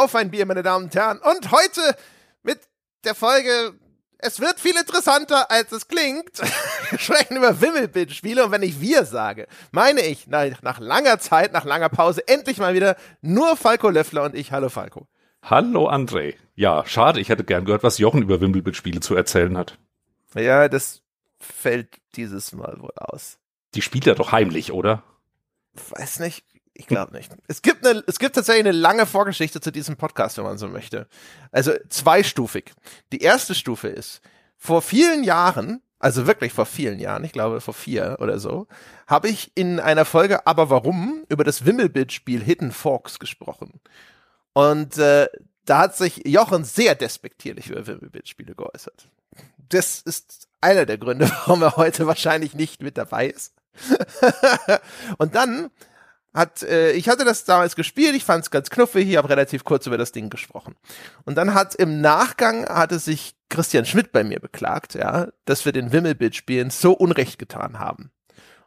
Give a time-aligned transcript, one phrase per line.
[0.00, 1.18] Auf ein Bier, meine Damen und Herren.
[1.18, 1.94] Und heute
[2.42, 2.58] mit
[3.04, 3.74] der Folge
[4.16, 6.38] es wird viel interessanter, als es klingt.
[6.90, 11.52] Wir sprechen über Wimmelbildspiele und wenn ich wir sage, meine ich nach, nach, langer Zeit,
[11.52, 14.52] nach langer Pause, endlich mal wieder nur Falco Löffler und ich.
[14.52, 15.06] Hallo Falco.
[15.42, 16.34] Hallo André.
[16.54, 19.78] Ja, schade, ich hätte gern gehört, was Jochen über Wimmelbildspiele zu erzählen hat.
[20.34, 21.02] Ja, das
[21.38, 23.38] fällt dieses Mal wohl aus.
[23.74, 25.02] Die spielt er doch heimlich, oder?
[25.90, 26.44] Weiß nicht.
[26.80, 27.30] Ich glaube nicht.
[27.46, 30.66] Es gibt, eine, es gibt tatsächlich eine lange Vorgeschichte zu diesem Podcast, wenn man so
[30.66, 31.08] möchte.
[31.52, 32.72] Also zweistufig.
[33.12, 34.22] Die erste Stufe ist,
[34.56, 38.66] vor vielen Jahren, also wirklich vor vielen Jahren, ich glaube vor vier oder so,
[39.06, 43.82] habe ich in einer Folge Aber warum über das Wimmelbildspiel Hidden Forks gesprochen.
[44.54, 45.28] Und äh,
[45.66, 49.10] da hat sich Jochen sehr despektierlich über Wimmelbildspiele geäußert.
[49.68, 53.52] Das ist einer der Gründe, warum er heute wahrscheinlich nicht mit dabei ist.
[55.18, 55.70] und dann
[56.34, 59.64] hat, äh, ich hatte das damals gespielt, ich fand es ganz knuffig, ich habe relativ
[59.64, 60.76] kurz über das Ding gesprochen.
[61.24, 65.72] Und dann hat im Nachgang hatte sich Christian Schmidt bei mir beklagt, ja, dass wir
[65.72, 68.12] den Wimmelbild-Spielen so Unrecht getan haben.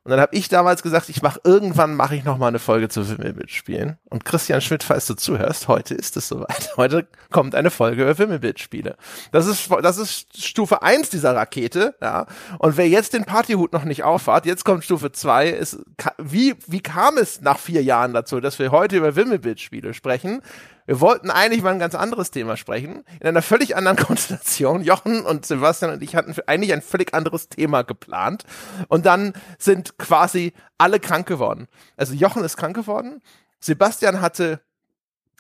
[0.06, 2.90] Und dann habe ich damals gesagt, ich mache irgendwann mache ich noch mal eine Folge
[2.90, 3.98] zu Wimmelbildspielen.
[4.10, 6.72] Und Christian Schmidt, falls du zuhörst, heute ist es soweit.
[6.78, 8.98] Heute kommt eine Folge über Wimmelbildspiele.
[9.32, 12.26] Das ist das ist Stufe eins dieser Rakete, ja.
[12.60, 15.50] Und wer jetzt den Partyhut noch nicht aufhat, jetzt kommt Stufe zwei.
[15.50, 15.80] Ist
[16.18, 20.42] wie wie kam es nach vier Jahren dazu, dass wir heute über Wimmelbildspiele sprechen?
[20.86, 24.84] Wir wollten eigentlich mal ein ganz anderes Thema sprechen, in einer völlig anderen Konstellation.
[24.84, 28.44] Jochen und Sebastian und ich hatten eigentlich ein völlig anderes Thema geplant.
[28.90, 31.68] Und dann sind quasi alle krank geworden.
[31.96, 33.22] Also Jochen ist krank geworden.
[33.60, 34.60] Sebastian hatte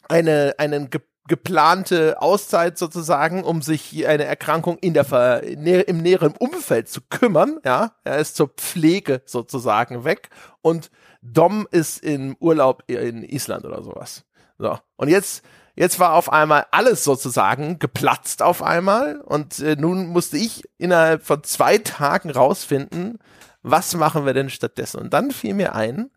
[0.07, 6.89] eine, einen ge geplante Auszeit sozusagen, um sich eine Erkrankung in der im näheren Umfeld
[6.89, 7.61] zu kümmern.
[7.63, 10.29] Ja, er ist zur Pflege sozusagen weg
[10.61, 10.91] und
[11.21, 14.25] Dom ist im Urlaub in Island oder sowas.
[14.57, 14.77] So.
[14.95, 15.43] Und jetzt,
[15.75, 19.21] jetzt war auf einmal alles sozusagen geplatzt auf einmal.
[19.21, 23.19] Und äh, nun musste ich innerhalb von zwei Tagen rausfinden,
[23.61, 24.99] was machen wir denn stattdessen?
[24.99, 26.11] Und dann fiel mir ein,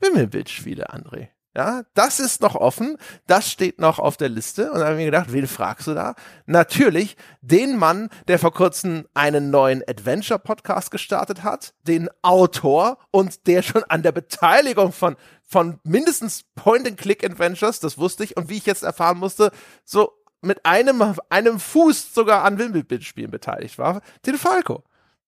[0.00, 1.28] Wimmelbildspiele, André.
[1.54, 4.72] Ja, das ist noch offen, das steht noch auf der Liste.
[4.72, 6.14] Und dann habe ich mir gedacht, wen fragst du da?
[6.46, 13.60] Natürlich den Mann, der vor kurzem einen neuen Adventure-Podcast gestartet hat, den Autor und der
[13.60, 15.16] schon an der Beteiligung von,
[15.52, 19.52] von mindestens Point-and-Click-Adventures, das wusste ich, und wie ich jetzt erfahren musste,
[19.84, 24.82] so mit einem, einem Fuß sogar an Wimmelbildspielen beteiligt war, den Falco.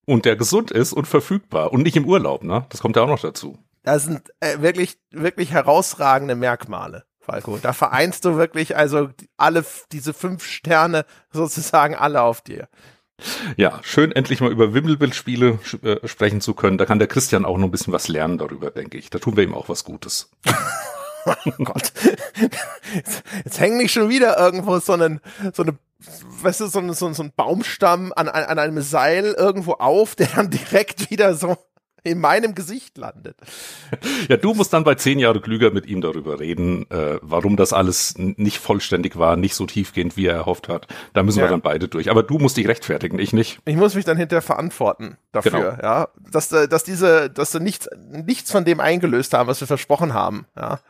[0.07, 2.67] Und der gesund ist und verfügbar und nicht im Urlaub, ne?
[2.71, 3.59] Das kommt ja auch noch dazu.
[3.83, 7.59] Das sind äh, wirklich, wirklich herausragende Merkmale, Falco.
[7.61, 12.69] Da vereinst du wirklich also alle diese fünf Sterne sozusagen alle auf dir.
[13.57, 16.79] Ja, schön endlich mal über Wimmelbildspiele äh, sprechen zu können.
[16.79, 19.11] Da kann der Christian auch noch ein bisschen was lernen darüber, denke ich.
[19.11, 20.31] Da tun wir ihm auch was Gutes.
[21.27, 21.93] oh Gott.
[22.93, 25.21] Jetzt, jetzt hängen nicht schon wieder irgendwo so einen,
[25.53, 25.79] so eine
[26.43, 30.29] weißt du, so, ein, so, so ein Baumstamm an, an einem Seil irgendwo auf, der
[30.29, 31.57] dann direkt wieder so
[32.05, 33.37] in meinem Gesicht landet.
[34.29, 37.73] Ja, du musst dann bei zehn Jahre klüger mit ihm darüber reden, äh, warum das
[37.73, 40.87] alles nicht vollständig war, nicht so tiefgehend, wie er erhofft hat.
[41.15, 41.47] Da müssen ja.
[41.47, 42.11] wir dann beide durch.
[42.11, 43.59] Aber du musst dich rechtfertigen, ich nicht.
[43.65, 45.83] Ich muss mich dann hinterher verantworten dafür, genau.
[45.83, 49.67] ja, dass, äh, dass diese, dass sie nichts, nichts von dem eingelöst haben, was wir
[49.67, 50.81] versprochen haben, ja.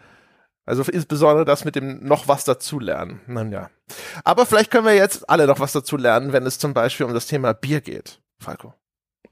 [0.66, 3.20] Also insbesondere das mit dem noch was dazulernen.
[3.26, 3.70] Nun ja.
[4.24, 7.12] Aber vielleicht können wir jetzt alle noch was dazu lernen, wenn es zum Beispiel um
[7.12, 8.20] das Thema Bier geht.
[8.38, 8.72] Falco.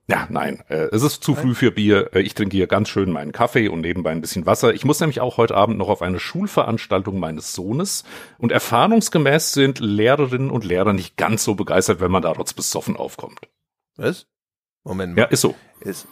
[0.08, 2.10] Ja, nein, äh, es ist zu früh für Bier.
[2.12, 4.75] Äh, ich trinke hier ganz schön meinen Kaffee und nebenbei ein bisschen Wasser.
[4.75, 8.04] Ich muss nämlich auch heute Abend noch auf eine Schulveranstaltung meines Sohnes.
[8.38, 12.97] Und erfahrungsgemäß sind Lehrerinnen und Lehrer nicht ganz so begeistert, wenn man da trotz besoffen
[12.97, 13.41] aufkommt.
[13.97, 14.26] Was?
[14.84, 15.22] Moment mal.
[15.22, 15.54] Ja, ist so.
[15.81, 16.06] Ist,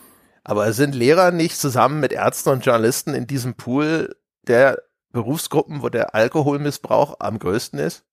[0.44, 4.82] aber sind Lehrer nicht zusammen mit Ärzten und Journalisten in diesem Pool der
[5.12, 8.04] Berufsgruppen, wo der Alkoholmissbrauch am größten ist?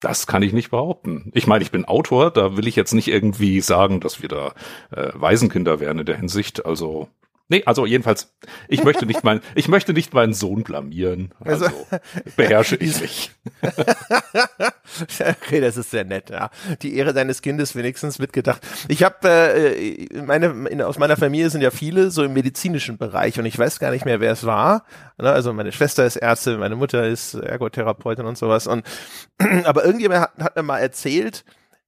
[0.00, 1.30] Das kann ich nicht behaupten.
[1.34, 4.52] Ich meine, ich bin Autor, da will ich jetzt nicht irgendwie sagen, dass wir da
[4.90, 6.66] äh, Waisenkinder wären in der Hinsicht.
[6.66, 7.08] Also
[7.48, 8.34] Nee, also jedenfalls,
[8.66, 11.32] ich möchte nicht mein, ich möchte nicht meinen Sohn blamieren.
[11.44, 11.86] Also, also
[12.34, 13.30] beherrsche ich mich.
[15.20, 16.50] okay, das ist sehr nett, ja.
[16.82, 18.66] Die Ehre deines Kindes wenigstens mitgedacht.
[18.88, 23.38] Ich habe äh, meine, in, aus meiner Familie sind ja viele so im medizinischen Bereich
[23.38, 24.84] und ich weiß gar nicht mehr, wer es war.
[25.18, 28.66] Ne, also meine Schwester ist Ärztin, meine Mutter ist Ergotherapeutin und sowas.
[28.66, 28.84] Und
[29.64, 31.44] aber irgendjemand hat, hat mir mal erzählt,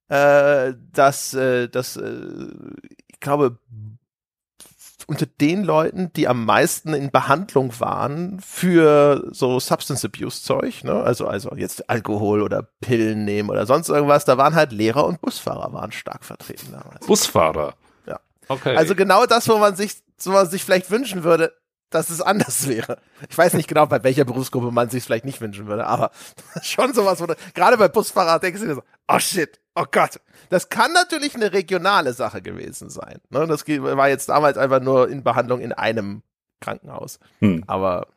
[0.07, 2.47] äh, dass, äh, dass äh,
[3.07, 3.59] ich glaube,
[5.09, 10.93] unter den Leuten, die am meisten in Behandlung waren für so Substance Abuse Zeug, ne?
[10.93, 15.19] Also, also jetzt Alkohol oder Pillen nehmen oder sonst irgendwas, da waren halt Lehrer und
[15.19, 17.07] Busfahrer waren stark vertreten damals.
[17.07, 17.73] Busfahrer?
[18.05, 18.19] Ja.
[18.47, 18.75] Okay.
[18.75, 21.53] Also genau das, wo man sich, wo man sich vielleicht wünschen würde,
[21.89, 22.99] dass es anders wäre.
[23.29, 26.11] Ich weiß nicht genau, bei welcher Berufsgruppe man sich vielleicht nicht wünschen würde, aber
[26.61, 30.19] schon sowas, wo du, gerade bei Busfahrer denkst du dir so, oh shit, oh Gott.
[30.49, 33.19] Das kann natürlich eine regionale Sache gewesen sein.
[33.29, 33.47] Ne?
[33.47, 36.23] Das war jetzt damals einfach nur in Behandlung in einem
[36.59, 37.19] Krankenhaus.
[37.39, 37.63] Hm.
[37.67, 38.07] Aber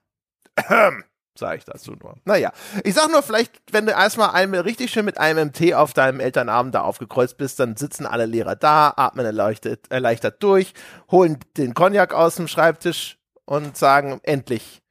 [0.57, 0.93] äh,
[1.39, 2.17] sage ich dazu nur.
[2.25, 2.53] Naja,
[2.85, 6.21] ich sag nur, vielleicht, wenn du erstmal einmal richtig schön mit einem MT auf deinem
[6.21, 10.75] Elternabend da aufgekreuzt bist, dann sitzen alle Lehrer da, atmen erleichtert, erleichtert durch,
[11.11, 14.83] holen den Cognac aus dem Schreibtisch und sagen, endlich,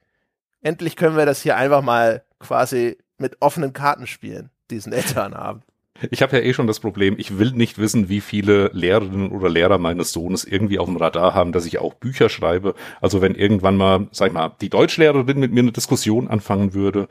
[0.61, 5.63] endlich können wir das hier einfach mal quasi mit offenen Karten spielen, diesen Elternabend.
[6.09, 9.49] Ich habe ja eh schon das Problem, ich will nicht wissen, wie viele Lehrerinnen oder
[9.49, 12.73] Lehrer meines Sohnes irgendwie auf dem Radar haben, dass ich auch Bücher schreibe.
[13.01, 17.07] Also wenn irgendwann mal, sag ich mal, die Deutschlehrerin mit mir eine Diskussion anfangen würde,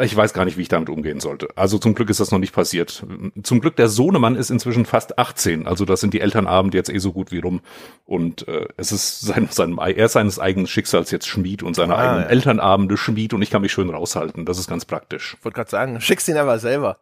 [0.00, 1.48] ich weiß gar nicht, wie ich damit umgehen sollte.
[1.54, 3.06] Also zum Glück ist das noch nicht passiert.
[3.42, 5.68] Zum Glück der Sohnemann ist inzwischen fast 18.
[5.68, 7.60] Also das sind die Elternabende jetzt eh so gut wie rum.
[8.04, 11.94] Und äh, es ist sein, sein, er ist seines eigenen Schicksals jetzt Schmied und seine
[11.94, 12.28] ah, eigenen ja.
[12.28, 14.44] Elternabende Schmied und ich kann mich schön raushalten.
[14.44, 15.36] Das ist ganz praktisch.
[15.38, 16.98] Ich wollte gerade sagen, schickst ihn aber selber.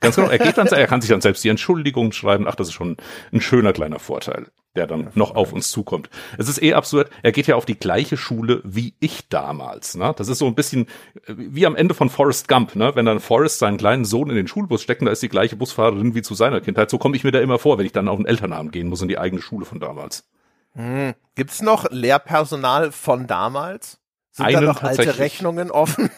[0.00, 0.28] Ganz genau.
[0.28, 2.46] Er geht dann, er kann sich dann selbst die Entschuldigung schreiben.
[2.46, 2.96] Ach, das ist schon
[3.32, 6.10] ein schöner kleiner Vorteil, der dann noch auf uns zukommt.
[6.36, 7.10] Es ist eh absurd.
[7.22, 9.96] Er geht ja auf die gleiche Schule wie ich damals.
[9.96, 10.12] Ne?
[10.16, 10.86] Das ist so ein bisschen
[11.26, 12.76] äh, wie am Ende von Forrest Gump.
[12.76, 12.92] Ne?
[12.94, 16.14] Wenn dann Forrest seinen kleinen Sohn in den Schulbus steckt, da ist die gleiche Busfahrerin
[16.14, 16.90] wie zu seiner Kindheit.
[16.90, 19.02] So komme ich mir da immer vor, wenn ich dann auf den Elternabend gehen muss
[19.02, 20.28] in die eigene Schule von damals.
[20.74, 21.14] Hm.
[21.34, 23.98] Gibt's noch Lehrpersonal von damals?
[24.36, 26.10] Sind einen da noch alte Rechnungen offen?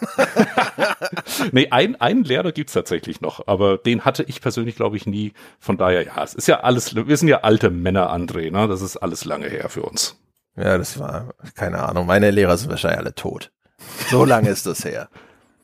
[1.53, 5.35] nee, ein, einen Lehrer gibt's tatsächlich noch, aber den hatte ich persönlich, glaube ich, nie.
[5.61, 8.67] Von daher, ja, es ist ja alles, wir sind ja alte Männer, André, ne?
[8.67, 10.17] Das ist alles lange her für uns.
[10.56, 13.53] Ja, das war, keine Ahnung, meine Lehrer sind wahrscheinlich alle tot.
[14.11, 15.09] So lange ist das her.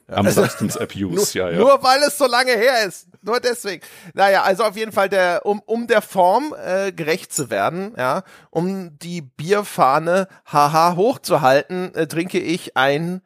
[0.07, 1.59] Am also, Substance Abuse, nur, ja, ja.
[1.59, 3.09] Nur weil es so lange her ist.
[3.27, 3.83] Nur deswegen.
[4.13, 8.23] Naja, also auf jeden Fall der, um, um der Form äh, gerecht zu werden, ja,
[8.51, 13.23] um die Bierfahne haha hochzuhalten, äh, trinke ich ein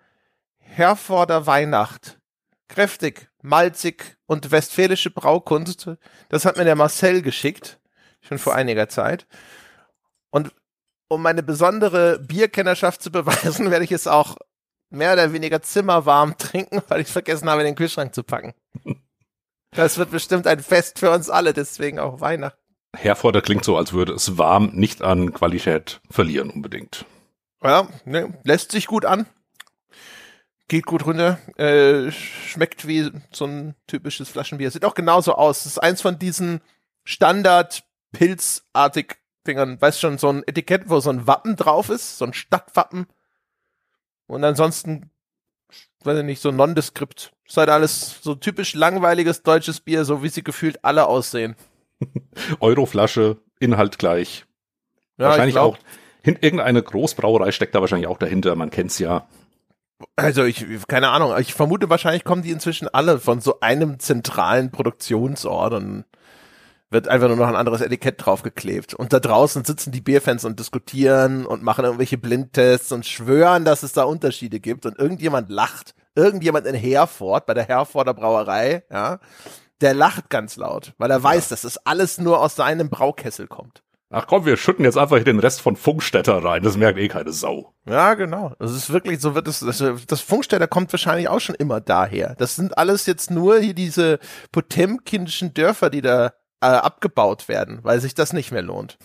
[0.58, 2.18] Herforder Weihnacht.
[2.68, 5.90] Kräftig, malzig und westfälische Braukunst.
[6.28, 7.80] Das hat mir der Marcel geschickt.
[8.20, 9.26] Schon vor einiger Zeit.
[10.30, 10.52] Und
[11.08, 14.36] um meine besondere Bierkennerschaft zu beweisen, werde ich es auch
[14.90, 18.54] mehr oder weniger zimmerwarm trinken, weil ich vergessen habe, den Kühlschrank zu packen.
[19.72, 22.58] Das wird bestimmt ein Fest für uns alle, deswegen auch Weihnachten.
[22.96, 27.04] Herforder klingt so, als würde es warm nicht an Qualität verlieren unbedingt.
[27.62, 29.26] Ja, ne, lässt sich gut an.
[30.68, 31.38] Geht gut runter.
[31.56, 34.70] Äh, schmeckt wie so ein typisches Flaschenbier.
[34.70, 35.64] Sieht auch genauso aus.
[35.64, 36.60] Das ist eins von diesen
[37.04, 39.16] Standard-Pilzartig
[39.46, 39.80] Dingern.
[39.80, 43.06] Weißt schon, so ein Etikett, wo so ein Wappen drauf ist, so ein Stadtwappen.
[44.26, 45.10] Und ansonsten,
[46.04, 47.32] weiß ich nicht, so nondeskript.
[47.46, 51.56] Ist halt alles so typisch langweiliges deutsches Bier, so wie sie gefühlt alle aussehen.
[52.60, 54.44] Euroflasche, Inhalt gleich.
[55.16, 55.78] Ja, wahrscheinlich auch.
[56.22, 59.26] Irgendeine Großbrauerei steckt da wahrscheinlich auch dahinter, man kennt's ja.
[60.14, 64.70] Also ich, keine Ahnung, ich vermute wahrscheinlich kommen die inzwischen alle von so einem zentralen
[64.70, 66.04] Produktionsort und
[66.90, 68.94] wird einfach nur noch ein anderes Etikett draufgeklebt.
[68.94, 73.82] Und da draußen sitzen die Bierfans und diskutieren und machen irgendwelche Blindtests und schwören, dass
[73.82, 74.86] es da Unterschiede gibt.
[74.86, 75.94] Und irgendjemand lacht.
[76.14, 79.20] Irgendjemand in Herford, bei der Herforder Brauerei, ja,
[79.80, 81.50] der lacht ganz laut, weil er weiß, ja.
[81.50, 83.82] dass das alles nur aus seinem Braukessel kommt.
[84.10, 86.62] Ach komm, wir schütten jetzt einfach den Rest von Funkstätter rein.
[86.62, 87.74] Das merkt eh keine Sau.
[87.86, 88.54] Ja, genau.
[88.58, 92.34] Das ist wirklich, so wird es, das, das Funkstätter kommt wahrscheinlich auch schon immer daher.
[92.38, 94.18] Das sind alles jetzt nur hier diese
[94.50, 98.98] potemkinischen Dörfer, die da äh, abgebaut werden, weil sich das nicht mehr lohnt.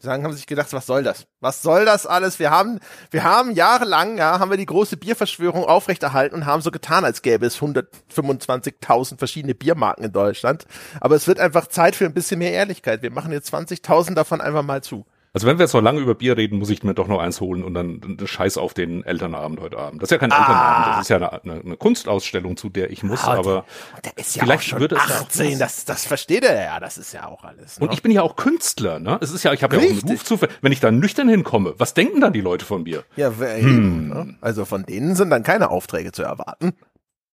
[0.00, 1.26] Die sagen, haben sich gedacht, was soll das?
[1.40, 2.38] Was soll das alles?
[2.38, 6.70] Wir haben, wir haben jahrelang, ja, haben wir die große Bierverschwörung aufrechterhalten und haben so
[6.70, 10.64] getan, als gäbe es 125.000 verschiedene Biermarken in Deutschland.
[11.00, 13.02] Aber es wird einfach Zeit für ein bisschen mehr Ehrlichkeit.
[13.02, 15.04] Wir machen jetzt 20.000 davon einfach mal zu.
[15.32, 17.40] Also wenn wir jetzt so lange über Bier reden, muss ich mir doch noch eins
[17.40, 20.02] holen und dann Scheiß auf den Elternabend heute Abend.
[20.02, 20.38] Das ist ja kein ah.
[20.38, 23.64] Elternabend, das ist ja eine, eine, eine, Kunstausstellung, zu der ich muss, ah, aber
[24.04, 27.12] der ist ja vielleicht auch schon würde 18, das, das versteht er ja, das ist
[27.12, 27.78] ja auch alles.
[27.78, 27.86] Ne?
[27.86, 29.18] Und ich bin ja auch Künstler, ne?
[29.20, 31.74] Es ist ja, ich habe ja auch einen Ruf zu, wenn ich da nüchtern hinkomme,
[31.78, 33.04] was denken dann die Leute von mir?
[33.14, 34.08] Ja, hm.
[34.08, 34.36] ne?
[34.40, 36.72] also von denen sind dann keine Aufträge zu erwarten.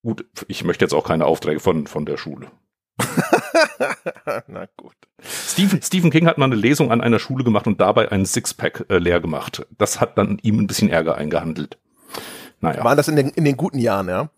[0.03, 2.47] Gut, ich möchte jetzt auch keine Aufträge von, von der Schule.
[4.47, 4.95] Na gut.
[5.21, 8.85] Stephen, Stephen King hat mal eine Lesung an einer Schule gemacht und dabei einen Sixpack
[8.89, 9.65] äh, leer gemacht.
[9.77, 11.77] Das hat dann ihm ein bisschen Ärger eingehandelt.
[12.61, 12.83] Naja.
[12.83, 14.29] War das in den, in den guten Jahren, ja?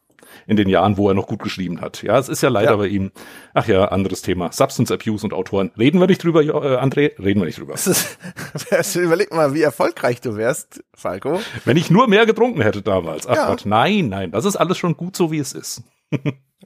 [0.45, 2.03] In den Jahren, wo er noch gut geschrieben hat.
[2.03, 2.75] Ja, es ist ja leider ja.
[2.77, 3.11] bei ihm.
[3.53, 4.51] Ach ja, anderes Thema.
[4.51, 5.71] Substance Abuse und Autoren.
[5.77, 7.11] Reden wir nicht drüber, äh, André?
[7.19, 7.73] Reden wir nicht drüber.
[7.75, 11.41] Ist, überleg mal, wie erfolgreich du wärst, Falco.
[11.65, 13.27] Wenn ich nur mehr getrunken hätte damals.
[13.27, 13.47] Ach ja.
[13.47, 14.31] Gott, nein, nein.
[14.31, 15.83] Das ist alles schon gut so, wie es ist.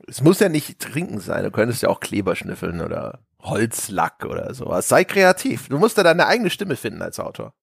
[0.07, 1.43] es muss ja nicht trinken sein.
[1.43, 4.87] Du könntest ja auch Kleber schnüffeln oder Holzlack oder sowas.
[4.89, 5.69] Sei kreativ.
[5.69, 7.53] Du musst da deine eigene Stimme finden als Autor.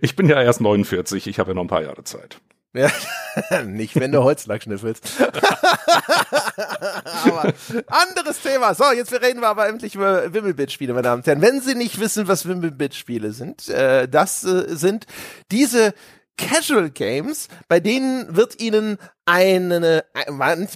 [0.00, 2.40] Ich bin ja erst 49, ich habe ja noch ein paar Jahre Zeit.
[2.74, 2.90] Ja,
[3.64, 5.08] nicht, wenn du Holzlack schnüffelst.
[7.24, 7.52] aber
[7.86, 8.74] anderes Thema.
[8.74, 11.40] So, jetzt reden wir aber endlich über Wimmelbit-Spiele, meine Damen und Herren.
[11.40, 15.06] Wenn Sie nicht wissen, was Wimmelbit-Spiele sind, äh, das äh, sind
[15.52, 15.94] diese
[16.36, 20.04] Casual Games, bei denen wird ihnen eine,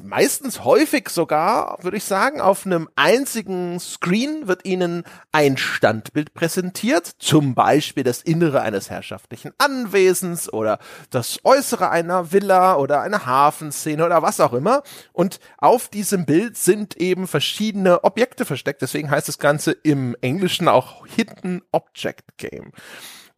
[0.03, 7.07] meistens häufig sogar, würde ich sagen, auf einem einzigen Screen wird ihnen ein Standbild präsentiert,
[7.19, 10.79] zum Beispiel das Innere eines herrschaftlichen Anwesens oder
[11.11, 14.83] das Äußere einer Villa oder eine Hafenszene oder was auch immer.
[15.13, 18.81] Und auf diesem Bild sind eben verschiedene Objekte versteckt.
[18.81, 22.73] Deswegen heißt das Ganze im Englischen auch Hidden Object Game.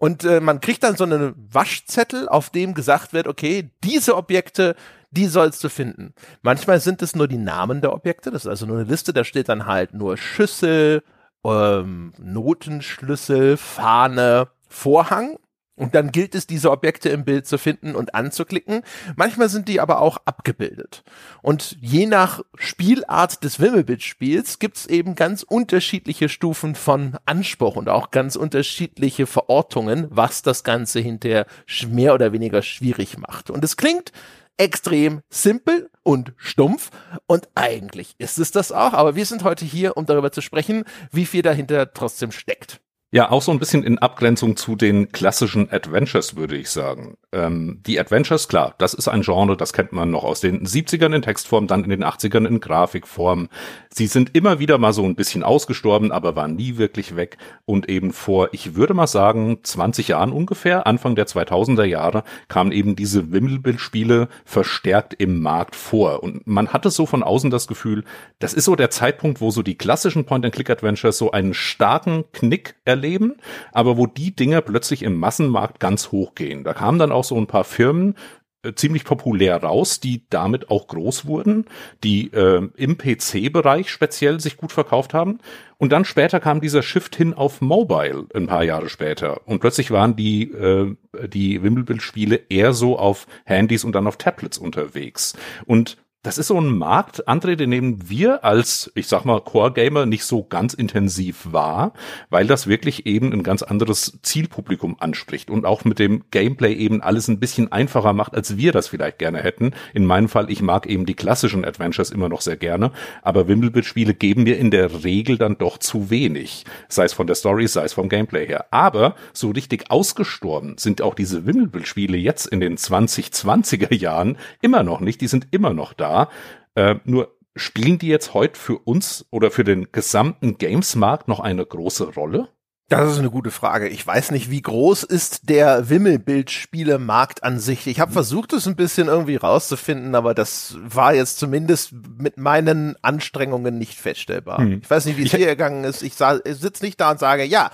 [0.01, 4.75] Und äh, man kriegt dann so einen Waschzettel, auf dem gesagt wird, okay, diese Objekte,
[5.11, 6.15] die sollst du finden.
[6.41, 9.25] Manchmal sind es nur die Namen der Objekte, das ist also nur eine Liste, da
[9.25, 11.03] steht dann halt nur Schüssel,
[11.45, 15.37] ähm, Notenschlüssel, Fahne, Vorhang
[15.81, 18.83] und dann gilt es, diese Objekte im Bild zu finden und anzuklicken.
[19.17, 21.03] Manchmal sind die aber auch abgebildet.
[21.41, 27.89] Und je nach Spielart des Wimmelbildspiels gibt es eben ganz unterschiedliche Stufen von Anspruch und
[27.89, 31.47] auch ganz unterschiedliche Verortungen, was das Ganze hinterher
[31.89, 33.49] mehr oder weniger schwierig macht.
[33.49, 34.13] Und es klingt
[34.59, 36.91] extrem simpel und stumpf
[37.27, 40.85] und eigentlich ist es das auch, aber wir sind heute hier, um darüber zu sprechen,
[41.11, 42.83] wie viel dahinter trotzdem steckt.
[43.13, 47.17] Ja, auch so ein bisschen in Abgrenzung zu den klassischen Adventures, würde ich sagen.
[47.33, 51.17] Ähm, die Adventures, klar, das ist ein Genre, das kennt man noch aus den 70ern
[51.17, 53.49] in Textform, dann in den 80ern in Grafikform.
[53.93, 57.37] Sie sind immer wieder mal so ein bisschen ausgestorben, aber waren nie wirklich weg.
[57.65, 62.71] Und eben vor, ich würde mal sagen, 20 Jahren ungefähr, Anfang der 2000er Jahre, kamen
[62.71, 66.23] eben diese Wimmelbildspiele verstärkt im Markt vor.
[66.23, 68.05] Und man hatte so von außen das Gefühl,
[68.39, 73.37] das ist so der Zeitpunkt, wo so die klassischen Point-and-Click-Adventures so einen starken Knick erleben,
[73.73, 76.65] aber wo die Dinger plötzlich im Massenmarkt ganz hoch gehen.
[76.65, 78.15] Da kamen dann auch so ein paar Firmen,
[78.63, 81.65] äh, ziemlich populär raus, die damit auch groß wurden,
[82.05, 85.39] die äh, im PC-Bereich speziell sich gut verkauft haben.
[85.79, 89.47] Und dann später kam dieser Shift hin auf Mobile, ein paar Jahre später.
[89.47, 90.95] Und plötzlich waren die, äh,
[91.27, 95.35] die Wimmelbildspiele eher so auf Handys und dann auf Tablets unterwegs.
[95.65, 100.05] Und das ist so ein Markt, André, den nehmen wir als, ich sag mal, Core-Gamer
[100.05, 101.95] nicht so ganz intensiv wahr,
[102.29, 107.01] weil das wirklich eben ein ganz anderes Zielpublikum anspricht und auch mit dem Gameplay eben
[107.01, 109.73] alles ein bisschen einfacher macht, als wir das vielleicht gerne hätten.
[109.95, 114.13] In meinem Fall, ich mag eben die klassischen Adventures immer noch sehr gerne, aber Wimmelbit-Spiele
[114.13, 116.67] geben mir in der Regel dann doch zu wenig.
[116.91, 118.67] Sei es von der Story, sei es vom Gameplay her.
[118.73, 125.01] Aber so richtig ausgestorben sind auch diese Wimmelbit-Spiele jetzt in den 2020er Jahren immer noch
[125.01, 125.23] nicht.
[125.23, 126.29] Die sind immer noch da da.
[126.75, 131.65] Äh, nur spielen die jetzt heute für uns oder für den gesamten Games-Markt noch eine
[131.65, 132.49] große Rolle?
[132.89, 133.89] Das ist eine gute Frage.
[133.89, 137.87] Ich weiß nicht, wie groß ist der Wimmelbildspielemarkt an sich.
[137.87, 142.97] Ich habe versucht, es ein bisschen irgendwie rauszufinden, aber das war jetzt zumindest mit meinen
[143.01, 144.59] Anstrengungen nicht feststellbar.
[144.59, 144.81] Hm.
[144.83, 146.03] Ich weiß nicht, wie es hier gegangen ist.
[146.03, 146.15] Ich,
[146.45, 147.71] ich sitze nicht da und sage, ja,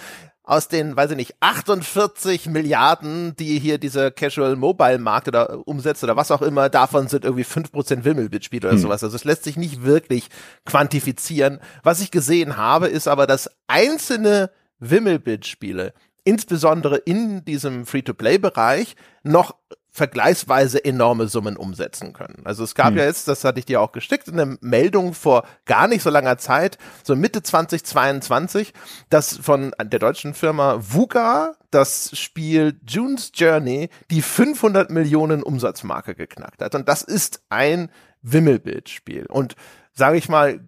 [0.47, 6.05] aus den, weiß ich nicht, 48 Milliarden, die hier dieser Casual Mobile Markt oder umsetzt
[6.05, 8.83] oder was auch immer, davon sind irgendwie 5% Wimmelbit-Spiele oder hm.
[8.83, 9.03] sowas.
[9.03, 10.29] Also es lässt sich nicht wirklich
[10.65, 11.59] quantifizieren.
[11.83, 19.57] Was ich gesehen habe, ist aber, dass einzelne Wimmelbit-Spiele insbesondere in diesem Free-to-Play-Bereich noch
[19.97, 22.43] vergleichsweise enorme Summen umsetzen können.
[22.45, 22.99] Also es gab hm.
[22.99, 26.37] ja jetzt, das hatte ich dir auch gestickt, eine Meldung vor gar nicht so langer
[26.37, 28.75] Zeit, so Mitte 2022,
[29.09, 36.61] dass von der deutschen Firma VUGA das Spiel June's Journey die 500 Millionen Umsatzmarke geknackt
[36.61, 36.75] hat.
[36.75, 39.25] Und das ist ein Wimmelbildspiel.
[39.25, 39.57] Und
[39.95, 40.61] sage ich mal,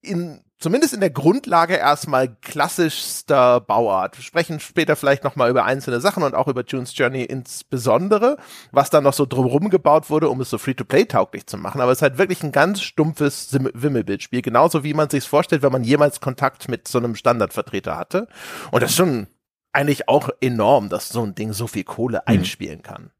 [0.00, 4.18] in zumindest in der Grundlage erstmal klassischster Bauart.
[4.18, 8.36] Wir sprechen später vielleicht nochmal über einzelne Sachen und auch über June's Journey insbesondere,
[8.70, 11.80] was dann noch so drumherum gebaut wurde, um es so free-to-play tauglich zu machen.
[11.80, 15.72] Aber es ist halt wirklich ein ganz stumpfes Wimmelbildspiel, genauso wie man sich vorstellt, wenn
[15.72, 18.28] man jemals Kontakt mit so einem Standardvertreter hatte.
[18.70, 19.26] Und das ist schon
[19.72, 22.34] eigentlich auch enorm, dass so ein Ding so viel Kohle mhm.
[22.34, 23.10] einspielen kann.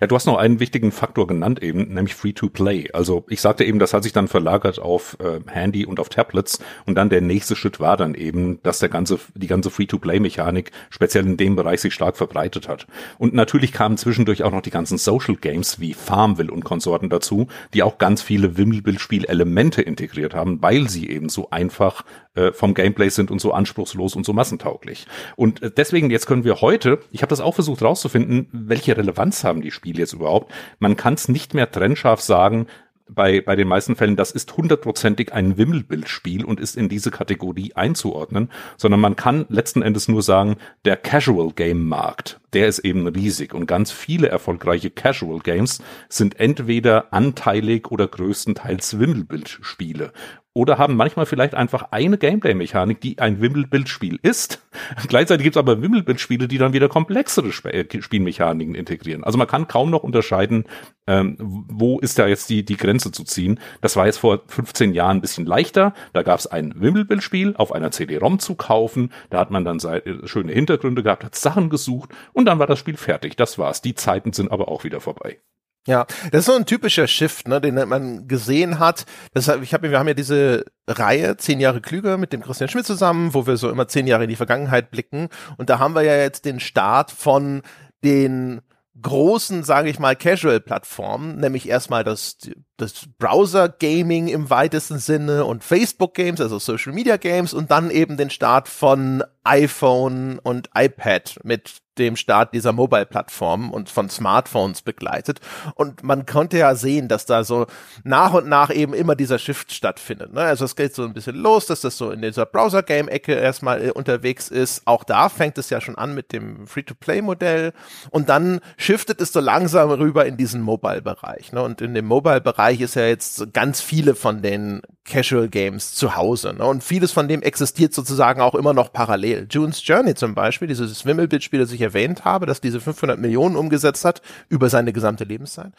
[0.00, 2.90] Ja, du hast noch einen wichtigen Faktor genannt eben, nämlich Free-to-Play.
[2.92, 6.58] Also ich sagte eben, das hat sich dann verlagert auf äh, Handy und auf Tablets
[6.86, 11.26] und dann der nächste Schritt war dann eben, dass der ganze, die ganze Free-to-Play-Mechanik speziell
[11.26, 12.86] in dem Bereich sich stark verbreitet hat.
[13.18, 17.48] Und natürlich kamen zwischendurch auch noch die ganzen Social Games wie Farmville und Konsorten dazu,
[17.74, 23.08] die auch ganz viele Wimmelbildspiel-Elemente integriert haben, weil sie eben so einfach äh, vom Gameplay
[23.08, 25.06] sind und so anspruchslos und so massentauglich.
[25.36, 29.44] Und äh, deswegen jetzt können wir heute, ich habe das auch versucht rauszufinden, welche Relevanz
[29.44, 30.52] haben die Spiele jetzt überhaupt.
[30.78, 32.66] Man kann es nicht mehr trennscharf sagen,
[33.14, 37.72] bei, bei den meisten Fällen, das ist hundertprozentig ein Wimmelbildspiel und ist in diese Kategorie
[37.74, 43.06] einzuordnen, sondern man kann letzten Endes nur sagen, der Casual Game Markt, der ist eben
[43.06, 50.12] riesig und ganz viele erfolgreiche Casual Games sind entweder anteilig oder größtenteils Wimmelbildspiele
[50.54, 54.62] oder haben manchmal vielleicht einfach eine Gameplay-Mechanik, die ein Wimmelbildspiel ist.
[55.08, 59.24] Gleichzeitig gibt es aber Wimmelbildspiele, die dann wieder komplexere Sp äh, Spielmechaniken integrieren.
[59.24, 60.64] Also man kann kaum noch unterscheiden,
[61.06, 63.60] ähm, wo ist da jetzt die, die Grenze zu ziehen.
[63.80, 65.94] Das war jetzt vor 15 Jahren ein bisschen leichter.
[66.12, 69.10] Da gab es ein Wimmelbildspiel auf einer CD-ROM zu kaufen.
[69.30, 72.78] Da hat man dann äh, schöne Hintergründe gehabt, hat Sachen gesucht und dann war das
[72.78, 73.36] Spiel fertig.
[73.36, 73.80] Das war's.
[73.80, 75.38] Die Zeiten sind aber auch wieder vorbei.
[75.86, 79.04] Ja, das ist so ein typischer Shift, ne, den man gesehen hat.
[79.34, 82.86] Deshalb, ich habe, wir haben ja diese Reihe zehn Jahre klüger mit dem Christian Schmidt
[82.86, 85.28] zusammen, wo wir so immer zehn Jahre in die Vergangenheit blicken.
[85.56, 87.62] Und da haben wir ja jetzt den Start von
[88.04, 88.60] den
[89.00, 92.36] großen, sage ich mal, Casual-Plattformen, nämlich erstmal das,
[92.76, 99.24] das Browser-Gaming im weitesten Sinne und Facebook-Games, also Social-Media-Games und dann eben den Start von
[99.44, 105.40] iPhone und iPad mit dem Start dieser Mobile-Plattformen und von Smartphones begleitet.
[105.74, 107.66] Und man konnte ja sehen, dass da so
[108.02, 110.32] nach und nach eben immer dieser Shift stattfindet.
[110.32, 110.40] Ne?
[110.40, 113.90] Also es geht so ein bisschen los, dass das so in dieser Browser-Game-Ecke erstmal äh,
[113.90, 114.82] unterwegs ist.
[114.86, 117.72] Auch da fängt es ja schon an mit dem Free-to-Play-Modell.
[118.10, 121.52] Und dann shiftet es so langsam rüber in diesen Mobile-Bereich.
[121.52, 121.62] Ne?
[121.62, 126.54] Und in dem Mobile-Bereich ist ja jetzt ganz viele von den Casual Games zu Hause.
[126.54, 126.64] Ne?
[126.64, 129.31] Und vieles von dem existiert sozusagen auch immer noch parallel.
[129.40, 134.04] June's Journey zum Beispiel, dieses Wimmelbildspiel, das ich erwähnt habe, das diese 500 Millionen umgesetzt
[134.04, 135.72] hat über seine gesamte Lebenszeit.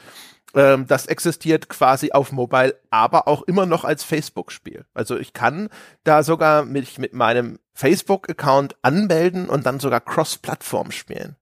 [0.55, 4.85] Ähm, das existiert quasi auf Mobile, aber auch immer noch als Facebook-Spiel.
[4.93, 5.69] Also ich kann
[6.03, 11.35] da sogar mich mit meinem Facebook-Account anmelden und dann sogar Cross-Plattform spielen.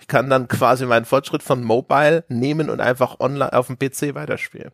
[0.00, 4.14] Ich kann dann quasi meinen Fortschritt von Mobile nehmen und einfach online auf dem PC
[4.14, 4.72] weiterspielen.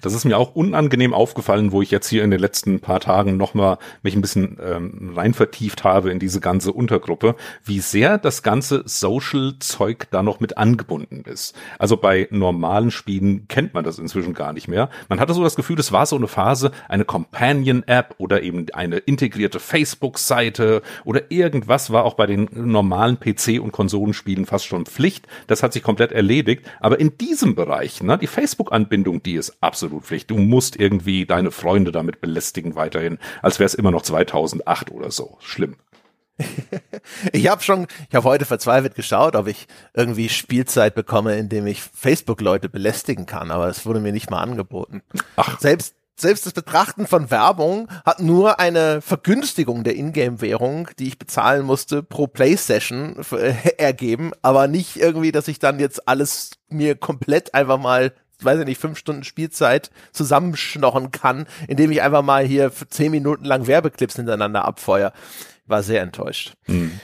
[0.00, 3.36] Das ist mir auch unangenehm aufgefallen, wo ich jetzt hier in den letzten paar Tagen
[3.36, 8.42] nochmal mich ein bisschen ähm, rein vertieft habe in diese ganze Untergruppe, wie sehr das
[8.42, 11.54] ganze Social-Zeug da noch mit angebunden ist.
[11.78, 14.90] Also bei normalen Spielen kennt man das inzwischen gar nicht mehr.
[15.08, 18.98] Man hatte so das Gefühl, es war so eine Phase, eine Companion-App oder eben eine
[18.98, 25.26] integrierte Facebook-Seite oder irgendwas war auch bei den normalen PC- und Konsolenspielen fast schon Pflicht.
[25.46, 26.64] Das hat sich komplett erledigt.
[26.80, 30.30] Aber in diesem Bereich, ne, die Facebook-Anbindung, die ist absolut Pflicht.
[30.30, 35.10] Du musst irgendwie deine Freunde damit belästigen weiterhin, als wäre es immer noch 2008 oder
[35.10, 35.36] so.
[35.40, 35.74] Schlimm.
[37.32, 41.82] ich habe schon, ich habe heute verzweifelt geschaut, ob ich irgendwie Spielzeit bekomme, indem ich
[41.82, 45.02] Facebook-Leute belästigen kann, aber es wurde mir nicht mal angeboten.
[45.34, 45.58] Ach.
[45.58, 51.66] Selbst selbst das Betrachten von Werbung hat nur eine Vergünstigung der Ingame-Währung, die ich bezahlen
[51.66, 53.16] musste pro Play-Session
[53.78, 58.12] ergeben, aber nicht irgendwie, dass ich dann jetzt alles mir komplett einfach mal
[58.44, 63.44] weiß ich nicht, fünf Stunden Spielzeit zusammenschnorren kann, indem ich einfach mal hier zehn Minuten
[63.44, 65.12] lang Werbeclips hintereinander abfeuer.
[65.66, 66.54] War sehr enttäuscht.
[66.66, 67.00] Mhm.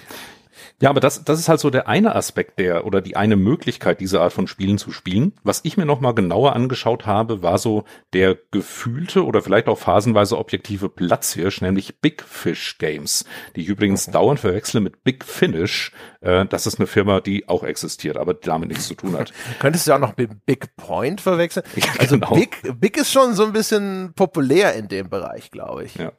[0.82, 4.00] Ja, aber das, das ist halt so der eine Aspekt der oder die eine Möglichkeit,
[4.00, 5.34] diese Art von Spielen zu spielen.
[5.42, 10.38] Was ich mir nochmal genauer angeschaut habe, war so der gefühlte oder vielleicht auch phasenweise
[10.38, 14.12] objektive Platzhirsch, nämlich Big Fish Games, die ich übrigens okay.
[14.12, 15.92] dauernd verwechsle mit Big Finish.
[16.22, 19.34] Äh, das ist eine Firma, die auch existiert, aber damit nichts zu tun hat.
[19.60, 21.66] Könntest du auch noch mit Big Point verwechseln?
[21.76, 22.34] Ja, also genau.
[22.34, 25.96] Big, Big ist schon so ein bisschen populär in dem Bereich, glaube ich.
[25.96, 26.12] Ja.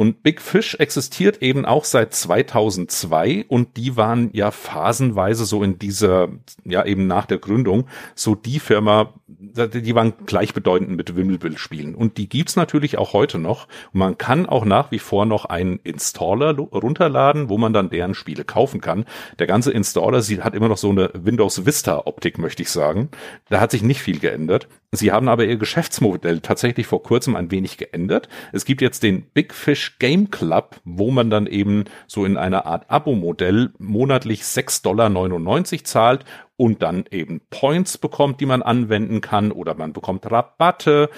[0.00, 5.78] Und Big Fish existiert eben auch seit 2002 und die waren ja phasenweise so in
[5.78, 6.28] dieser,
[6.64, 11.94] ja eben nach der Gründung, so die Firma, die waren gleichbedeutend mit Wimmelbildspielen.
[11.94, 13.68] Und die gibt's natürlich auch heute noch.
[13.92, 18.14] Und man kann auch nach wie vor noch einen Installer runterladen, wo man dann deren
[18.14, 19.04] Spiele kaufen kann.
[19.38, 23.10] Der ganze Installer sie hat immer noch so eine Windows Vista Optik, möchte ich sagen.
[23.50, 24.66] Da hat sich nicht viel geändert.
[24.92, 28.28] Sie haben aber ihr Geschäftsmodell tatsächlich vor kurzem ein wenig geändert.
[28.52, 32.66] Es gibt jetzt den Big Fish Game Club, wo man dann eben so in einer
[32.66, 36.24] Art Abo-Modell monatlich 6,99 Dollar zahlt
[36.56, 41.08] und dann eben Points bekommt, die man anwenden kann oder man bekommt Rabatte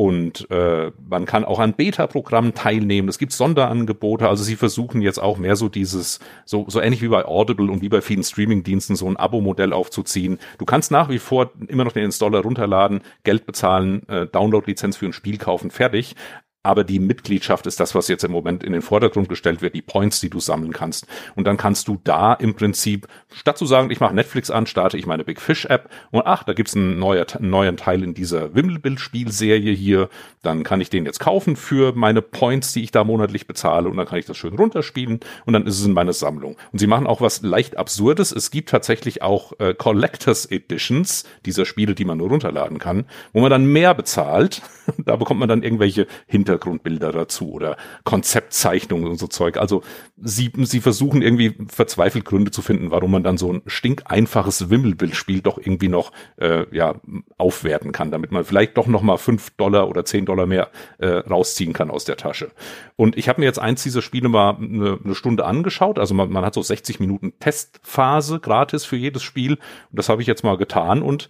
[0.00, 3.08] und äh, man kann auch an Beta-Programmen teilnehmen.
[3.10, 4.26] Es gibt Sonderangebote.
[4.26, 7.82] Also sie versuchen jetzt auch mehr so dieses, so, so ähnlich wie bei Audible und
[7.82, 10.38] wie bei vielen Streaming-Diensten so ein Abo-Modell aufzuziehen.
[10.56, 15.04] Du kannst nach wie vor immer noch den Installer runterladen, Geld bezahlen, äh, Download-Lizenz für
[15.04, 16.16] ein Spiel kaufen, fertig.
[16.62, 19.82] Aber die Mitgliedschaft ist das, was jetzt im Moment in den Vordergrund gestellt wird, die
[19.82, 21.06] Points, die du sammeln kannst.
[21.34, 24.98] Und dann kannst du da im Prinzip, statt zu sagen, ich mache Netflix an, starte
[24.98, 28.54] ich meine Big Fish App und ach, da gibt's einen, neuer, neuen Teil in dieser
[28.54, 30.10] Wimmelbild-Spielserie hier,
[30.42, 33.96] dann kann ich den jetzt kaufen für meine Points, die ich da monatlich bezahle und
[33.96, 36.56] dann kann ich das schön runterspielen und dann ist es in meiner Sammlung.
[36.72, 38.32] Und sie machen auch was leicht Absurdes.
[38.32, 43.40] Es gibt tatsächlich auch äh, Collectors Editions dieser Spiele, die man nur runterladen kann, wo
[43.40, 44.60] man dann mehr bezahlt.
[44.98, 46.06] da bekommt man dann irgendwelche
[46.50, 49.56] Hintergrundbilder dazu oder Konzeptzeichnungen und so Zeug.
[49.56, 49.82] Also
[50.16, 55.40] sie, sie versuchen irgendwie verzweifelt Gründe zu finden, warum man dann so ein stinkeinfaches Wimmelbildspiel
[55.40, 56.96] doch irgendwie noch äh, ja
[57.38, 61.08] aufwerten kann, damit man vielleicht doch noch mal fünf Dollar oder zehn Dollar mehr äh,
[61.08, 62.50] rausziehen kann aus der Tasche.
[62.96, 65.98] Und ich habe mir jetzt eins dieser Spiele mal eine, eine Stunde angeschaut.
[65.98, 69.52] Also man, man hat so 60 Minuten Testphase gratis für jedes Spiel.
[69.52, 71.28] Und das habe ich jetzt mal getan und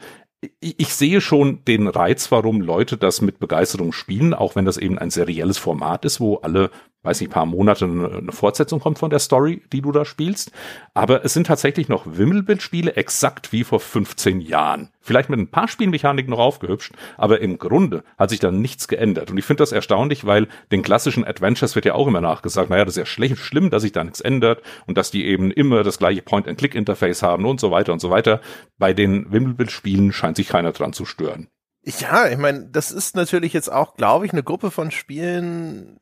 [0.61, 4.98] ich sehe schon den Reiz, warum Leute das mit Begeisterung spielen, auch wenn das eben
[4.98, 6.70] ein serielles Format ist, wo alle
[7.03, 10.53] weiß nicht, paar Monate eine Fortsetzung kommt von der Story, die du da spielst.
[10.93, 14.91] Aber es sind tatsächlich noch Wimmelbildspiele, exakt wie vor 15 Jahren.
[15.01, 19.31] Vielleicht mit ein paar Spielmechaniken noch aufgehübscht, aber im Grunde hat sich da nichts geändert.
[19.31, 22.85] Und ich finde das erstaunlich, weil den klassischen Adventures wird ja auch immer nachgesagt, naja,
[22.85, 25.83] das ist ja schlecht, schlimm, dass sich da nichts ändert und dass die eben immer
[25.83, 28.41] das gleiche Point-and-Click-Interface haben und so weiter und so weiter.
[28.79, 31.49] Bei den Wimmelbildspielen scheint sich keiner dran zu stören.
[31.83, 35.99] Ja, ich meine, das ist natürlich jetzt auch, glaube ich, eine Gruppe von Spielen,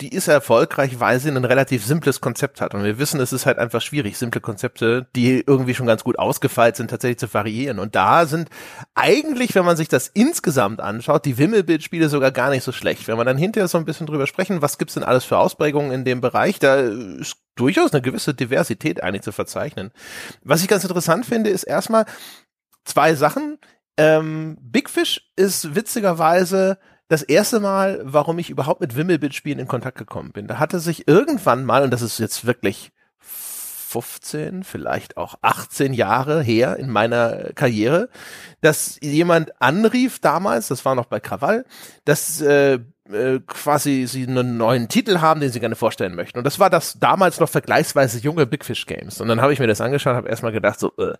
[0.00, 2.74] die ist erfolgreich, weil sie ein relativ simples Konzept hat.
[2.74, 6.18] Und wir wissen, es ist halt einfach schwierig, simple Konzepte, die irgendwie schon ganz gut
[6.18, 7.78] ausgefeilt sind, tatsächlich zu variieren.
[7.78, 8.48] Und da sind
[8.94, 13.06] eigentlich, wenn man sich das insgesamt anschaut, die Wimmelbildspiele sogar gar nicht so schlecht.
[13.06, 15.92] Wenn wir dann hinterher so ein bisschen drüber sprechen, was gibt's denn alles für Ausprägungen
[15.92, 19.92] in dem Bereich, da ist durchaus eine gewisse Diversität eigentlich zu verzeichnen.
[20.42, 22.06] Was ich ganz interessant finde, ist erstmal
[22.84, 23.58] zwei Sachen.
[24.00, 29.98] Ähm, Big Fish ist witzigerweise das erste Mal, warum ich überhaupt mit Wimmelbildspielen in Kontakt
[29.98, 30.46] gekommen bin.
[30.46, 36.42] Da hatte sich irgendwann mal, und das ist jetzt wirklich 15, vielleicht auch 18 Jahre
[36.42, 38.08] her in meiner Karriere,
[38.62, 41.66] dass jemand anrief damals, das war noch bei Krawall,
[42.04, 42.78] dass äh,
[43.12, 46.38] äh, quasi sie einen neuen Titel haben, den sie gerne vorstellen möchten.
[46.38, 49.20] Und das war das damals noch vergleichsweise junge Big Fish Games.
[49.20, 51.14] Und dann habe ich mir das angeschaut, habe erstmal gedacht, so, äh,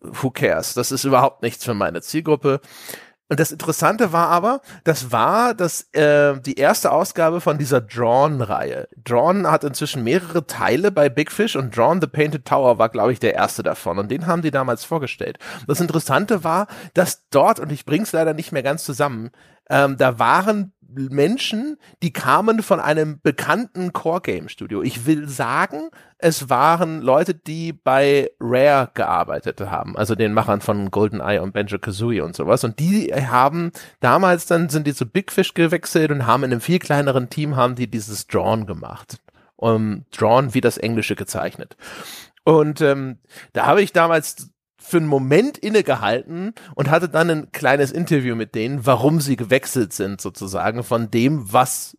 [0.00, 0.74] who cares?
[0.74, 2.60] Das ist überhaupt nichts für meine Zielgruppe.
[3.30, 8.88] Und das Interessante war aber, das war das äh, die erste Ausgabe von dieser Drawn-Reihe.
[9.04, 13.12] Drawn hat inzwischen mehrere Teile bei Big Fish und Drawn the Painted Tower war, glaube
[13.12, 13.98] ich, der erste davon.
[13.98, 15.38] Und den haben die damals vorgestellt.
[15.66, 19.30] Das Interessante war, dass dort, und ich bring's leider nicht mehr ganz zusammen,
[19.68, 24.82] ähm, da waren Menschen, die kamen von einem bekannten Core Game Studio.
[24.82, 30.90] Ich will sagen, es waren Leute, die bei Rare gearbeitet haben, also den Machern von
[30.90, 32.64] GoldenEye und Banjo Kazooie und sowas.
[32.64, 33.70] Und die haben
[34.00, 37.54] damals dann sind die zu Big Fish gewechselt und haben in einem viel kleineren Team
[37.56, 39.20] haben die dieses Drawn gemacht.
[39.56, 41.76] Um, Drawn wie das Englische gezeichnet.
[42.44, 43.18] Und ähm,
[43.52, 48.54] da habe ich damals für einen Moment innegehalten und hatte dann ein kleines Interview mit
[48.54, 51.96] denen, warum sie gewechselt sind sozusagen von dem, was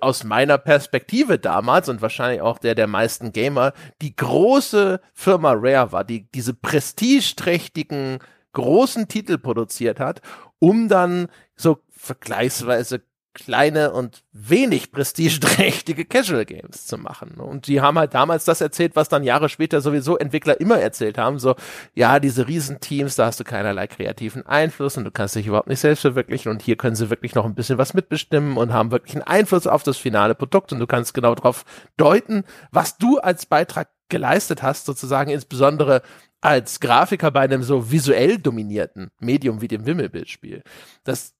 [0.00, 5.90] aus meiner Perspektive damals und wahrscheinlich auch der der meisten Gamer die große Firma Rare
[5.90, 8.18] war, die diese prestigeträchtigen
[8.52, 10.20] großen Titel produziert hat,
[10.58, 13.02] um dann so vergleichsweise
[13.34, 17.34] kleine und wenig prestigeträchtige Casual Games zu machen.
[17.36, 21.18] Und die haben halt damals das erzählt, was dann Jahre später sowieso Entwickler immer erzählt
[21.18, 21.54] haben, so,
[21.94, 25.80] ja, diese Riesenteams, da hast du keinerlei kreativen Einfluss und du kannst dich überhaupt nicht
[25.80, 29.14] selbst verwirklichen und hier können sie wirklich noch ein bisschen was mitbestimmen und haben wirklich
[29.14, 31.64] einen Einfluss auf das finale Produkt und du kannst genau darauf
[31.96, 36.02] deuten, was du als Beitrag geleistet hast, sozusagen insbesondere
[36.42, 40.62] als Grafiker bei einem so visuell dominierten Medium wie dem Wimmelbildspiel.
[41.04, 41.34] Das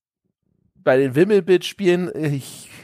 [0.85, 2.41] bei den Wimmelbildspielen äh,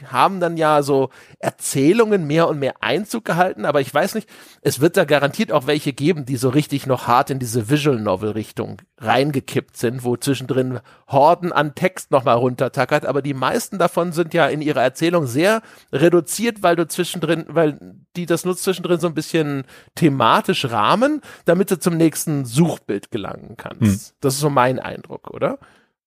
[0.07, 1.09] haben dann ja so
[1.39, 4.29] Erzählungen mehr und mehr Einzug gehalten, aber ich weiß nicht,
[4.61, 7.99] es wird da garantiert auch welche geben, die so richtig noch hart in diese Visual
[7.99, 14.11] Novel Richtung reingekippt sind, wo zwischendrin Horden an Text nochmal runtertackert, aber die meisten davon
[14.11, 17.79] sind ja in ihrer Erzählung sehr reduziert, weil du zwischendrin, weil
[18.15, 19.63] die das nutzt zwischendrin so ein bisschen
[19.95, 24.09] thematisch rahmen, damit du zum nächsten Suchbild gelangen kannst.
[24.09, 24.15] Hm.
[24.21, 25.59] Das ist so mein Eindruck, oder?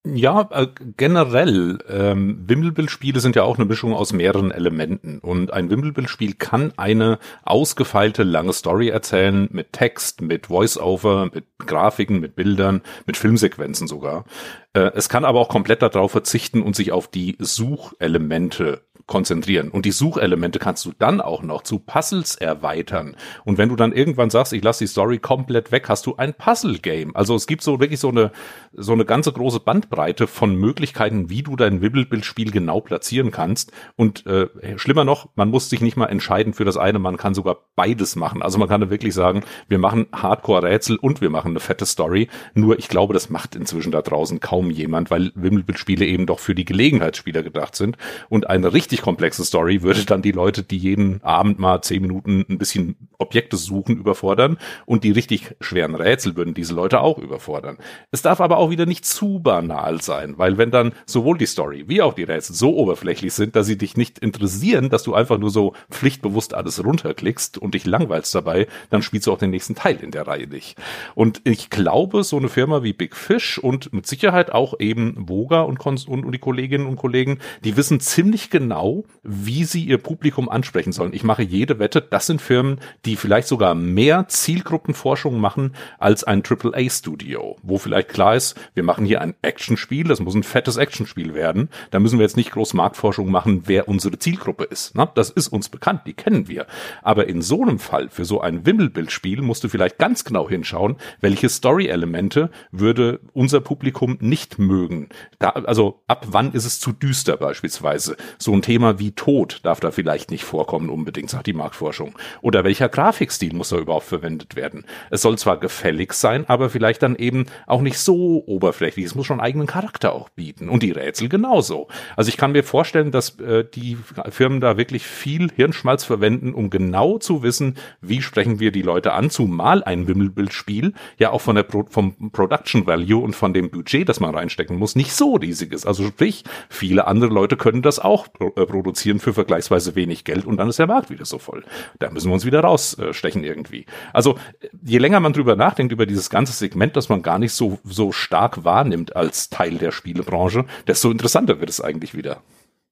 [0.05, 5.21] Ja, äh, generell, ähm, Wimmelbildspiele sind ja auch eine Mischung aus mehreren Elementen.
[5.21, 12.19] Und ein Wimmelbildspiel kann eine ausgefeilte lange Story erzählen mit Text, mit Voice-Over, mit Grafiken,
[12.19, 14.25] mit Bildern, mit Filmsequenzen sogar.
[14.73, 19.71] Äh, es kann aber auch komplett darauf verzichten und sich auf die Suchelemente konzentrieren.
[19.71, 23.17] Und die Suchelemente kannst du dann auch noch zu Puzzles erweitern.
[23.45, 26.35] Und wenn du dann irgendwann sagst, ich lasse die Story komplett weg, hast du ein
[26.35, 27.15] Puzzle-Game.
[27.17, 28.33] Also es gibt so wirklich so eine,
[28.73, 33.73] so eine ganze große Bandbreite von Möglichkeiten, wie du dein Wimmelbildspiel genau platzieren kannst.
[33.97, 37.35] Und äh, schlimmer noch, man muss sich nicht mal entscheiden für das eine, man kann
[37.35, 38.43] sogar beides machen.
[38.43, 42.29] Also man kann wirklich sagen, wir machen Hardcore-Rätsel und wir machen eine fette Story.
[42.55, 46.55] Nur ich glaube, das macht inzwischen da draußen kaum jemand, weil Wimmelbildspiele eben doch für
[46.55, 47.97] die Gelegenheitsspieler gedacht sind.
[48.29, 52.45] Und eine richtig komplexe Story würde dann die Leute, die jeden Abend mal zehn Minuten
[52.47, 54.59] ein bisschen Objekte suchen, überfordern.
[54.85, 57.79] Und die richtig schweren Rätsel würden diese Leute auch überfordern.
[58.11, 61.85] Es darf aber auch wieder nicht zu banal sein, weil wenn dann sowohl die Story
[61.87, 65.39] wie auch die Rätsel so oberflächlich sind, dass sie dich nicht interessieren, dass du einfach
[65.39, 69.75] nur so pflichtbewusst alles runterklickst und dich langweilst dabei, dann spielst du auch den nächsten
[69.75, 70.77] Teil in der Reihe nicht.
[71.15, 75.63] Und ich glaube, so eine Firma wie Big Fish und mit Sicherheit auch eben Voga
[75.63, 78.82] und, und, und die Kolleginnen und Kollegen, die wissen ziemlich genau,
[79.23, 81.13] wie sie ihr Publikum ansprechen sollen.
[81.13, 86.43] Ich mache jede Wette, das sind Firmen, die vielleicht sogar mehr Zielgruppenforschung machen als ein
[86.43, 91.35] AAA-Studio, wo vielleicht klar ist, wir machen hier ein Actionspiel, das muss ein fettes Actionspiel
[91.35, 91.69] werden.
[91.91, 94.95] Da müssen wir jetzt nicht groß Marktforschung machen, wer unsere Zielgruppe ist.
[94.95, 96.67] Na, das ist uns bekannt, die kennen wir.
[97.03, 100.97] Aber in so einem Fall, für so ein Wimmelbildspiel, musst du vielleicht ganz genau hinschauen,
[101.21, 105.09] welche Story-Elemente würde unser Publikum nicht mögen.
[105.39, 108.17] Da, also ab wann ist es zu düster beispielsweise?
[108.39, 112.15] So ein Thema wie Tod darf da vielleicht nicht vorkommen unbedingt, sagt die Marktforschung.
[112.41, 114.85] Oder welcher Grafikstil muss da überhaupt verwendet werden?
[115.11, 119.07] Es soll zwar gefällig sein, aber vielleicht dann eben auch nicht so oberflächlich.
[119.07, 120.69] Es muss schon eigenen Charakter auch bieten.
[120.69, 121.89] Und die Rätsel genauso.
[122.17, 123.97] Also ich kann mir vorstellen, dass äh, die
[124.31, 129.13] Firmen da wirklich viel Hirnschmalz verwenden, um genau zu wissen, wie sprechen wir die Leute
[129.13, 133.71] an, zumal ein Wimmelbildspiel ja auch von der Pro vom Production Value und von dem
[133.71, 135.87] Budget, das man reinstecken muss, nicht so riesig ist.
[135.87, 140.57] Also sprich, viele andere Leute können das auch äh, produzieren für vergleichsweise wenig Geld und
[140.57, 141.65] dann ist der Markt wieder so voll.
[141.99, 143.87] Da müssen wir uns wieder rausstechen irgendwie.
[144.13, 144.39] Also
[144.83, 148.13] je länger man drüber nachdenkt über dieses ganze Segment, das man gar nicht so so
[148.13, 152.43] stark wahrnimmt als Teil der Spielebranche, desto interessanter wird es eigentlich wieder.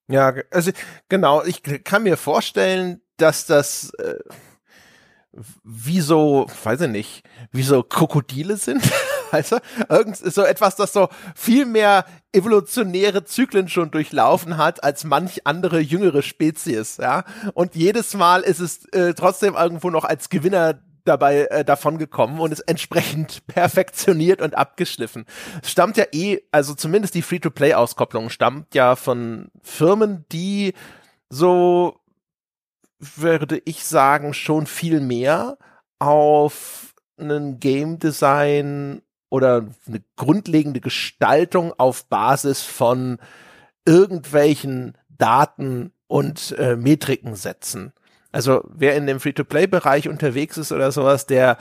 [0.07, 0.71] Ja, also
[1.09, 4.15] genau, ich kann mir vorstellen, dass das äh,
[5.63, 8.81] wie so, weiß ich nicht, wie so Krokodile sind.
[9.31, 9.57] weißt du?
[9.89, 15.79] Irgend so etwas, das so viel mehr evolutionäre Zyklen schon durchlaufen hat als manch andere
[15.79, 17.23] jüngere Spezies, ja.
[17.53, 22.39] Und jedes Mal ist es äh, trotzdem irgendwo noch als Gewinner dabei äh, davon gekommen
[22.39, 25.25] und ist entsprechend perfektioniert und abgeschliffen.
[25.61, 30.73] Es stammt ja eh, also zumindest die Free-to-Play-Auskopplung stammt ja von Firmen, die
[31.29, 31.99] so,
[32.99, 35.57] würde ich sagen, schon viel mehr
[35.99, 43.17] auf einen Game Design oder eine grundlegende Gestaltung auf Basis von
[43.85, 47.93] irgendwelchen Daten und äh, Metriken setzen.
[48.33, 51.57] Also wer in dem Free-to-Play-Bereich unterwegs ist oder sowas, der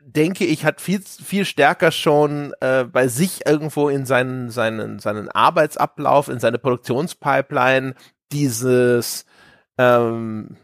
[0.00, 5.28] denke ich, hat viel, viel stärker schon äh, bei sich irgendwo in seinen, seinen, seinen
[5.28, 7.94] Arbeitsablauf, in seine Produktionspipeline
[8.32, 9.24] dieses,
[9.76, 10.56] ähm,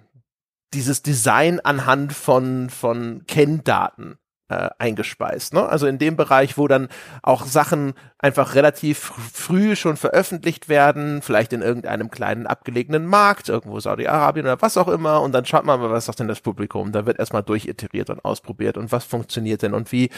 [0.72, 4.18] dieses Design anhand von, von Kenndaten
[4.48, 5.54] äh, eingespeist.
[5.54, 5.66] Ne?
[5.66, 6.88] Also in dem Bereich, wo dann
[7.22, 13.80] auch Sachen einfach relativ früh schon veröffentlicht werden, vielleicht in irgendeinem kleinen abgelegenen Markt, irgendwo
[13.80, 16.92] Saudi-Arabien oder was auch immer, und dann schaut man mal, was sagt denn das Publikum?
[16.92, 20.10] Da wird erstmal durchiteriert und ausprobiert und was funktioniert denn und wie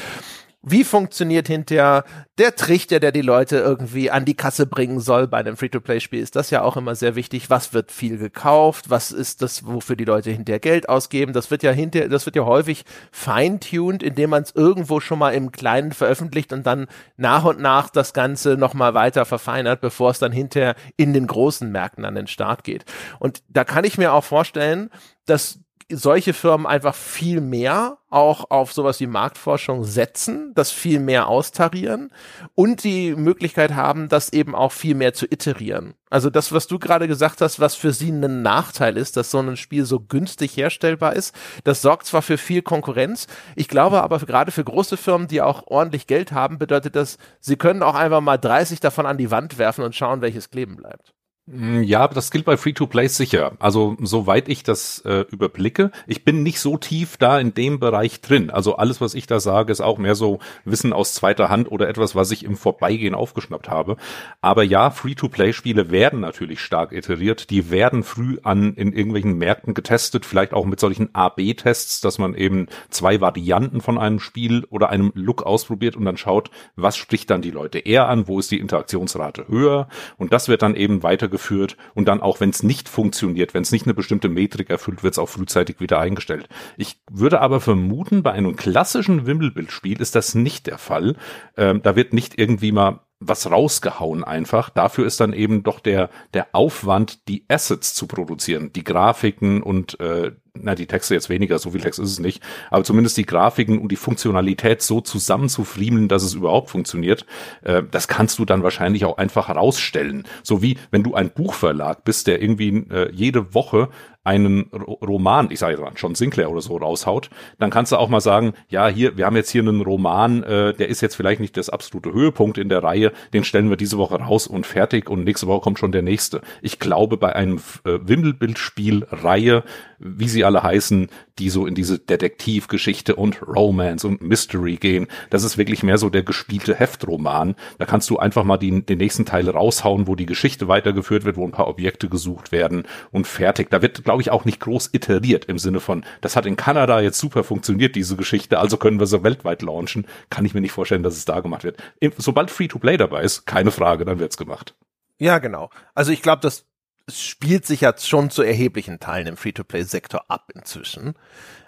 [0.69, 2.05] wie funktioniert hinterher
[2.39, 6.21] der Trichter, der die Leute irgendwie an die Kasse bringen soll bei einem Free-to-Play-Spiel?
[6.21, 7.51] Ist das ja auch immer sehr wichtig.
[7.51, 8.91] Was wird viel gekauft?
[8.91, 11.33] Was ist das, wofür die Leute hinterher Geld ausgeben?
[11.33, 15.35] Das wird ja hinterher, das wird ja häufig fine-tuned, indem man es irgendwo schon mal
[15.35, 20.19] im Kleinen veröffentlicht und dann nach und nach das Ganze nochmal weiter verfeinert, bevor es
[20.19, 22.85] dann hinterher in den großen Märkten an den Start geht.
[23.21, 24.91] Und da kann ich mir auch vorstellen,
[25.27, 31.29] dass solche Firmen einfach viel mehr auch auf sowas wie Marktforschung setzen, das viel mehr
[31.29, 32.11] austarieren
[32.55, 35.95] und die Möglichkeit haben, das eben auch viel mehr zu iterieren.
[36.11, 39.39] Also das, was du gerade gesagt hast, was für sie ein Nachteil ist, dass so
[39.39, 44.19] ein Spiel so günstig herstellbar ist, das sorgt zwar für viel Konkurrenz, ich glaube aber
[44.21, 48.21] gerade für große Firmen, die auch ordentlich Geld haben, bedeutet das, sie können auch einfach
[48.21, 51.16] mal 30 davon an die Wand werfen und schauen, welches kleben bleibt.
[51.49, 53.53] Mm, ja, das gilt bei Free-to-Play sicher.
[53.61, 58.21] Also soweit ich das äh, überblicke, ich bin nicht so tief da in dem Bereich
[58.21, 58.51] drin.
[58.51, 61.89] Also alles, was ich da sage, ist auch mehr so Wissen aus zweiter Hand oder
[61.89, 63.97] etwas, was ich im Vorbeigehen aufgeschnappt habe.
[64.41, 67.49] Aber ja, Free-to-Play-Spiele werden natürlich stark iteriert.
[67.51, 72.35] Die werden früh an in irgendwelchen Märkten getestet, vielleicht auch mit solchen A-B-Tests, dass man
[72.35, 77.31] eben zwei Varianten von einem Spiel oder einem Look ausprobiert und dann schaut, was spricht
[77.31, 81.05] dann die Leute eher an, wo ist die Interaktionsrate höher und das wird dann eben
[81.05, 84.71] weiter weitergeführt und dann auch, wenn es nicht funktioniert, wenn es nicht eine bestimmte Metrik
[84.71, 86.49] erfüllt, wird es auch frühzeitig wieder eingestellt.
[86.77, 91.17] Ich würde aber vermuten, bei einem klassischen Wimmelbildspiel ist das nicht der Fall.
[91.57, 94.69] Ähm, da wird nicht irgendwie mal was rausgehauen einfach.
[94.69, 99.99] Dafür ist dann eben doch der, der Aufwand, die Assets zu produzieren, die Grafiken und
[100.01, 103.27] äh, na, die Texte jetzt weniger, so viel Text ist es nicht, aber zumindest die
[103.27, 107.27] Grafiken und die Funktionalität so zusammenzufriemeln, dass es überhaupt funktioniert,
[107.63, 110.25] äh, das kannst du dann wahrscheinlich auch einfach herausstellen.
[110.43, 113.89] So wie wenn du ein Buchverlag bist, der irgendwie äh, jede Woche
[114.27, 118.21] einen Roman, ich sage jetzt John Sinclair oder so raushaut, dann kannst du auch mal
[118.21, 121.57] sagen, ja, hier, wir haben jetzt hier einen Roman, äh, der ist jetzt vielleicht nicht
[121.57, 125.23] das absolute Höhepunkt in der Reihe, den stellen wir diese Woche raus und fertig und
[125.23, 126.41] nächste Woche kommt schon der nächste.
[126.61, 129.63] Ich glaube, bei einem äh, Wimmelbildspiel-Reihe,
[130.01, 135.07] wie sie alle heißen, die so in diese Detektivgeschichte und Romance und Mystery gehen.
[135.29, 137.57] Das ist wirklich mehr so der gespielte Heftroman.
[137.79, 141.37] Da kannst du einfach mal die, den nächsten Teil raushauen, wo die Geschichte weitergeführt wird,
[141.37, 143.71] wo ein paar Objekte gesucht werden und fertig.
[143.71, 147.01] Da wird, glaube ich, auch nicht groß iteriert im Sinne von, das hat in Kanada
[147.01, 150.07] jetzt super funktioniert, diese Geschichte, also können wir sie weltweit launchen.
[150.31, 151.77] Kann ich mir nicht vorstellen, dass es da gemacht wird.
[152.17, 154.75] Sobald Free-to-Play dabei ist, keine Frage, dann wird's gemacht.
[155.19, 155.71] Ja, genau.
[155.95, 156.67] Also ich glaube, das
[157.09, 161.15] es spielt sich ja schon zu erheblichen Teilen im Free-to-Play-Sektor ab inzwischen.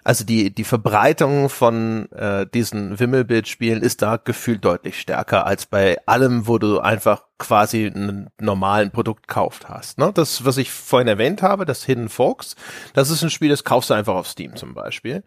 [0.03, 5.99] Also die, die Verbreitung von äh, diesen Wimmelbildspielen ist da gefühlt deutlich stärker als bei
[6.07, 9.99] allem, wo du einfach quasi einen normalen Produkt kauft hast.
[9.99, 10.11] Ne?
[10.13, 12.57] Das, was ich vorhin erwähnt habe, das Hidden Folks,
[12.95, 15.23] das ist ein Spiel, das kaufst du einfach auf Steam zum Beispiel.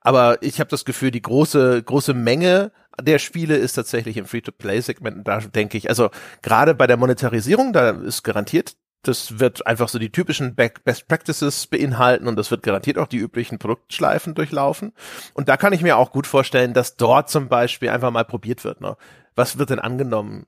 [0.00, 5.26] Aber ich habe das Gefühl, die große, große Menge der Spiele ist tatsächlich im Free-to-Play-Segment.
[5.26, 6.10] Da denke ich, also
[6.42, 11.66] gerade bei der Monetarisierung, da ist garantiert das wird einfach so die typischen Best Practices
[11.66, 14.92] beinhalten und das wird garantiert auch die üblichen Produktschleifen durchlaufen.
[15.34, 18.64] Und da kann ich mir auch gut vorstellen, dass dort zum Beispiel einfach mal probiert
[18.64, 18.80] wird.
[18.80, 18.96] Ne?
[19.34, 20.46] Was wird denn angenommen?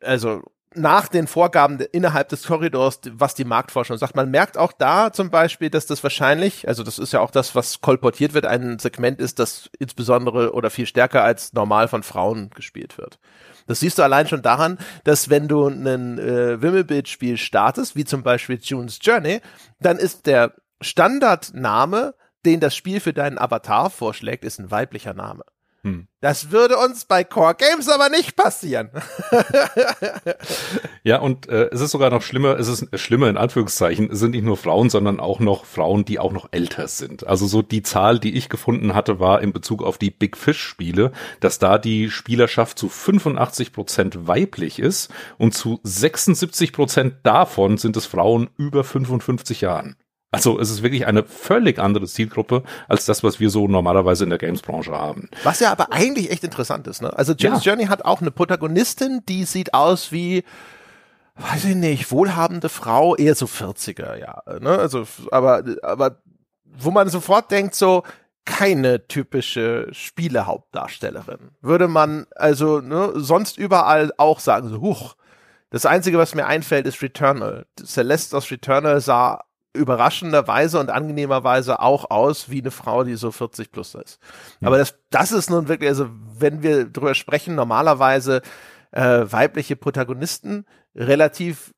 [0.00, 0.42] Also
[0.74, 4.16] nach den Vorgaben innerhalb des Korridors, was die Marktforschung sagt.
[4.16, 7.54] Man merkt auch da zum Beispiel, dass das wahrscheinlich, also das ist ja auch das,
[7.54, 12.50] was kolportiert wird, ein Segment ist, das insbesondere oder viel stärker als normal von Frauen
[12.50, 13.18] gespielt wird.
[13.66, 18.22] Das siehst du allein schon daran, dass wenn du ein äh, Wimmelbildspiel startest, wie zum
[18.22, 19.40] Beispiel June's Journey,
[19.80, 25.44] dann ist der Standardname, den das Spiel für deinen Avatar vorschlägt, ist ein weiblicher Name.
[25.84, 26.06] Hm.
[26.20, 28.90] Das würde uns bei Core Games aber nicht passieren.
[31.02, 34.30] ja, und äh, es ist sogar noch schlimmer, es ist schlimmer in Anführungszeichen, es sind
[34.30, 37.26] nicht nur Frauen, sondern auch noch Frauen, die auch noch älter sind.
[37.26, 40.62] Also so die Zahl, die ich gefunden hatte, war in Bezug auf die Big Fish
[40.62, 47.76] Spiele, dass da die Spielerschaft zu 85 Prozent weiblich ist und zu 76 Prozent davon
[47.76, 49.96] sind es Frauen über 55 Jahren.
[50.32, 54.30] Also es ist wirklich eine völlig andere Zielgruppe als das, was wir so normalerweise in
[54.30, 55.28] der Games-Branche haben.
[55.44, 57.02] Was ja aber eigentlich echt interessant ist.
[57.02, 57.16] Ne?
[57.16, 57.72] Also James ja.
[57.72, 60.42] Journey hat auch eine Protagonistin, die sieht aus wie
[61.36, 64.42] weiß ich nicht, wohlhabende Frau, eher so 40er, ja.
[64.60, 64.78] Ne?
[64.78, 66.22] Also, aber, aber
[66.64, 68.02] wo man sofort denkt, so,
[68.44, 71.52] keine typische Spielehauptdarstellerin.
[71.60, 75.14] Würde man also ne, sonst überall auch sagen, so, huch.
[75.70, 77.66] Das Einzige, was mir einfällt, ist Returnal.
[77.82, 83.72] Celeste aus Returnal sah überraschenderweise und angenehmerweise auch aus wie eine Frau, die so 40
[83.72, 84.18] plus ist.
[84.62, 86.08] Aber das, das ist nun wirklich, also
[86.38, 88.42] wenn wir drüber sprechen, normalerweise
[88.90, 91.72] äh, weibliche Protagonisten relativ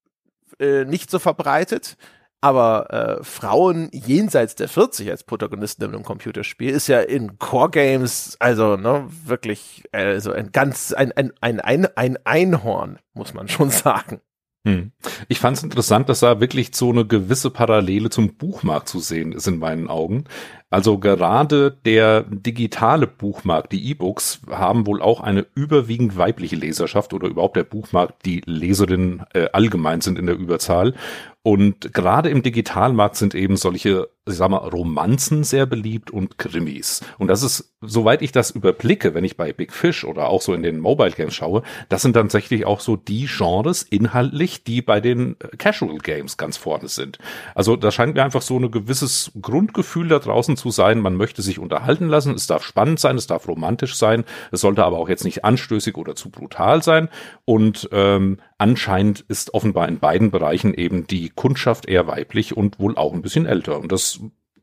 [0.59, 1.97] äh, nicht so verbreitet.
[2.41, 7.71] Aber äh, Frauen jenseits der 40 als Protagonisten in einem Computerspiel ist ja in Core
[7.71, 13.71] Games also ne, wirklich also ein ganz ein, ein, ein, ein Einhorn, muss man schon
[13.71, 14.21] sagen.
[14.67, 14.93] Hm.
[15.29, 19.33] Ich fand es interessant, dass da wirklich so eine gewisse Parallele zum Buchmarkt zu sehen
[19.33, 20.25] ist in meinen Augen.
[20.71, 27.29] Also gerade der digitale Buchmarkt, die E-Books, haben wohl auch eine überwiegend weibliche Leserschaft oder
[27.29, 30.95] überhaupt der Buchmarkt, die Leserinnen äh, allgemein sind in der Überzahl.
[31.43, 37.03] Und gerade im Digitalmarkt sind eben solche, ich sag mal, Romanzen sehr beliebt und Krimis.
[37.19, 40.55] Und das ist, soweit ich das überblicke, wenn ich bei Big Fish oder auch so
[40.55, 45.01] in den Mobile Games schaue, das sind tatsächlich auch so die Genres inhaltlich, die bei
[45.01, 47.19] den äh, Casual Games ganz vorne sind.
[47.55, 51.01] Also da scheint mir einfach so ein gewisses Grundgefühl da draußen zu sein.
[51.01, 52.35] Man möchte sich unterhalten lassen.
[52.35, 54.25] Es darf spannend sein, es darf romantisch sein.
[54.51, 57.11] Es sollte aber auch jetzt nicht anstößig oder zu brutal sein.
[57.45, 62.97] Und ähm, anscheinend ist offenbar in beiden Bereichen eben die Kundschaft eher weiblich und wohl
[62.97, 63.79] auch ein bisschen älter.
[63.79, 64.14] Und das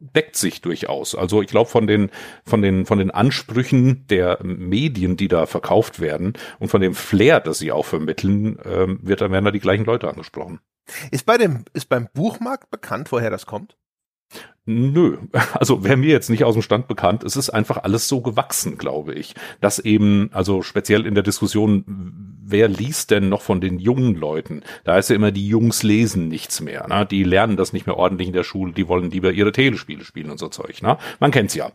[0.02, 1.16] deckt sich durchaus.
[1.16, 2.10] Also ich glaube von den
[2.46, 7.40] von den von den Ansprüchen der Medien, die da verkauft werden und von dem Flair,
[7.40, 10.60] das sie auch vermitteln, ähm, wird dann werden da die gleichen Leute angesprochen.
[11.12, 13.78] Ist bei dem ist beim Buchmarkt bekannt, woher das kommt?
[14.66, 15.18] Nö,
[15.54, 17.24] also wäre mir jetzt nicht aus dem Stand bekannt.
[17.24, 21.84] Es ist einfach alles so gewachsen, glaube ich, dass eben, also speziell in der Diskussion,
[22.44, 24.62] wer liest denn noch von den jungen Leuten?
[24.84, 26.88] Da ist ja immer, die Jungs lesen nichts mehr.
[26.88, 27.06] Ne?
[27.06, 30.30] Die lernen das nicht mehr ordentlich in der Schule, die wollen lieber ihre Telespiele spielen
[30.30, 30.82] und so Zeug.
[30.84, 30.98] Ne?
[31.20, 31.72] Man kennt's ja.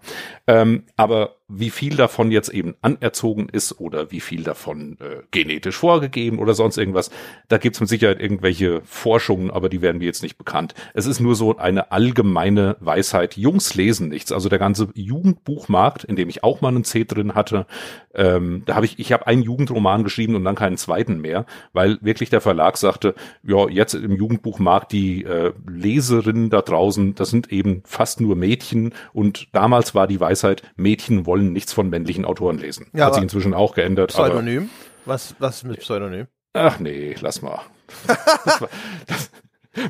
[0.47, 5.77] Ähm, aber wie viel davon jetzt eben anerzogen ist oder wie viel davon äh, genetisch
[5.77, 7.11] vorgegeben oder sonst irgendwas,
[7.49, 10.75] da gibt's mit Sicherheit irgendwelche Forschungen, aber die werden mir jetzt nicht bekannt.
[10.93, 13.37] Es ist nur so eine allgemeine Weisheit.
[13.37, 14.33] Jungs lesen nichts.
[14.33, 17.67] Also der ganze Jugendbuchmarkt, in dem ich auch mal einen C drin hatte,
[18.15, 21.99] ähm, da habe ich, ich habe einen Jugendroman geschrieben und dann keinen zweiten mehr, weil
[22.01, 27.53] wirklich der Verlag sagte, ja, jetzt im Jugendbuchmarkt die äh, Leserinnen da draußen, das sind
[27.53, 32.25] eben fast nur Mädchen und damals war die Weisheit, Mädchen wollen wollen nichts von männlichen
[32.25, 32.87] Autoren lesen.
[32.93, 34.11] Ja, Hat sich inzwischen auch geändert.
[34.11, 34.71] Pseudonym?
[35.05, 36.27] was, was mit Pseudonym?
[36.55, 37.61] Ach nee, lass mal.
[38.07, 38.69] das, war,
[39.07, 39.31] das,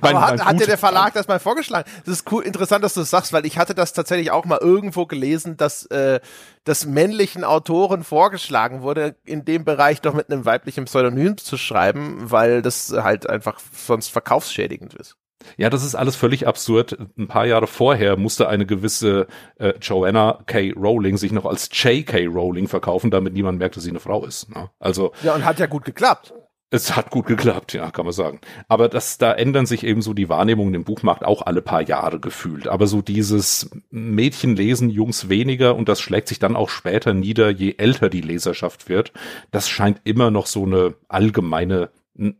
[0.03, 1.88] mein, aber hat, hat dir der Verlag das mal vorgeschlagen?
[2.05, 4.59] Das ist cool, interessant, dass du das sagst, weil ich hatte das tatsächlich auch mal
[4.61, 6.18] irgendwo gelesen, dass äh,
[6.64, 12.16] das männlichen Autoren vorgeschlagen wurde, in dem Bereich doch mit einem weiblichen Pseudonym zu schreiben,
[12.30, 15.16] weil das halt einfach sonst verkaufsschädigend ist.
[15.57, 16.97] Ja, das ist alles völlig absurd.
[17.16, 19.26] Ein paar Jahre vorher musste eine gewisse
[19.59, 20.72] äh, Joanna K.
[20.72, 22.26] Rowling sich noch als J.K.
[22.26, 24.51] Rowling verkaufen, damit niemand merkt, dass sie eine Frau ist.
[24.51, 24.70] Ne?
[24.78, 26.34] Also ja, und hat ja gut geklappt.
[26.68, 28.41] Es hat gut geklappt, ja, kann man sagen.
[28.66, 32.18] Aber das, da ändern sich eben so die Wahrnehmungen im Buchmarkt auch alle paar Jahre
[32.18, 32.66] gefühlt.
[32.66, 37.51] Aber so dieses Mädchen lesen, Jungs weniger und das schlägt sich dann auch später nieder,
[37.51, 39.12] je älter die Leserschaft wird.
[39.53, 41.91] Das scheint immer noch so eine allgemeine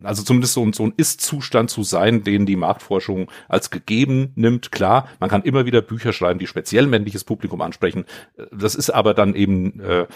[0.03, 4.73] also zumindest so, so ein Ist-Zustand zu sein, den die Marktforschung als gegeben nimmt.
[4.73, 8.05] Klar, man kann immer wieder Bücher schreiben, die speziell männliches Publikum ansprechen.
[8.53, 10.07] Das ist aber dann eben äh,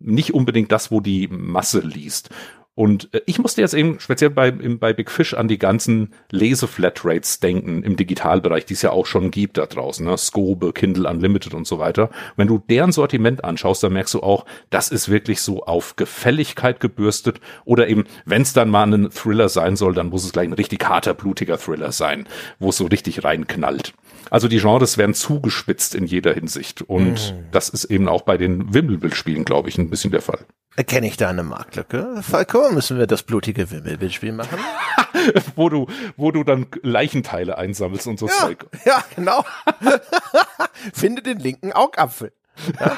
[0.00, 2.30] nicht unbedingt das, wo die Masse liest.
[2.78, 6.14] Und äh, ich musste jetzt eben speziell bei, im, bei Big Fish an die ganzen
[6.30, 10.16] Lese-Flatrates denken im Digitalbereich, die es ja auch schon gibt da draußen, ne?
[10.16, 12.08] Scobe, Kindle Unlimited und so weiter.
[12.36, 16.78] Wenn du deren Sortiment anschaust, dann merkst du auch, das ist wirklich so auf Gefälligkeit
[16.78, 20.46] gebürstet oder eben, wenn es dann mal ein Thriller sein soll, dann muss es gleich
[20.46, 22.28] ein richtig harter, blutiger Thriller sein,
[22.60, 23.92] wo es so richtig reinknallt.
[24.30, 27.50] Also die Genres werden zugespitzt in jeder Hinsicht und mm.
[27.50, 30.40] das ist eben auch bei den Wimmelbildspielen, glaube ich, ein bisschen der Fall.
[30.76, 32.20] Erkenne ich da eine Marktlücke?
[32.22, 34.58] Falco, müssen wir das blutige Wimmelbildspiel machen?
[35.56, 38.66] wo du, wo du dann Leichenteile einsammelst und so ja, Zeug.
[38.84, 39.44] Ja, genau.
[40.92, 42.32] Finde den linken Augapfel.
[42.78, 42.96] Ja.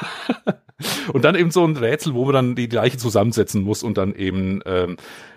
[1.13, 4.15] und dann eben so ein Rätsel, wo man dann die Leiche zusammensetzen muss und dann
[4.15, 4.97] eben, ähm,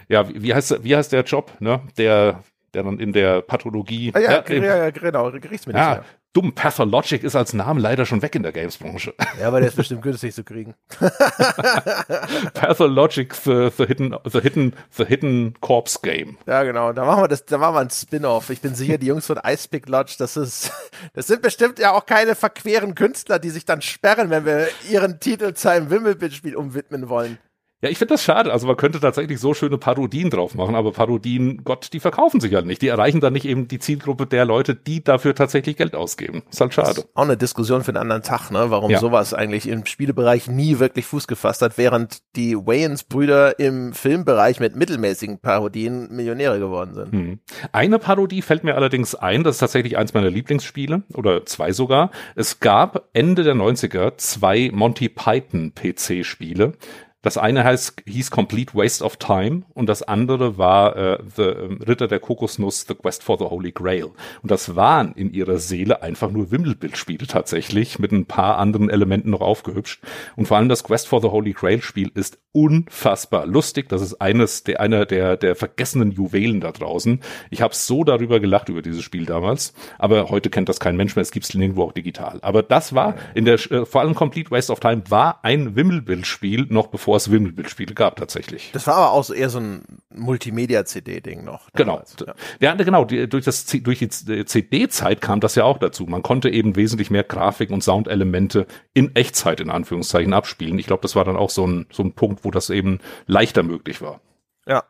[0.09, 1.81] ja, wie heißt, wie heißt der Job, ne?
[1.97, 2.43] Der,
[2.73, 4.11] der dann in der Pathologie.
[4.13, 5.95] Ah, ja, ja, ja, genau, Gerichtsmediziner.
[5.97, 6.03] Ja,
[6.33, 9.13] dumm, Pathologic ist als Name leider schon weg in der Games-Branche.
[9.39, 10.75] Ja, aber der ist bestimmt günstig zu kriegen.
[12.53, 16.37] Pathologic, the, the, hidden, the, hidden, the Hidden Corpse Game.
[16.45, 16.93] Ja, genau.
[16.93, 18.49] Da machen wir das, da machen wir ein Spin-off.
[18.51, 20.71] Ich bin sicher, die Jungs von Ice Pick Lodge, das ist,
[21.13, 25.19] das sind bestimmt ja auch keine verqueren Künstler, die sich dann sperren, wenn wir ihren
[25.19, 27.37] Titel zu einem Wimmelbildspiel umwidmen wollen.
[27.83, 28.53] Ja, ich finde das schade.
[28.53, 32.53] Also man könnte tatsächlich so schöne Parodien drauf machen, aber Parodien, Gott, die verkaufen sich
[32.53, 32.81] halt nicht.
[32.81, 36.43] Die erreichen dann nicht eben die Zielgruppe der Leute, die dafür tatsächlich Geld ausgeben.
[36.49, 36.87] Ist halt schade.
[36.87, 38.67] Das ist auch eine Diskussion für einen anderen Tag, ne?
[38.69, 38.99] Warum ja.
[38.99, 44.77] sowas eigentlich im Spielebereich nie wirklich Fuß gefasst hat, während die Wayans-Brüder im Filmbereich mit
[44.77, 47.11] mittelmäßigen Parodien Millionäre geworden sind.
[47.11, 47.39] Hm.
[47.73, 52.11] Eine Parodie fällt mir allerdings ein, das ist tatsächlich eins meiner Lieblingsspiele oder zwei sogar.
[52.37, 56.77] Es gab Ende der 90er zwei Monty Python PC-Spiele
[57.23, 61.79] das eine heißt, hieß Complete Waste of Time und das andere war äh, The ähm,
[61.81, 64.11] Ritter der Kokosnuss, The Quest for the Holy Grail.
[64.41, 69.29] Und das waren in ihrer Seele einfach nur Wimmelbildspiele tatsächlich, mit ein paar anderen Elementen
[69.29, 70.03] noch aufgehübscht.
[70.35, 73.87] Und vor allem das Quest for the Holy Grail Spiel ist unfassbar lustig.
[73.87, 77.21] Das ist eines der einer der der vergessenen Juwelen da draußen.
[77.49, 81.15] Ich habe so darüber gelacht über dieses Spiel damals, aber heute kennt das kein Mensch
[81.15, 81.23] mehr.
[81.23, 82.39] Es gibt's nirgendwo auch digital.
[82.41, 86.67] Aber das war in der äh, vor allem Complete Waste of Time war ein Wimmelbildspiel
[86.69, 88.71] noch bevor bevor es Wimmelbildspiele gab tatsächlich.
[88.73, 89.83] Das war aber auch eher so ein
[90.15, 91.69] Multimedia-CD-Ding noch.
[91.75, 92.01] Genau.
[92.25, 92.33] Ja.
[92.59, 93.05] ja, genau.
[93.05, 96.05] Die, durch, das, durch die CD-Zeit kam das ja auch dazu.
[96.05, 100.79] Man konnte eben wesentlich mehr Grafik und Soundelemente in Echtzeit in Anführungszeichen abspielen.
[100.79, 103.61] Ich glaube, das war dann auch so ein, so ein Punkt, wo das eben leichter
[103.61, 104.19] möglich war.
[104.65, 104.83] Ja.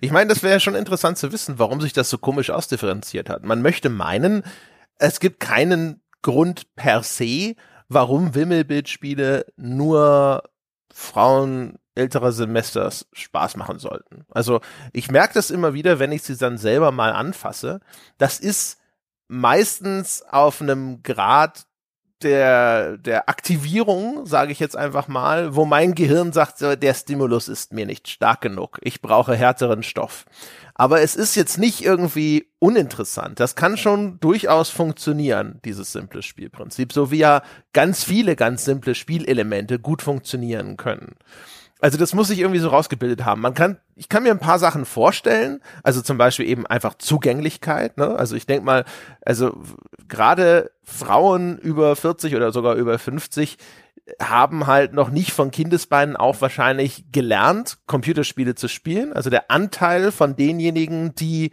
[0.00, 3.44] Ich meine, das wäre schon interessant zu wissen, warum sich das so komisch ausdifferenziert hat.
[3.44, 4.42] Man möchte meinen,
[4.98, 7.54] es gibt keinen Grund per se,
[7.88, 10.42] warum Wimmelbildspiele nur
[10.92, 14.24] Frauen älterer Semesters Spaß machen sollten.
[14.30, 14.60] Also
[14.92, 17.80] ich merke das immer wieder, wenn ich sie dann selber mal anfasse.
[18.18, 18.78] Das ist
[19.28, 21.66] meistens auf einem Grad
[22.24, 27.72] der, der Aktivierung, sage ich jetzt einfach mal, wo mein Gehirn sagt, der Stimulus ist
[27.72, 28.78] mir nicht stark genug.
[28.82, 30.24] Ich brauche härteren Stoff.
[30.74, 33.38] Aber es ist jetzt nicht irgendwie uninteressant.
[33.38, 36.92] Das kann schon durchaus funktionieren, dieses simple Spielprinzip.
[36.92, 37.42] So wie ja
[37.72, 41.16] ganz viele ganz simple Spielelemente gut funktionieren können.
[41.82, 43.40] Also das muss sich irgendwie so rausgebildet haben.
[43.40, 47.98] Man kann, ich kann mir ein paar Sachen vorstellen, also zum Beispiel eben einfach Zugänglichkeit.
[47.98, 48.14] Ne?
[48.14, 48.84] Also ich denke mal,
[49.26, 49.60] also
[50.08, 53.58] gerade Frauen über 40 oder sogar über 50
[54.20, 59.12] haben halt noch nicht von Kindesbeinen auch wahrscheinlich gelernt, Computerspiele zu spielen.
[59.12, 61.50] Also der Anteil von denjenigen, die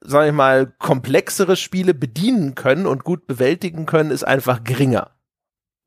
[0.00, 5.10] sage ich mal, komplexere Spiele bedienen können und gut bewältigen können, ist einfach geringer.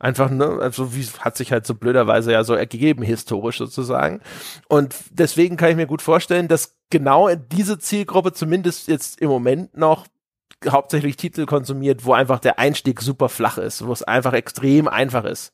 [0.02, 4.20] Einfach, ne, also wie hat sich halt so blöderweise ja so ergeben, historisch sozusagen.
[4.68, 9.78] Und deswegen kann ich mir gut vorstellen, dass genau diese Zielgruppe zumindest jetzt im Moment
[9.78, 10.08] noch
[10.68, 15.24] hauptsächlich Titel konsumiert, wo einfach der Einstieg super flach ist, wo es einfach extrem einfach
[15.24, 15.54] ist.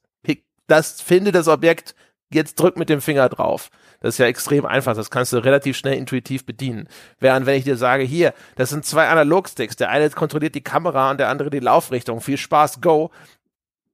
[0.68, 1.93] Das, finde das Objekt,
[2.34, 3.70] jetzt drück mit dem Finger drauf.
[4.00, 6.88] Das ist ja extrem einfach, das kannst du relativ schnell intuitiv bedienen.
[7.20, 11.12] Während wenn ich dir sage, hier, das sind zwei Analogsticks, der eine kontrolliert die Kamera
[11.12, 13.12] und der andere die Laufrichtung, viel Spaß, go,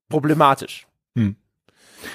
[0.09, 0.87] problematisch.
[1.15, 1.35] Hm.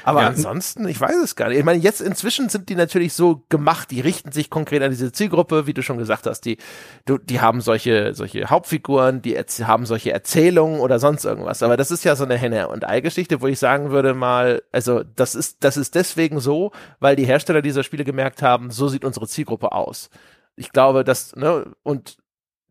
[0.04, 0.28] Aber ja.
[0.28, 1.58] ansonsten, ich weiß es gar nicht.
[1.58, 5.12] Ich meine, jetzt inzwischen sind die natürlich so gemacht, die richten sich konkret an diese
[5.12, 6.42] Zielgruppe, wie du schon gesagt hast.
[6.42, 6.58] Die,
[7.06, 11.62] die haben solche, solche Hauptfiguren, die haben solche Erzählungen oder sonst irgendwas.
[11.62, 15.02] Aber das ist ja so eine Henne- und Ei-Geschichte, wo ich sagen würde mal, also
[15.02, 19.04] das ist, das ist deswegen so, weil die Hersteller dieser Spiele gemerkt haben, so sieht
[19.04, 20.10] unsere Zielgruppe aus.
[20.56, 22.18] Ich glaube, dass, ne, und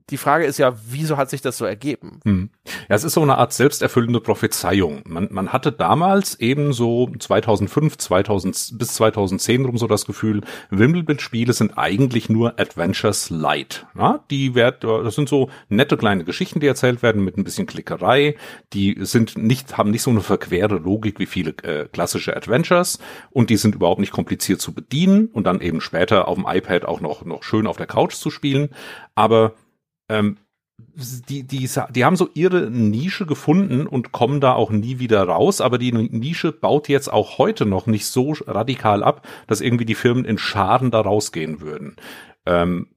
[0.10, 2.22] die Frage ist ja, wieso hat sich das so ergeben?
[2.24, 2.50] Hm.
[2.88, 5.02] Ja, es ist so eine Art selbsterfüllende Prophezeiung.
[5.06, 11.52] Man, man hatte damals eben so 2005, 2000 bis 2010 rum so das Gefühl, Wimbledon-Spiele
[11.52, 13.86] sind eigentlich nur Adventures Light.
[13.98, 17.66] Ja, die werd, das sind so nette kleine Geschichten, die erzählt werden mit ein bisschen
[17.66, 18.38] Klickerei.
[18.72, 23.00] Die sind nicht, haben nicht so eine verquere Logik wie viele äh, klassische Adventures
[23.30, 26.86] und die sind überhaupt nicht kompliziert zu bedienen und dann eben später auf dem iPad
[26.86, 28.70] auch noch, noch schön auf der Couch zu spielen.
[29.14, 29.54] Aber
[30.10, 30.38] ähm,
[30.78, 35.60] die, die, die haben so ihre Nische gefunden und kommen da auch nie wieder raus,
[35.60, 39.96] aber die Nische baut jetzt auch heute noch nicht so radikal ab, dass irgendwie die
[39.96, 41.96] Firmen in Scharen da rausgehen würden.
[42.46, 42.90] Ähm,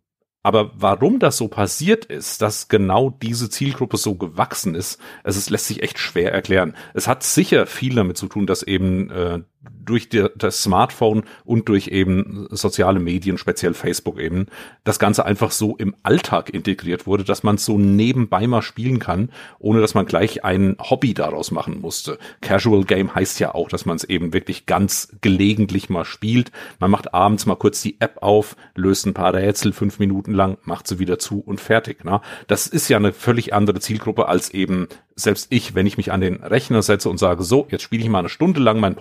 [0.42, 5.50] aber warum das so passiert ist, dass genau diese Zielgruppe so gewachsen ist, es ist,
[5.50, 6.74] lässt sich echt schwer erklären.
[6.94, 11.68] Es hat sicher viel damit zu tun, dass eben äh, durch die, das Smartphone und
[11.68, 14.46] durch eben soziale Medien, speziell Facebook eben,
[14.84, 18.98] das Ganze einfach so im Alltag integriert wurde, dass man es so nebenbei mal spielen
[18.98, 22.18] kann, ohne dass man gleich ein Hobby daraus machen musste.
[22.40, 26.52] Casual Game heißt ja auch, dass man es eben wirklich ganz gelegentlich mal spielt.
[26.78, 30.56] Man macht abends mal kurz die App auf, löst ein paar Rätsel fünf Minuten lang,
[30.64, 32.04] macht sie wieder zu und fertig.
[32.04, 32.20] Ne?
[32.46, 34.88] Das ist ja eine völlig andere Zielgruppe als eben
[35.20, 38.08] selbst ich, wenn ich mich an den Rechner setze und sage, so, jetzt spiele ich
[38.08, 38.94] mal eine Stunde lang mein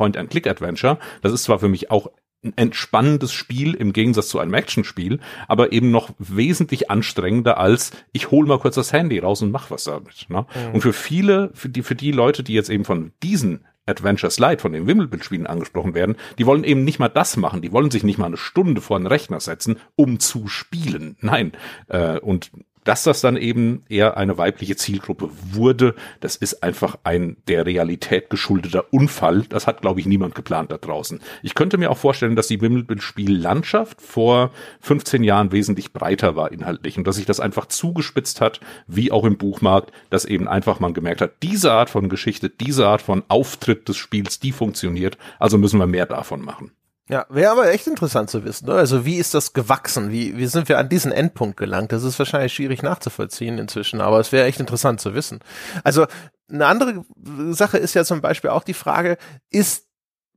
[0.50, 5.20] Point-and-Click-Adventure, das ist zwar für mich auch ein entspannendes Spiel im Gegensatz zu einem Actionspiel,
[5.50, 9.72] aber eben noch wesentlich anstrengender als ich hole mal kurz das Handy raus und mach
[9.72, 10.26] was damit.
[10.30, 10.45] Ne?
[10.68, 10.76] Mhm.
[10.76, 14.62] Und für viele, für die, für die Leute, die jetzt eben von diesen Adventures Light,
[14.62, 18.04] von den Wimmelbildspielen angesprochen werden, die wollen eben nicht mal das machen, die wollen sich
[18.04, 21.18] nicht mal eine Stunde vor einen Rechner setzen, um zu spielen.
[21.20, 21.52] Nein.
[21.88, 22.52] Äh, und
[22.84, 28.30] dass das dann eben eher eine weibliche Zielgruppe wurde, das ist einfach ein der Realität
[28.30, 29.44] geschuldeter Unfall.
[29.50, 31.20] Das hat, glaube ich, niemand geplant da draußen.
[31.44, 34.52] Ich könnte mir auch vorstellen, dass die Wimmelspiellandschaft vor
[34.82, 39.26] 15 Jahren wesentlich breiter war inhaltlich und dass sich das einfach zugespitzt hat, wie auch
[39.26, 43.24] im Buchmarkt, dass eben einfach man gemerkt hat, diese Art von Geschichte, diese Art von
[43.28, 46.72] Auftritt des Spiels, die funktioniert, also müssen wir mehr davon machen.
[47.10, 48.68] Ja, wäre aber echt interessant zu wissen.
[48.68, 48.76] Ne?
[48.76, 50.12] Also wie ist das gewachsen?
[50.12, 51.91] Wie, wie sind wir an diesen Endpunkt gelangt?
[51.91, 55.39] Das ist wahrscheinlich schwierig nachzuvollziehen inzwischen, aber es wäre echt interessant zu wissen.
[55.84, 56.05] Also
[56.51, 57.03] eine andere
[57.49, 59.18] Sache ist ja zum Beispiel auch die Frage,
[59.49, 59.88] ist,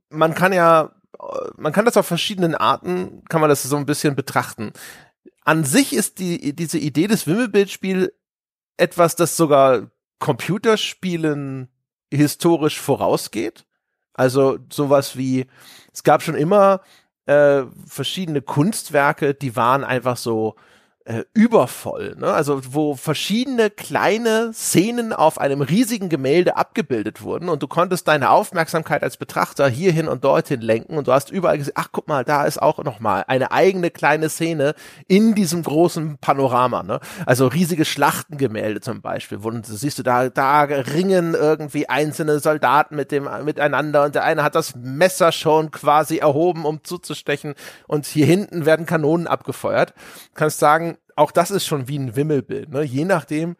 [0.09, 0.95] man kann ja,
[1.57, 4.73] man kann das auf verschiedenen Arten, kann man das so ein bisschen betrachten.
[5.45, 8.13] An sich ist die, diese Idee des Wimmelbildspiel
[8.77, 11.67] etwas, das sogar Computerspielen
[12.11, 13.65] historisch vorausgeht.
[14.15, 15.47] Also sowas wie,
[15.93, 16.81] es gab schon immer
[17.25, 20.55] äh, verschiedene Kunstwerke, die waren einfach so
[21.05, 22.15] äh, übervoll.
[22.17, 22.27] Ne?
[22.27, 28.29] Also wo verschiedene kleine Szenen auf einem riesigen Gemälde abgebildet wurden und du konntest deine
[28.29, 32.23] Aufmerksamkeit als Betrachter hierhin und dorthin lenken und du hast überall gesehen, ach guck mal,
[32.23, 34.75] da ist auch noch mal eine eigene kleine Szene
[35.07, 36.83] in diesem großen Panorama.
[36.83, 37.01] Ne?
[37.25, 42.95] Also riesige Schlachtengemälde zum Beispiel, wo du siehst du da, da ringen irgendwie einzelne Soldaten
[42.95, 47.55] mit dem miteinander und der eine hat das Messer schon quasi erhoben, um zuzustechen
[47.87, 49.93] und hier hinten werden Kanonen abgefeuert.
[50.33, 52.69] Kannst sagen, auch das ist schon wie ein Wimmelbild.
[52.69, 52.83] Ne?
[52.83, 53.55] Je nachdem,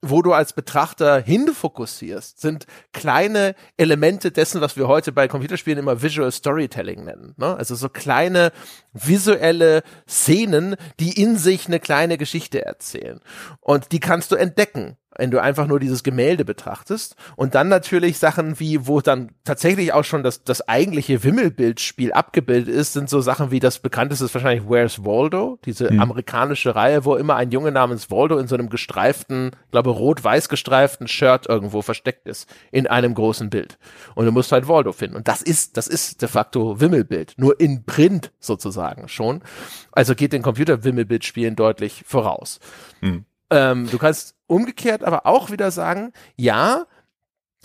[0.00, 6.02] wo du als Betrachter hinfokussierst, sind kleine Elemente dessen, was wir heute bei Computerspielen immer
[6.02, 7.34] Visual Storytelling nennen.
[7.36, 7.56] Ne?
[7.56, 8.52] Also so kleine
[8.92, 13.20] visuelle Szenen, die in sich eine kleine Geschichte erzählen.
[13.60, 17.16] Und die kannst du entdecken wenn du einfach nur dieses Gemälde betrachtest.
[17.36, 22.74] Und dann natürlich Sachen wie, wo dann tatsächlich auch schon das, das eigentliche Wimmelbildspiel abgebildet
[22.74, 26.00] ist, sind so Sachen wie das bekannteste ist wahrscheinlich Where's Waldo, diese hm.
[26.00, 31.08] amerikanische Reihe, wo immer ein Junge namens Waldo in so einem gestreiften, glaube rot-weiß gestreiften
[31.08, 33.76] Shirt irgendwo versteckt ist, in einem großen Bild.
[34.14, 35.16] Und du musst halt Waldo finden.
[35.16, 39.42] Und das ist, das ist de facto Wimmelbild, nur in Print sozusagen schon.
[39.90, 42.60] Also geht den Computer-Wimmelbildspielen deutlich voraus.
[43.00, 43.24] Hm.
[43.50, 46.86] Ähm, du kannst umgekehrt aber auch wieder sagen, ja,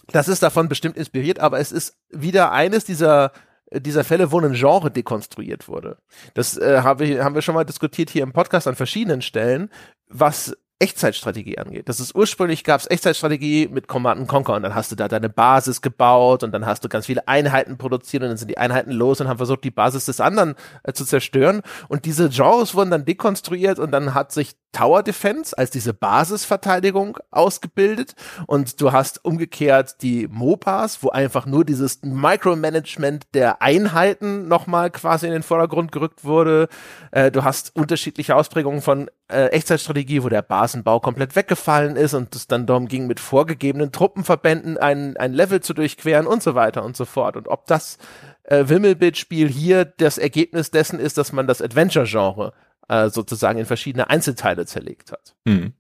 [0.08, 3.32] das ist davon bestimmt inspiriert, aber es ist wieder eines dieser
[3.80, 5.98] dieser Fälle, wo ein Genre dekonstruiert wurde.
[6.34, 9.70] Das äh, habe ich, haben wir schon mal diskutiert hier im Podcast an verschiedenen Stellen,
[10.08, 11.88] was Echtzeitstrategie angeht.
[11.88, 15.30] Das ist ursprünglich gab es Echtzeitstrategie mit Command Conquer und dann hast du da deine
[15.30, 18.92] Basis gebaut und dann hast du ganz viele Einheiten produziert und dann sind die Einheiten
[18.92, 21.62] los und haben versucht, die Basis des anderen äh, zu zerstören.
[21.88, 27.20] Und diese Genres wurden dann dekonstruiert und dann hat sich Tower Defense als diese Basisverteidigung
[27.32, 28.16] ausgebildet
[28.48, 35.28] und du hast umgekehrt die MOBAs, wo einfach nur dieses Micromanagement der Einheiten nochmal quasi
[35.28, 36.68] in den Vordergrund gerückt wurde.
[37.12, 40.42] Äh, du hast unterschiedliche Ausprägungen von äh, Echtzeitstrategie, wo der
[40.74, 45.62] Basenbau komplett weggefallen ist und es dann darum ging, mit vorgegebenen Truppenverbänden ein, ein Level
[45.62, 47.38] zu durchqueren und so weiter und so fort.
[47.38, 47.98] Und ob das
[48.44, 52.54] äh, Wimmelbildspiel hier das Ergebnis dessen ist, dass man das Adventure-Genre
[52.90, 55.36] äh, sozusagen in verschiedene Einzelteile zerlegt hat.
[55.48, 55.74] Hm.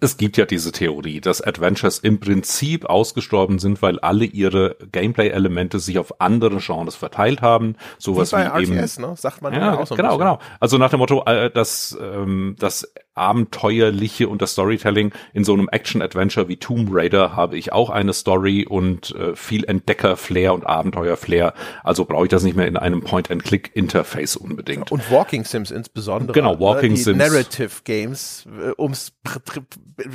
[0.00, 5.78] Es gibt ja diese Theorie, dass Adventures im Prinzip ausgestorben sind, weil alle ihre Gameplay-Elemente
[5.78, 7.76] sich auf andere Genres verteilt haben.
[7.98, 9.16] Sowas wie, bei wie RTS, eben, ne?
[9.16, 10.40] Sagt man ja, auch so genau, genau.
[10.58, 15.68] Also nach dem Motto, äh, dass ähm, das abenteuerliche und das Storytelling in so einem
[15.68, 21.54] Action-Adventure wie Tomb Raider habe ich auch eine Story und äh, viel Entdecker-Flair und Abenteuer-Flair.
[21.82, 24.92] Also brauche ich das nicht mehr in einem Point-and-Click-Interface unbedingt.
[24.92, 26.32] Und Walking Sims insbesondere.
[26.32, 26.60] Genau, ne?
[26.60, 27.18] Walking die Sims.
[27.18, 29.12] Narrative Games, äh, ums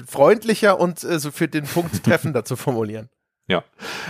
[0.07, 3.09] freundlicher und äh, so für den Punkt treffender zu formulieren.
[3.47, 3.63] Ja,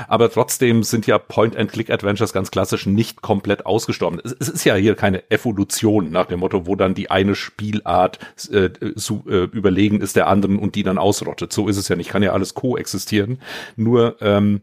[0.08, 4.20] aber trotzdem sind ja Point-and-Click-Adventures ganz klassisch nicht komplett ausgestorben.
[4.24, 8.20] Es, es, ist ja hier keine Evolution nach dem Motto, wo dann die eine Spielart
[8.52, 11.54] äh, zu, äh, überlegen ist der anderen und die dann ausrottet.
[11.54, 12.10] So ist es ja nicht.
[12.10, 13.40] Kann ja alles koexistieren.
[13.76, 14.62] Nur ähm,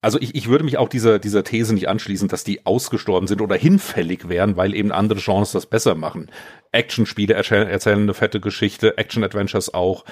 [0.00, 3.40] also ich, ich würde mich auch dieser, dieser These nicht anschließen, dass die ausgestorben sind
[3.40, 6.30] oder hinfällig wären, weil eben andere Genres das besser machen.
[6.70, 10.04] Action-Spiele erzählen eine fette Geschichte, Action-Adventures auch,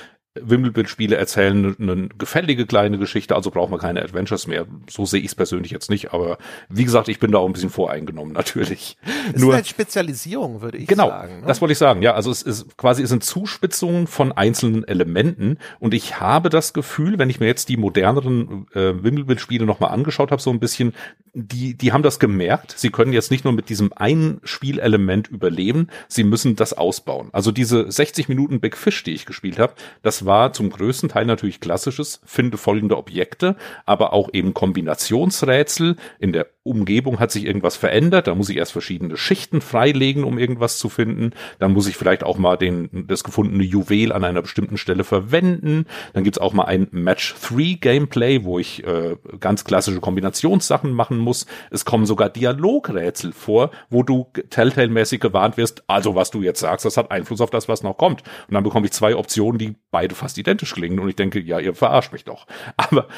[0.42, 4.66] Wimmelbildspiele erzählen eine gefällige kleine Geschichte, also brauchen wir keine Adventures mehr.
[4.88, 7.52] So sehe ich es persönlich jetzt nicht, aber wie gesagt, ich bin da auch ein
[7.52, 8.96] bisschen voreingenommen natürlich.
[9.34, 11.28] Es Nur, ist halt Spezialisierung, würde ich genau, sagen.
[11.28, 11.46] Genau, ne?
[11.46, 12.02] das wollte ich sagen.
[12.02, 16.72] Ja, also es ist quasi es sind Zuspitzungen von einzelnen Elementen und ich habe das
[16.72, 20.94] Gefühl, wenn ich mir jetzt die moderneren äh, Wimmelbildspiele nochmal angeschaut habe, so ein bisschen,
[21.32, 22.74] die die haben das gemerkt.
[22.76, 27.28] Sie können jetzt nicht nur mit diesem einen Spielelement überleben, sie müssen das ausbauen.
[27.32, 31.26] Also diese 60 Minuten Big Fish, die ich gespielt habe, das war zum größten Teil
[31.26, 35.96] natürlich klassisches, finde folgende Objekte, aber auch eben Kombinationsrätsel.
[36.18, 40.38] In der Umgebung hat sich irgendwas verändert, da muss ich erst verschiedene Schichten freilegen, um
[40.38, 41.30] irgendwas zu finden.
[41.58, 45.86] Dann muss ich vielleicht auch mal den, das gefundene Juwel an einer bestimmten Stelle verwenden.
[46.12, 51.46] Dann gibt's auch mal ein Match-3-Gameplay, wo ich äh, ganz klassische Kombinationssachen machen muss.
[51.70, 56.84] Es kommen sogar Dialogrätsel vor, wo du Telltale-mäßig gewarnt wirst, also was du jetzt sagst,
[56.84, 58.22] das hat Einfluss auf das, was noch kommt.
[58.48, 61.58] Und dann bekomme ich zwei Optionen, die beide fast identisch klingen und ich denke, ja,
[61.58, 62.46] ihr verarscht mich doch.
[62.76, 63.08] Aber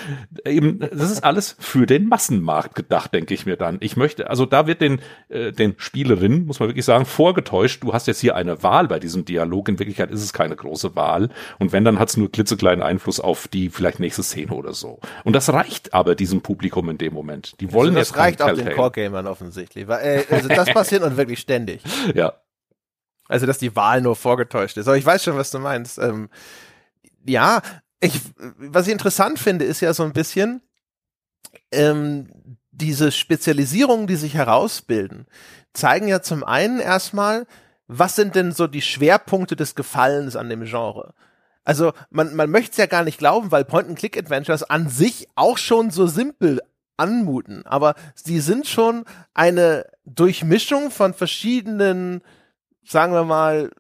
[0.45, 3.79] eben, das ist alles für den Massenmarkt gedacht, denke ich mir dann.
[3.81, 7.93] Ich möchte, also da wird den, äh, den Spielerinnen, muss man wirklich sagen, vorgetäuscht, du
[7.93, 9.69] hast jetzt hier eine Wahl bei diesem Dialog.
[9.69, 11.31] In Wirklichkeit ist es keine große Wahl.
[11.59, 15.01] Und wenn, dann hat es nur klitzekleinen Einfluss auf die vielleicht nächste Szene oder so.
[15.25, 17.61] Und das reicht aber diesem Publikum in dem Moment.
[17.61, 19.89] Die wollen also das jetzt reicht auch den Core-Gamern offensichtlich.
[19.89, 21.83] Weil, äh, also das passiert und wirklich ständig.
[22.15, 22.35] Ja.
[23.29, 24.89] Also, dass die Wahl nur vorgetäuscht ist.
[24.89, 25.99] Aber ich weiß schon, was du meinst.
[25.99, 26.31] Ähm,
[27.27, 27.61] ja,
[28.01, 28.21] ich,
[28.57, 30.63] was ich interessant finde, ist ja so ein bisschen
[31.71, 32.29] ähm,
[32.79, 35.27] diese Spezialisierungen, die sich herausbilden,
[35.73, 37.47] zeigen ja zum einen erstmal,
[37.87, 41.15] was sind denn so die Schwerpunkte des Gefallens an dem Genre?
[41.65, 45.91] Also man, man möchte es ja gar nicht glauben, weil Point-and-Click-Adventures an sich auch schon
[45.91, 46.61] so simpel
[46.97, 49.05] anmuten, aber sie sind schon
[49.35, 52.23] eine Durchmischung von verschiedenen,
[52.85, 53.71] sagen wir mal,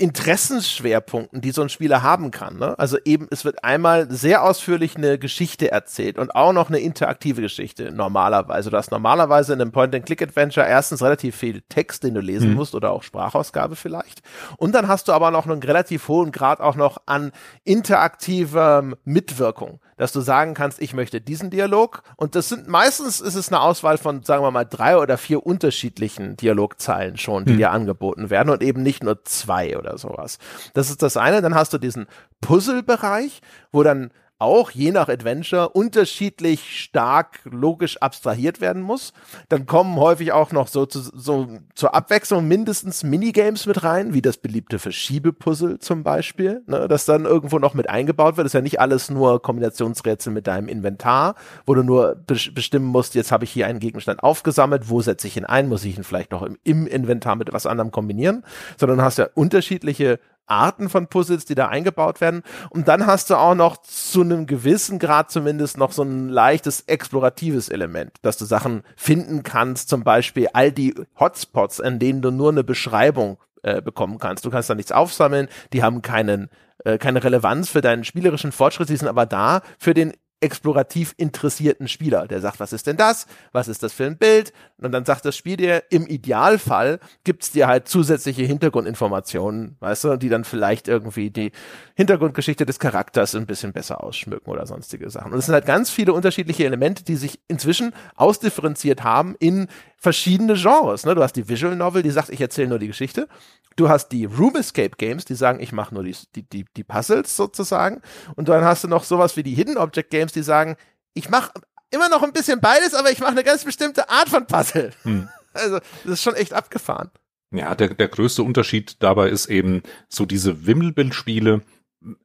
[0.00, 2.56] Interessensschwerpunkten, die so ein Spieler haben kann.
[2.58, 2.78] Ne?
[2.78, 7.42] Also eben, es wird einmal sehr ausführlich eine Geschichte erzählt und auch noch eine interaktive
[7.42, 8.70] Geschichte normalerweise.
[8.70, 12.56] Du hast normalerweise in einem Point-and-Click-Adventure erstens relativ viel Text, den du lesen mhm.
[12.56, 14.22] musst oder auch Sprachausgabe vielleicht.
[14.56, 17.30] Und dann hast du aber noch einen relativ hohen Grad auch noch an
[17.64, 19.80] interaktiver Mitwirkung.
[20.00, 22.02] Dass du sagen kannst, ich möchte diesen Dialog.
[22.16, 25.44] Und das sind meistens ist es eine Auswahl von, sagen wir mal, drei oder vier
[25.44, 27.58] unterschiedlichen Dialogzeilen schon, die hm.
[27.58, 30.38] dir angeboten werden und eben nicht nur zwei oder sowas.
[30.72, 31.42] Das ist das eine.
[31.42, 32.06] Dann hast du diesen
[32.40, 33.42] Puzzle-Bereich,
[33.72, 34.10] wo dann
[34.40, 39.12] auch je nach Adventure unterschiedlich stark logisch abstrahiert werden muss.
[39.48, 44.22] Dann kommen häufig auch noch so, zu, so zur Abwechslung mindestens Minigames mit rein, wie
[44.22, 48.46] das beliebte Verschiebepuzzle zum Beispiel, ne, das dann irgendwo noch mit eingebaut wird.
[48.46, 51.34] Das ist ja nicht alles nur Kombinationsrätsel mit deinem Inventar,
[51.66, 55.26] wo du nur be bestimmen musst, jetzt habe ich hier einen Gegenstand aufgesammelt, wo setze
[55.26, 58.44] ich ihn ein, muss ich ihn vielleicht noch im, im Inventar mit was anderem kombinieren,
[58.78, 60.18] sondern hast ja unterschiedliche
[60.50, 62.42] Arten von Puzzles, die da eingebaut werden.
[62.70, 66.82] Und dann hast du auch noch zu einem gewissen Grad zumindest noch so ein leichtes
[66.82, 72.30] exploratives Element, dass du Sachen finden kannst, zum Beispiel all die Hotspots, an denen du
[72.30, 74.44] nur eine Beschreibung äh, bekommen kannst.
[74.44, 76.48] Du kannst da nichts aufsammeln, die haben keinen
[76.84, 81.88] äh, keine Relevanz für deinen spielerischen Fortschritt, die sind aber da für den explorativ interessierten
[81.88, 83.26] Spieler, der sagt, was ist denn das?
[83.52, 84.52] Was ist das für ein Bild?
[84.78, 90.16] Und dann sagt das Spiel dir, im Idealfall gibt's dir halt zusätzliche Hintergrundinformationen, weißt du,
[90.16, 91.52] die dann vielleicht irgendwie die
[91.94, 95.32] Hintergrundgeschichte des Charakters ein bisschen besser ausschmücken oder sonstige Sachen.
[95.32, 99.68] Und es sind halt ganz viele unterschiedliche Elemente, die sich inzwischen ausdifferenziert haben in
[100.00, 101.04] verschiedene Genres.
[101.04, 101.14] Ne?
[101.14, 103.28] Du hast die Visual Novel, die sagt, ich erzähle nur die Geschichte.
[103.76, 107.36] Du hast die Room Escape Games, die sagen, ich mache nur die, die, die, Puzzles
[107.36, 108.00] sozusagen.
[108.34, 110.76] Und dann hast du noch sowas wie die Hidden Object Games, die sagen,
[111.12, 111.52] ich mache
[111.90, 114.90] immer noch ein bisschen beides, aber ich mache eine ganz bestimmte Art von Puzzle.
[115.02, 115.28] Hm.
[115.52, 117.10] Also, das ist schon echt abgefahren.
[117.50, 121.62] Ja, der, der größte Unterschied dabei ist eben so diese Wimmelbildspiele.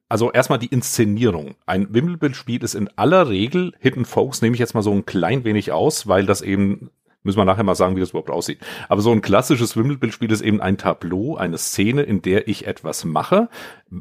[0.07, 1.55] Also erstmal die Inszenierung.
[1.65, 5.43] Ein Wimmelbildspiel ist in aller Regel Hidden Folks, nehme ich jetzt mal so ein klein
[5.43, 6.91] wenig aus, weil das eben
[7.25, 8.59] Müssen wir nachher mal sagen, wie das überhaupt aussieht.
[8.87, 13.03] Aber so ein klassisches Wimmelbildspiel ist eben ein Tableau, eine Szene, in der ich etwas
[13.03, 13.49] mache.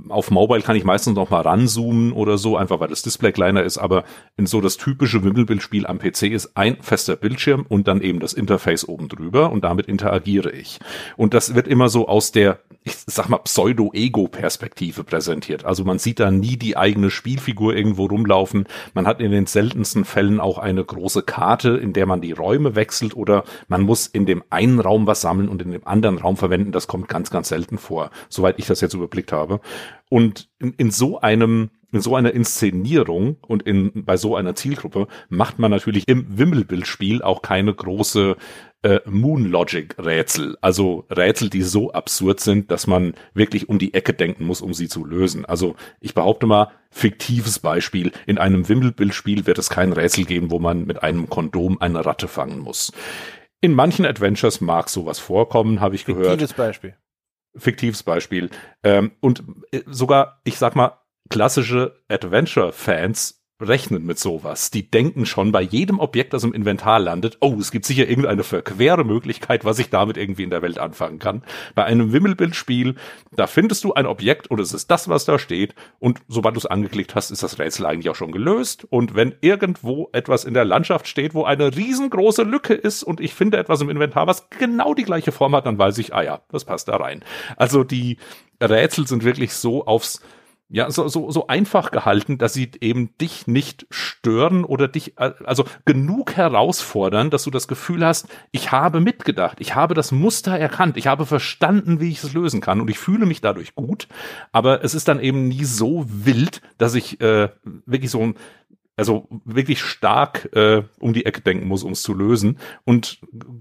[0.09, 3.63] Auf Mobile kann ich meistens noch mal ranzoomen oder so, einfach weil das Display kleiner
[3.63, 3.79] ist.
[3.79, 4.05] Aber
[4.37, 8.35] in so das typische Wimmelbildspiel am PC ist ein fester Bildschirm und dann eben das
[8.35, 10.79] Interface oben drüber und damit interagiere ich.
[11.17, 15.65] Und das wird immer so aus der, ich sag mal, Pseudo-Ego-Perspektive präsentiert.
[15.65, 18.67] Also man sieht da nie die eigene Spielfigur irgendwo rumlaufen.
[18.93, 22.75] Man hat in den seltensten Fällen auch eine große Karte, in der man die Räume
[22.75, 26.37] wechselt oder man muss in dem einen Raum was sammeln und in dem anderen Raum
[26.37, 26.73] verwenden.
[26.73, 29.61] Das kommt ganz, ganz selten vor, soweit ich das jetzt überblickt habe.
[30.09, 35.07] Und in, in so einem in so einer Inszenierung und in, bei so einer Zielgruppe
[35.29, 38.37] macht man natürlich im Wimmelbildspiel auch keine große
[38.85, 43.95] äh, Moon Logic Rätsel, also Rätsel, die so absurd sind, dass man wirklich um die
[43.95, 45.47] Ecke denken muss, um sie zu lösen.
[45.47, 50.59] Also ich behaupte mal, fiktives Beispiel, in einem Wimmelbildspiel wird es kein Rätsel geben, wo
[50.59, 52.93] man mit einem Kondom eine Ratte fangen muss.
[53.63, 56.29] In manchen Adventures mag sowas vorkommen, habe ich gehört.
[56.29, 56.95] Fiktives Beispiel.
[57.57, 58.51] Fiktives Beispiel.
[58.83, 60.99] Ähm, und äh, sogar, ich sag mal,
[61.31, 64.71] klassische Adventure-Fans rechnen mit sowas.
[64.71, 68.43] Die denken schon bei jedem Objekt, das im Inventar landet, oh, es gibt sicher irgendeine
[68.43, 71.45] verquere Möglichkeit, was ich damit irgendwie in der Welt anfangen kann.
[71.75, 72.97] Bei einem Wimmelbildspiel,
[73.31, 76.59] da findest du ein Objekt und es ist das, was da steht und sobald du
[76.59, 80.55] es angeklickt hast, ist das Rätsel eigentlich auch schon gelöst und wenn irgendwo etwas in
[80.55, 84.49] der Landschaft steht, wo eine riesengroße Lücke ist und ich finde etwas im Inventar, was
[84.51, 87.25] genau die gleiche Form hat, dann weiß ich, ah ja, das passt da rein.
[87.57, 88.19] Also die
[88.61, 90.21] Rätsel sind wirklich so aufs
[90.75, 95.31] ja, so, so, so einfach gehalten, dass sie eben dich nicht stören oder dich, äh,
[95.45, 100.59] also genug herausfordern, dass du das Gefühl hast, ich habe mitgedacht, ich habe das Muster
[100.59, 104.09] erkannt, ich habe verstanden, wie ich es lösen kann und ich fühle mich dadurch gut,
[104.51, 107.51] aber es ist dann eben nie so wild, dass ich äh,
[107.87, 108.35] wirklich so ein
[108.97, 112.59] also wirklich stark äh, um die Ecke denken muss, um es zu lösen.
[112.85, 113.19] Und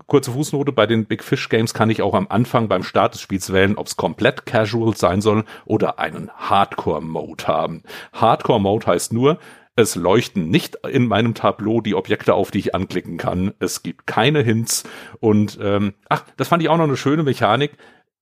[0.08, 3.22] kurze Fußnote, bei den Big Fish Games kann ich auch am Anfang beim Start des
[3.22, 7.84] Spiels wählen, ob es komplett casual sein soll oder einen Hardcore-Mode haben.
[8.14, 9.40] Hardcore-Mode heißt nur,
[9.76, 13.54] es leuchten nicht in meinem Tableau die Objekte auf, die ich anklicken kann.
[13.58, 14.84] Es gibt keine Hints.
[15.20, 17.72] Und ähm, ach, das fand ich auch noch eine schöne Mechanik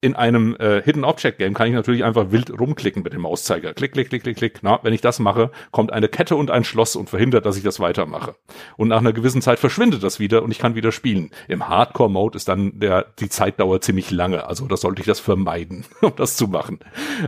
[0.01, 3.73] in einem äh, Hidden Object Game kann ich natürlich einfach wild rumklicken mit dem Mauszeiger.
[3.75, 4.59] Klick, klick, klick, klick, klick.
[4.63, 7.63] Na, wenn ich das mache, kommt eine Kette und ein Schloss und verhindert, dass ich
[7.63, 8.35] das weitermache.
[8.77, 11.29] Und nach einer gewissen Zeit verschwindet das wieder und ich kann wieder spielen.
[11.47, 15.19] Im Hardcore Mode ist dann der die Zeitdauer ziemlich lange, also da sollte ich das
[15.19, 16.79] vermeiden, um das zu machen.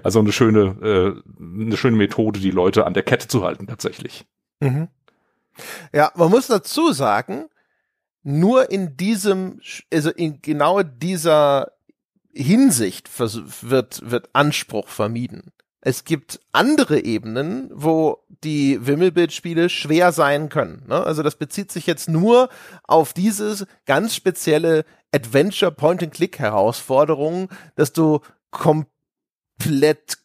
[0.04, 4.26] Also eine schöne äh, eine schöne Methode, die Leute an der Kette zu halten tatsächlich.
[4.60, 4.88] Mhm.
[5.94, 7.46] Ja, man muss dazu sagen,
[8.24, 9.60] nur in diesem,
[9.92, 11.74] also in genau dieser
[12.34, 15.52] Hinsicht wird, wird Anspruch vermieden.
[15.82, 20.84] Es gibt andere Ebenen, wo die Wimmelbildspiele schwer sein können.
[20.88, 21.04] Ne?
[21.04, 22.50] Also das bezieht sich jetzt nur
[22.84, 28.22] auf diese ganz spezielle Adventure Point-and-Click Herausforderung, dass du
[28.52, 30.23] komplett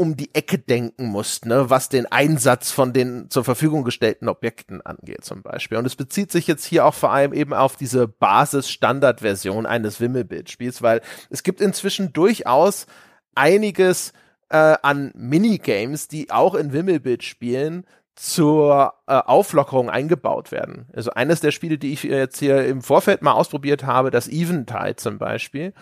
[0.00, 4.80] um die Ecke denken musst, ne, was den Einsatz von den zur Verfügung gestellten Objekten
[4.80, 5.76] angeht zum Beispiel.
[5.76, 10.80] Und es bezieht sich jetzt hier auch vor allem eben auf diese Basis-Standard-Version eines Wimmelbildspiels,
[10.80, 12.86] weil es gibt inzwischen durchaus
[13.34, 14.14] einiges
[14.48, 17.84] äh, an Minigames, die auch in Wimmelbildspielen
[18.14, 20.86] zur äh, Auflockerung eingebaut werden.
[20.94, 24.96] Also eines der Spiele, die ich jetzt hier im Vorfeld mal ausprobiert habe, das Eventide
[24.96, 25.74] zum Beispiel,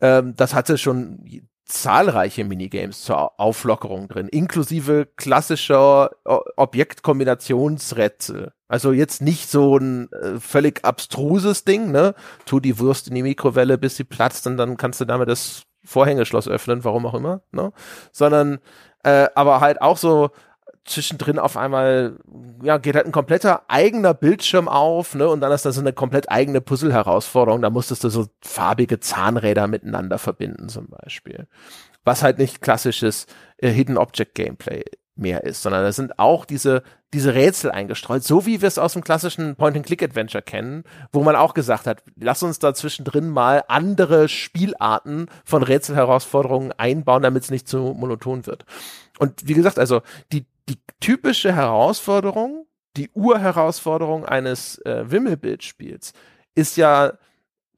[0.00, 1.22] ähm, das hatte schon
[1.68, 8.52] zahlreiche Minigames zur Auflockerung drin, inklusive klassischer Objektkombinationsrätsel.
[8.68, 12.14] Also jetzt nicht so ein äh, völlig abstruses Ding, ne?
[12.44, 15.62] Tu die Wurst in die Mikrowelle, bis sie platzt und dann kannst du damit das
[15.84, 17.72] Vorhängeschloss öffnen, warum auch immer, ne?
[18.12, 18.58] Sondern
[19.04, 20.30] äh, aber halt auch so
[20.88, 22.18] zwischendrin auf einmal,
[22.62, 25.92] ja, geht halt ein kompletter eigener Bildschirm auf, ne, und dann ist das so eine
[25.92, 27.62] komplett eigene Puzzle-Herausforderung.
[27.62, 31.46] Da musstest du so farbige Zahnräder miteinander verbinden, zum Beispiel.
[32.04, 33.26] Was halt nicht klassisches
[33.58, 34.84] äh, Hidden Object Gameplay
[35.18, 36.82] mehr ist, sondern da sind auch diese,
[37.12, 41.54] diese Rätsel eingestreut, so wie wir es aus dem klassischen Point-and-Click-Adventure kennen, wo man auch
[41.54, 47.68] gesagt hat, lass uns da zwischendrin mal andere Spielarten von Rätselherausforderungen einbauen, damit es nicht
[47.68, 48.64] zu monoton wird.
[49.18, 52.66] Und wie gesagt, also die, die typische Herausforderung,
[52.96, 56.12] die Urherausforderung eines äh, Wimmelbildspiels
[56.54, 57.12] ist ja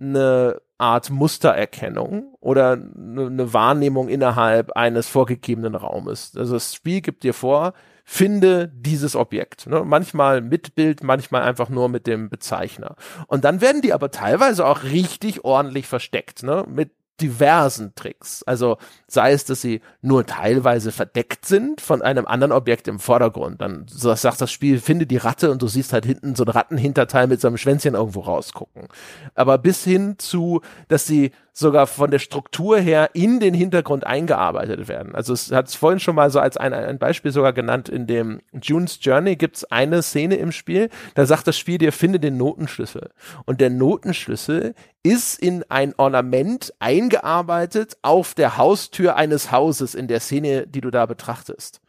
[0.01, 6.35] eine Art Mustererkennung oder eine, eine Wahrnehmung innerhalb eines vorgegebenen Raumes.
[6.37, 7.75] Also das Spiel gibt dir vor,
[8.05, 9.67] finde dieses Objekt.
[9.67, 9.85] Ne?
[9.85, 12.97] Manchmal mit Bild, manchmal einfach nur mit dem Bezeichner.
[13.27, 16.65] Und dann werden die aber teilweise auch richtig ordentlich versteckt, ne?
[16.67, 18.43] mit diversen Tricks.
[18.45, 23.61] Also sei es, dass sie nur teilweise verdeckt sind von einem anderen Objekt im Vordergrund.
[23.61, 27.27] Dann sagt das Spiel, finde die Ratte und du siehst halt hinten so ein Rattenhinterteil
[27.27, 28.89] mit so einem Schwänzchen irgendwo rausgucken.
[29.35, 34.89] Aber bis hin zu, dass sie sogar von der Struktur her in den Hintergrund eingearbeitet
[34.89, 35.15] werden.
[35.15, 38.07] Also es hat es vorhin schon mal so als ein, ein Beispiel sogar genannt, in
[38.07, 42.21] dem June's Journey gibt es eine Szene im Spiel, da sagt das Spiel dir, finde
[42.21, 43.11] den Notenschlüssel.
[43.47, 50.21] Und der Notenschlüssel ist in ein Ornament eingearbeitet auf der Haustür eines Hauses in der
[50.21, 51.81] Szene, die du da betrachtest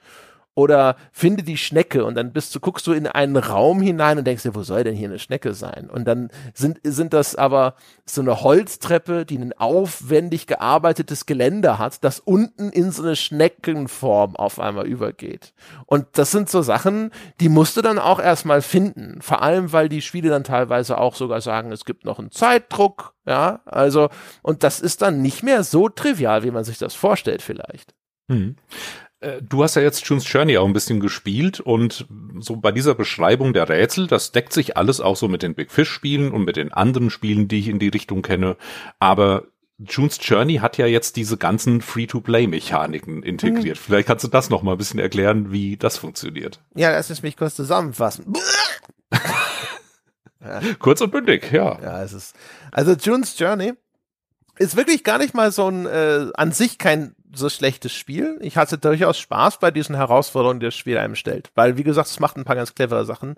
[0.54, 4.28] oder finde die Schnecke und dann bist du, guckst du in einen Raum hinein und
[4.28, 5.90] denkst dir, wo soll denn hier eine Schnecke sein?
[5.90, 7.76] Und dann sind, sind das aber
[8.06, 14.36] so eine Holztreppe, die ein aufwendig gearbeitetes Geländer hat, das unten in so eine Schneckenform
[14.36, 15.54] auf einmal übergeht.
[15.86, 19.22] Und das sind so Sachen, die musst du dann auch erstmal finden.
[19.22, 23.14] Vor allem, weil die Spiele dann teilweise auch sogar sagen, es gibt noch einen Zeitdruck,
[23.26, 24.10] ja, also,
[24.42, 27.94] und das ist dann nicht mehr so trivial, wie man sich das vorstellt vielleicht.
[28.30, 28.56] Hm.
[29.22, 32.06] Äh, du hast ja jetzt June's Journey auch ein bisschen gespielt und
[32.40, 35.72] so bei dieser Beschreibung der Rätsel, das deckt sich alles auch so mit den Big
[35.72, 38.58] Fish Spielen und mit den anderen Spielen, die ich in die Richtung kenne.
[39.00, 39.46] Aber
[39.78, 43.78] June's Journey hat ja jetzt diese ganzen Free-to-Play-Mechaniken integriert.
[43.78, 43.82] Mhm.
[43.82, 46.60] Vielleicht kannst du das noch mal ein bisschen erklären, wie das funktioniert.
[46.76, 48.34] Ja, lass mich kurz zusammenfassen.
[50.80, 51.80] Kurz und bündig, ja.
[51.84, 52.36] Ja, es ist,
[52.72, 53.74] also June's Journey
[54.58, 58.38] ist wirklich gar nicht mal so ein, äh, an sich kein so schlechtes Spiel.
[58.42, 61.52] Ich hatte durchaus Spaß bei diesen Herausforderungen, die das Spiel einem stellt.
[61.56, 63.36] Weil, wie gesagt, es macht ein paar ganz clevere Sachen.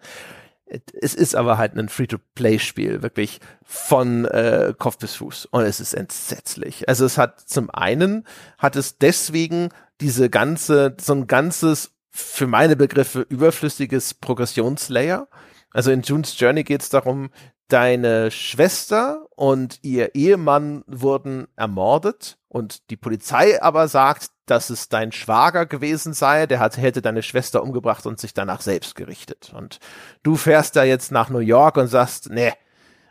[1.00, 5.46] Es ist aber halt ein Free-to-Play-Spiel, wirklich von äh, Kopf bis Fuß.
[5.46, 6.88] Und es ist entsetzlich.
[6.90, 8.26] Also es hat zum einen,
[8.58, 9.70] hat es deswegen
[10.02, 15.28] diese ganze, so ein ganzes, für meine Begriffe, überflüssiges Progressionslayer.
[15.72, 17.30] Also in June's Journey geht es darum,
[17.68, 25.12] deine Schwester und ihr Ehemann wurden ermordet und die Polizei aber sagt, dass es dein
[25.12, 29.54] Schwager gewesen sei, der hat, hätte deine Schwester umgebracht und sich danach selbst gerichtet.
[29.56, 29.80] Und
[30.22, 32.52] du fährst da jetzt nach New York und sagst, nee,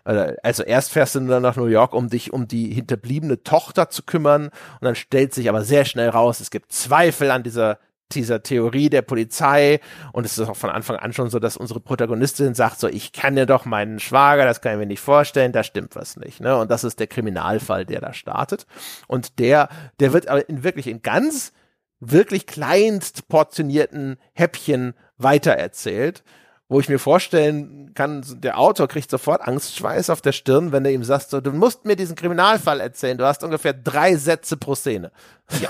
[0.05, 4.03] also erst fährst du nur nach New York, um dich um die hinterbliebene Tochter zu
[4.03, 7.79] kümmern und dann stellt sich aber sehr schnell raus, es gibt Zweifel an dieser
[8.15, 9.81] dieser Theorie der Polizei
[10.13, 13.13] und es ist auch von Anfang an schon so, dass unsere Protagonistin sagt so, ich
[13.13, 16.57] kenne doch meinen Schwager, das kann ich mir nicht vorstellen, da stimmt was nicht, ne?
[16.57, 18.67] Und das ist der Kriminalfall, der da startet
[19.09, 19.69] und der,
[20.01, 21.53] der wird aber in wirklich in ganz
[22.01, 26.25] wirklich kleinst portionierten Häppchen weitererzählt
[26.73, 30.93] wo ich mir vorstellen kann, der Autor kriegt sofort Angstschweiß auf der Stirn, wenn er
[30.93, 34.75] ihm sagt, so, du musst mir diesen Kriminalfall erzählen, du hast ungefähr drei Sätze pro
[34.75, 35.13] Szene.
[35.61, 35.69] Ja.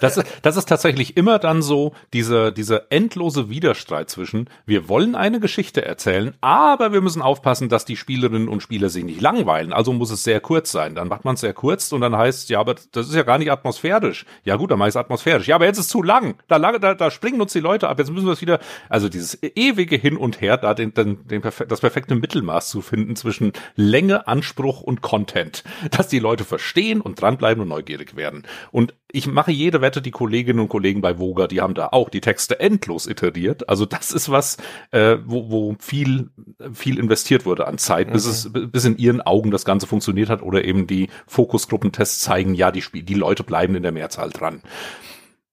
[0.00, 5.14] Das ist, das ist tatsächlich immer dann so, dieser, dieser endlose Widerstreit zwischen, wir wollen
[5.14, 9.72] eine Geschichte erzählen, aber wir müssen aufpassen, dass die Spielerinnen und Spieler sich nicht langweilen.
[9.72, 10.94] Also muss es sehr kurz sein.
[10.94, 13.38] Dann macht man es sehr kurz und dann heißt, ja, aber das ist ja gar
[13.38, 14.24] nicht atmosphärisch.
[14.44, 15.48] Ja gut, dann mache ich es atmosphärisch.
[15.48, 16.36] Ja, aber jetzt ist es zu lang.
[16.48, 17.98] Da, lang, da, da springen uns die Leute ab.
[17.98, 21.42] Jetzt müssen wir es wieder, also dieses ewige Hin und Her, da den, den, den,
[21.42, 25.64] das perfekte Mittelmaß zu finden zwischen Länge, Anspruch und Content.
[25.90, 28.44] Dass die Leute verstehen und dranbleiben und neugierig werden.
[28.70, 32.10] Und ich mache jede Wette, die Kolleginnen und Kollegen bei Voga, die haben da auch
[32.10, 33.68] die Texte endlos iteriert.
[33.68, 34.58] Also das ist was,
[34.90, 36.30] äh, wo, wo viel,
[36.74, 38.12] viel investiert wurde an Zeit, mhm.
[38.12, 42.54] bis es, bis in ihren Augen das Ganze funktioniert hat oder eben die Fokusgruppentests zeigen,
[42.54, 44.62] ja, die Spiel, die Leute bleiben in der Mehrzahl dran.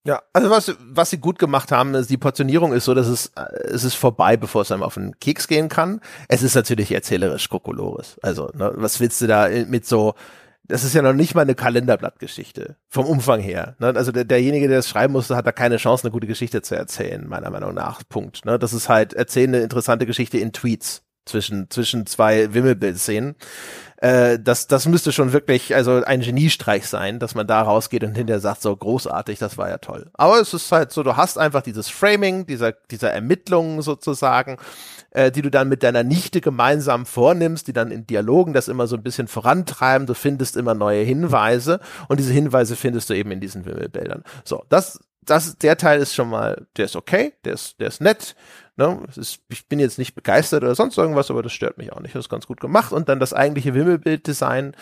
[0.04, 3.32] Ja, also was, was sie gut gemacht haben, ist, die Portionierung ist so, dass es,
[3.64, 6.00] es ist vorbei, bevor es einem auf den Keks gehen kann.
[6.28, 8.20] Es ist natürlich erzählerisch Kokolores.
[8.22, 10.14] Also, ne, was willst du da mit so,
[10.68, 13.76] das ist ja noch nicht mal eine Kalenderblattgeschichte vom Umfang her.
[13.80, 13.94] Ne?
[13.96, 16.76] Also der, derjenige, der das schreiben musste, hat da keine Chance, eine gute Geschichte zu
[16.76, 18.02] erzählen, meiner Meinung nach.
[18.08, 18.46] Punkt.
[18.46, 18.58] Ne?
[18.58, 23.36] Das ist halt erzählen eine interessante Geschichte in Tweets zwischen zwischen zwei Wimmelbildszenen
[24.06, 28.16] äh, das, das müsste schon wirklich also ein Geniestreich sein, dass man da rausgeht und
[28.16, 30.12] hinterher sagt, so großartig, das war ja toll.
[30.14, 34.58] Aber es ist halt so, du hast einfach dieses Framing, dieser, dieser Ermittlungen sozusagen,
[35.10, 38.86] äh, die du dann mit deiner Nichte gemeinsam vornimmst, die dann in Dialogen das immer
[38.86, 40.06] so ein bisschen vorantreiben.
[40.06, 44.24] Du findest immer neue Hinweise und diese Hinweise findest du eben in diesen Wimmelbildern.
[44.44, 48.02] So, das, das, der Teil ist schon mal, der ist okay, der ist, der ist
[48.02, 48.36] nett.
[48.78, 49.00] Ne?
[49.16, 52.14] Ist, ich bin jetzt nicht begeistert oder sonst irgendwas, aber das stört mich auch nicht.
[52.14, 52.92] Das ist ganz gut gemacht.
[52.92, 54.76] Und dann das eigentliche Wimmelbilddesign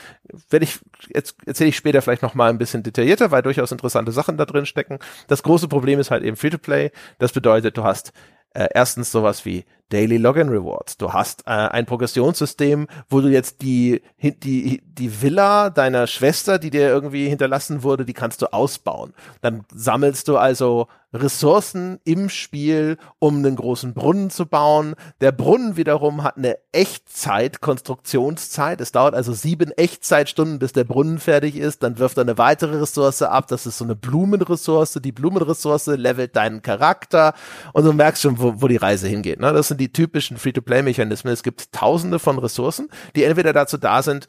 [0.50, 0.80] werde ich,
[1.14, 4.46] jetzt erzähle ich später vielleicht noch mal ein bisschen detaillierter, weil durchaus interessante Sachen da
[4.46, 5.00] drin stecken.
[5.28, 6.92] Das große Problem ist halt eben Free-to-Play.
[7.20, 8.14] Das bedeutet, du hast
[8.54, 10.98] äh, erstens sowas wie Daily Login Rewards.
[10.98, 16.72] Du hast äh, ein Progressionssystem, wo du jetzt die, die, die Villa deiner Schwester, die
[16.72, 19.14] dir irgendwie hinterlassen wurde, die kannst du ausbauen.
[19.42, 24.96] Dann sammelst du also Ressourcen im Spiel, um einen großen Brunnen zu bauen.
[25.22, 28.82] Der Brunnen wiederum hat eine Echtzeit, Konstruktionszeit.
[28.82, 31.84] Es dauert also sieben Echtzeitstunden, bis der Brunnen fertig ist.
[31.84, 33.48] Dann wirft er eine weitere Ressource ab.
[33.48, 35.00] Das ist so eine Blumenressource.
[35.04, 37.36] Die Blumenressource levelt deinen Charakter.
[37.74, 39.40] Und du merkst schon, wo, wo die Reise hingeht.
[39.40, 39.54] Ne?
[39.54, 41.34] Das sind die typischen Free-to-Play-Mechanismen.
[41.34, 44.28] Es gibt tausende von Ressourcen, die entweder dazu da sind,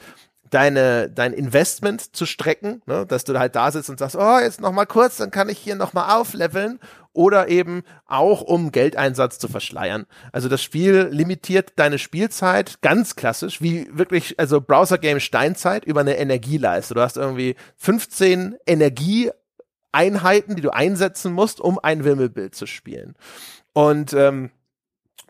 [0.51, 4.61] deine, dein Investment zu strecken, ne, dass du halt da sitzt und sagst, oh, jetzt
[4.61, 6.79] noch mal kurz, dann kann ich hier noch mal aufleveln
[7.13, 10.07] oder eben auch um Geldeinsatz zu verschleiern.
[10.33, 16.01] Also das Spiel limitiert deine Spielzeit ganz klassisch, wie wirklich, also Browser Game Steinzeit über
[16.01, 16.95] eine Energieleiste.
[16.95, 23.15] Du hast irgendwie 15 Energieeinheiten, die du einsetzen musst, um ein Wimmelbild zu spielen.
[23.73, 24.51] Und ähm,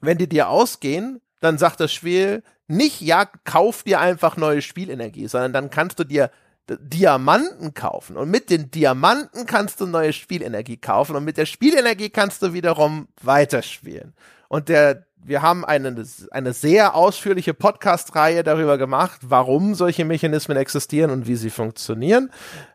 [0.07, 5.27] wenn die dir ausgehen, dann sagt das Spiel nicht, ja, kauf dir einfach neue Spielenergie,
[5.29, 6.31] sondern dann kannst du dir
[6.67, 12.09] Diamanten kaufen und mit den Diamanten kannst du neue Spielenergie kaufen und mit der Spielenergie
[12.09, 14.15] kannst du wiederum weiterspielen.
[14.49, 21.11] Und der, wir haben eine, eine sehr ausführliche Podcast-Reihe darüber gemacht, warum solche Mechanismen existieren
[21.11, 22.31] und wie sie funktionieren.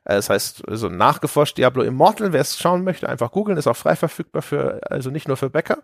[0.06, 3.96] Das heißt, also nachgeforscht Diablo Immortal, wer es schauen möchte, einfach googeln, ist auch frei
[3.96, 5.80] verfügbar für, also nicht nur für Bäcker.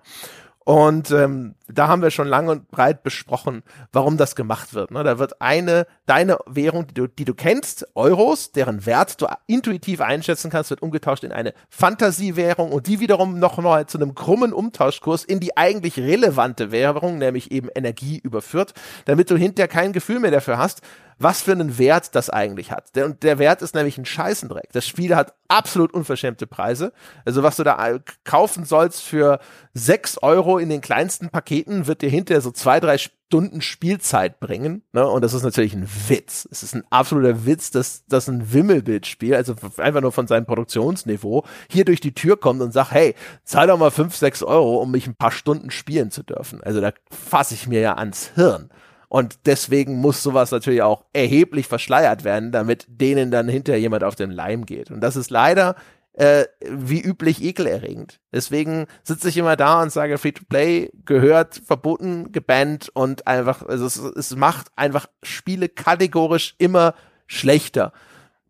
[0.66, 3.62] Und ähm, da haben wir schon lang und breit besprochen,
[3.94, 4.90] warum das gemacht wird.
[4.90, 5.04] Ne?
[5.04, 10.02] Da wird eine, deine Währung, die du, die du kennst, Euros, deren Wert du intuitiv
[10.02, 14.54] einschätzen kannst, wird umgetauscht in eine Fantasiewährung und die wiederum noch mal zu einem krummen
[14.54, 18.74] Umtauschkurs in die eigentlich relevante Währung, nämlich eben Energie überführt,
[19.06, 20.82] damit du hinterher kein Gefühl mehr dafür hast,
[21.18, 22.96] was für einen Wert das eigentlich hat.
[22.96, 24.70] Der, und der Wert ist nämlich ein Scheißendreck.
[24.74, 26.92] Das Spiel hat absolut unverschämte Preise.
[27.24, 29.40] Also was du da kaufen sollst für
[29.74, 34.84] sechs Euro in den kleinsten Paketen, wird dir hinterher so zwei, drei Stunden Spielzeit bringen.
[34.94, 35.08] Ne?
[35.08, 36.48] Und das ist natürlich ein Witz.
[36.52, 41.44] Es ist ein absoluter Witz, dass, dass ein Wimmelbildspiel, also einfach nur von seinem Produktionsniveau,
[41.70, 44.92] hier durch die Tür kommt und sagt, hey, zahl doch mal fünf, sechs Euro, um
[44.92, 46.62] mich ein paar Stunden spielen zu dürfen.
[46.64, 48.70] Also da fasse ich mir ja ans Hirn.
[49.10, 54.16] Und deswegen muss sowas natürlich auch erheblich verschleiert werden, damit denen dann hinterher jemand auf
[54.16, 54.92] den Leim geht.
[54.92, 55.76] Und das ist leider
[56.14, 58.20] äh, wie üblich ekelerregend.
[58.32, 63.98] Deswegen sitze ich immer da und sage, Free-to-Play gehört verboten, gebannt und einfach, also es,
[63.98, 66.94] es macht einfach Spiele kategorisch immer
[67.28, 67.92] schlechter.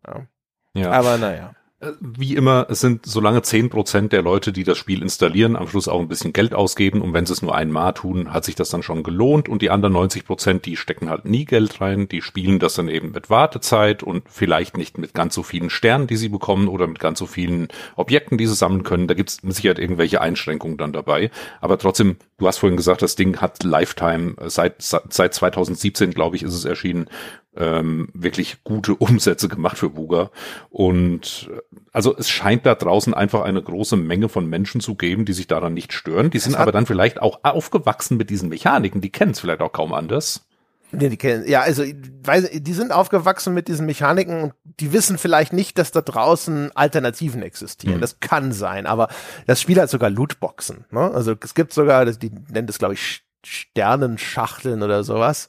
[0.06, 0.26] Ja.
[0.74, 0.90] ja.
[0.92, 1.54] Aber naja.
[2.00, 5.88] Wie immer, es sind solange zehn Prozent der Leute, die das Spiel installieren, am Schluss
[5.88, 7.00] auch ein bisschen Geld ausgeben.
[7.00, 9.48] Und wenn sie es nur einmal tun, hat sich das dann schon gelohnt.
[9.48, 12.88] Und die anderen 90 Prozent, die stecken halt nie Geld rein, die spielen das dann
[12.88, 16.86] eben mit Wartezeit und vielleicht nicht mit ganz so vielen Sternen, die sie bekommen oder
[16.86, 19.08] mit ganz so vielen Objekten, die sie sammeln können.
[19.08, 21.30] Da gibt es mit Sicherheit irgendwelche Einschränkungen dann dabei.
[21.60, 26.42] Aber trotzdem, du hast vorhin gesagt, das Ding hat Lifetime, seit, seit 2017, glaube ich,
[26.42, 27.08] ist es erschienen
[27.56, 30.30] ähm, wirklich gute Umsätze gemacht für Wuga.
[30.70, 31.60] Und äh,
[31.92, 35.46] also es scheint da draußen einfach eine große Menge von Menschen zu geben, die sich
[35.46, 36.30] daran nicht stören.
[36.30, 39.00] Die sind aber dann vielleicht auch aufgewachsen mit diesen Mechaniken.
[39.00, 40.46] Die kennen es vielleicht auch kaum anders.
[40.92, 45.18] Nee, die kennen, ja, also, weiß, die sind aufgewachsen mit diesen Mechaniken und die wissen
[45.18, 47.96] vielleicht nicht, dass da draußen Alternativen existieren.
[47.96, 48.00] Mhm.
[48.00, 49.08] Das kann sein, aber
[49.46, 50.84] das Spiel hat sogar Lootboxen.
[50.90, 51.10] Ne?
[51.12, 55.48] Also es gibt sogar, die nennen das, glaube ich, Sternenschachteln oder sowas.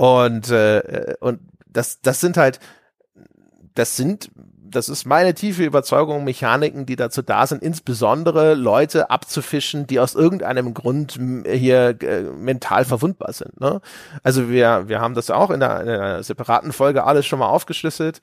[0.00, 2.58] Und, äh, und das, das sind halt,
[3.74, 4.30] das sind
[4.72, 10.14] das ist meine tiefe Überzeugung, Mechaniken, die dazu da sind, insbesondere Leute abzufischen, die aus
[10.14, 13.60] irgendeinem Grund hier äh, mental verwundbar sind.
[13.60, 13.80] Ne?
[14.22, 17.48] Also wir, wir haben das auch in einer, in einer separaten Folge alles schon mal
[17.48, 18.20] aufgeschlüsselt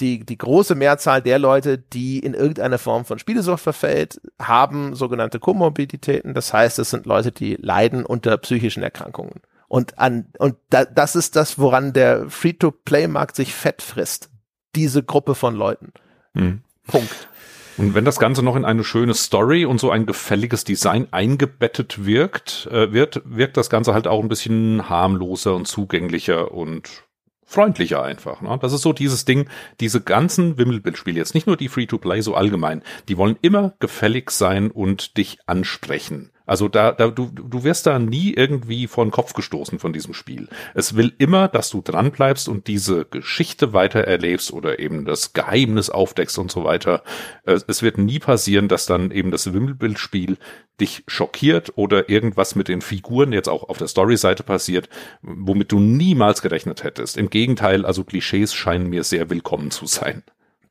[0.00, 5.40] die, die große Mehrzahl der Leute, die in irgendeine Form von Spielesucht verfällt, haben sogenannte
[5.40, 6.34] Komorbiditäten.
[6.34, 9.40] Das heißt, es sind Leute, die leiden unter psychischen Erkrankungen.
[9.68, 14.30] Und an, und da, das ist das, woran der Free-to-Play-Markt sich fett frisst.
[14.74, 15.92] Diese Gruppe von Leuten.
[16.34, 16.62] Mhm.
[16.86, 17.28] Punkt.
[17.76, 22.04] Und wenn das Ganze noch in eine schöne Story und so ein gefälliges Design eingebettet
[22.04, 27.04] wirkt, äh, wird, wirkt das Ganze halt auch ein bisschen harmloser und zugänglicher und
[27.44, 28.40] freundlicher einfach.
[28.40, 28.58] Ne?
[28.60, 29.48] Das ist so dieses Ding,
[29.78, 34.72] diese ganzen Wimmelbildspiele, jetzt nicht nur die Free-to-Play, so allgemein, die wollen immer gefällig sein
[34.72, 36.30] und dich ansprechen.
[36.48, 40.14] Also da, da du, du wirst da nie irgendwie vor den Kopf gestoßen von diesem
[40.14, 40.48] Spiel.
[40.74, 45.34] Es will immer, dass du dran bleibst und diese Geschichte weiter erlebst oder eben das
[45.34, 47.02] Geheimnis aufdeckst und so weiter.
[47.44, 50.38] Es wird nie passieren, dass dann eben das Wimmelbildspiel
[50.80, 54.88] dich schockiert oder irgendwas mit den Figuren jetzt auch auf der Story-Seite passiert,
[55.20, 57.18] womit du niemals gerechnet hättest.
[57.18, 60.22] Im Gegenteil, also Klischees scheinen mir sehr willkommen zu sein.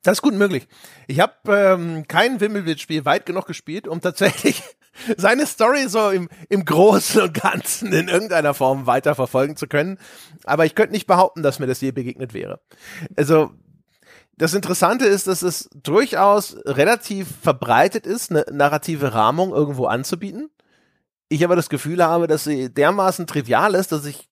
[0.02, 0.66] Das ist gut möglich.
[1.06, 4.62] Ich habe ähm, kein Wimmelbildspiel weit genug gespielt, um tatsächlich
[5.16, 9.98] seine Story so im, im Großen und Ganzen in irgendeiner Form weiterverfolgen zu können.
[10.44, 12.60] Aber ich könnte nicht behaupten, dass mir das je begegnet wäre.
[13.16, 13.50] Also,
[14.36, 20.48] das Interessante ist, dass es durchaus relativ verbreitet ist, eine narrative Rahmung irgendwo anzubieten.
[21.28, 24.28] Ich aber das Gefühl habe, dass sie dermaßen trivial ist, dass ich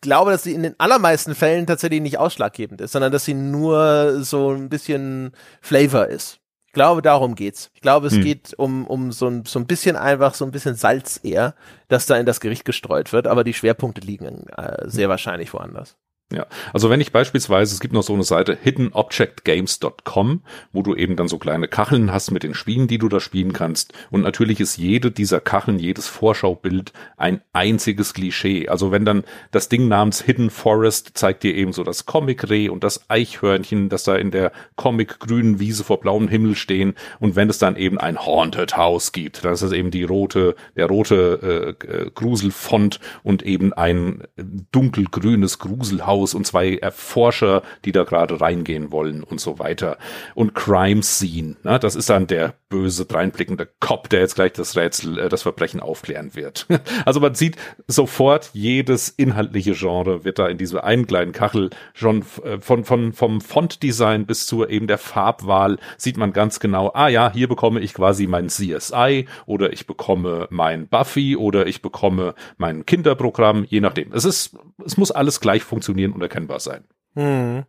[0.00, 4.22] glaube, dass sie in den allermeisten Fällen tatsächlich nicht ausschlaggebend ist, sondern dass sie nur
[4.22, 6.40] so ein bisschen Flavor ist.
[6.68, 7.70] Ich glaube, darum geht's.
[7.74, 8.22] Ich glaube, es hm.
[8.22, 11.54] geht um, um so ein, so ein bisschen einfach, so ein bisschen Salz eher,
[11.88, 15.96] das da in das Gericht gestreut wird, aber die Schwerpunkte liegen äh, sehr wahrscheinlich woanders.
[16.30, 20.42] Ja, also wenn ich beispielsweise, es gibt noch so eine Seite hiddenobjectgames.com,
[20.74, 23.54] wo du eben dann so kleine Kacheln hast mit den Spielen, die du da spielen
[23.54, 23.94] kannst.
[24.10, 28.68] Und natürlich ist jede dieser Kacheln, jedes Vorschaubild ein einziges Klischee.
[28.68, 32.84] Also wenn dann das Ding namens Hidden Forest zeigt dir eben so das Comic-Reh und
[32.84, 36.92] das Eichhörnchen, das da in der Comic-grünen Wiese vor blauem Himmel stehen.
[37.20, 40.56] Und wenn es dann eben ein Haunted House gibt, dann ist es eben die rote,
[40.76, 44.24] der rote äh, äh Gruselfont und eben ein
[44.72, 49.98] dunkelgrünes Gruselhaus Haus und zwei Erforscher, die da gerade reingehen wollen und so weiter.
[50.34, 54.76] Und Crime Scene, ne, das ist dann der böse, dreinblickende Cop, der jetzt gleich das
[54.76, 56.66] Rätsel, äh, das Verbrechen aufklären wird.
[57.04, 57.56] also man sieht
[57.86, 63.12] sofort, jedes inhaltliche Genre wird da in dieser einen kleinen Kachel schon äh, von, von,
[63.12, 67.80] vom Fontdesign bis zur eben der Farbwahl sieht man ganz genau, ah ja, hier bekomme
[67.80, 73.80] ich quasi mein CSI oder ich bekomme mein Buffy oder ich bekomme mein Kinderprogramm, je
[73.80, 74.12] nachdem.
[74.12, 76.84] Es ist, es muss alles gleich funktionieren und erkennbar sein.
[77.14, 77.64] Hm.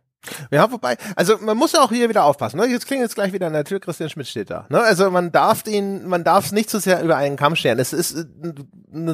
[0.50, 2.58] Ja, wobei, also man muss ja auch hier wieder aufpassen.
[2.58, 2.66] Ne?
[2.66, 4.66] Jetzt klingt jetzt gleich wieder an der Tür, Christian Schmidt steht da.
[4.68, 4.80] Ne?
[4.80, 7.78] Also man darf ihn, man darf es nicht zu sehr über einen Kamm scheren.
[7.78, 8.24] Es ist äh,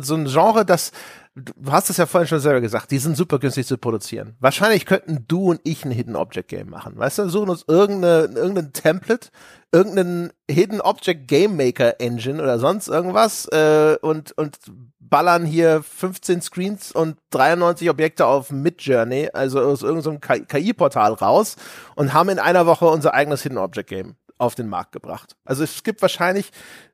[0.03, 0.91] so ein Genre, das
[1.37, 4.37] du hast es ja vorhin schon selber gesagt, die sind super günstig zu produzieren.
[4.41, 6.97] Wahrscheinlich könnten du und ich ein Hidden Object Game machen.
[6.97, 9.29] Weißt du, suchen uns irgendeine, irgendein Template,
[9.71, 14.59] irgendeinen Hidden Object Game Maker Engine oder sonst irgendwas äh, und, und
[14.99, 21.57] ballern hier 15 Screens und 93 Objekte auf Midjourney, also aus irgendeinem KI-Portal raus
[21.97, 25.37] und haben in einer Woche unser eigenes Hidden Object Game auf den Markt gebracht.
[25.45, 26.51] Also es gibt wahrscheinlich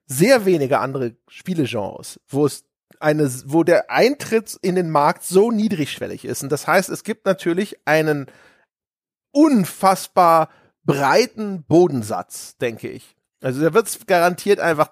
[0.06, 2.64] sehr wenige andere Spielegenres, wo es
[3.00, 6.42] eine, wo der Eintritt in den Markt so niedrigschwellig ist.
[6.42, 8.26] Und das heißt, es gibt natürlich einen
[9.32, 10.50] unfassbar
[10.84, 13.16] breiten Bodensatz, denke ich.
[13.40, 14.90] Also da wird es garantiert einfach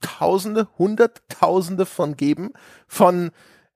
[0.00, 2.52] Tausende, Hunderttausende von geben
[2.88, 3.30] von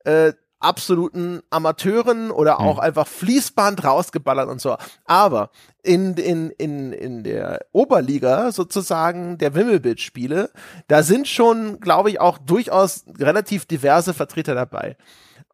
[0.04, 0.32] äh,
[0.66, 2.84] absoluten Amateuren oder auch hm.
[2.84, 4.76] einfach Fließband rausgeballert und so.
[5.04, 5.50] Aber
[5.82, 10.50] in, in, in, in der Oberliga sozusagen der Wimmelbildspiele,
[10.88, 14.96] da sind schon, glaube ich, auch durchaus relativ diverse Vertreter dabei.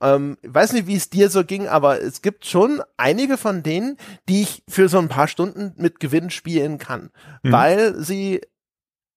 [0.00, 3.98] Ähm, weiß nicht, wie es dir so ging, aber es gibt schon einige von denen,
[4.28, 7.10] die ich für so ein paar Stunden mit Gewinn spielen kann,
[7.42, 7.52] mhm.
[7.52, 8.40] weil sie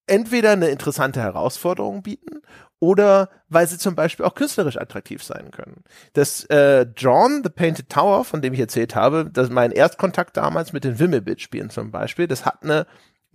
[0.08, 2.42] entweder eine interessante Herausforderung bieten
[2.80, 5.84] oder weil sie zum Beispiel auch künstlerisch attraktiv sein können.
[6.14, 10.74] Das äh, John, The Painted Tower, von dem ich erzählt habe, das mein Erstkontakt damals
[10.74, 12.86] mit den Wimmelbildspielen zum Beispiel, das hat eine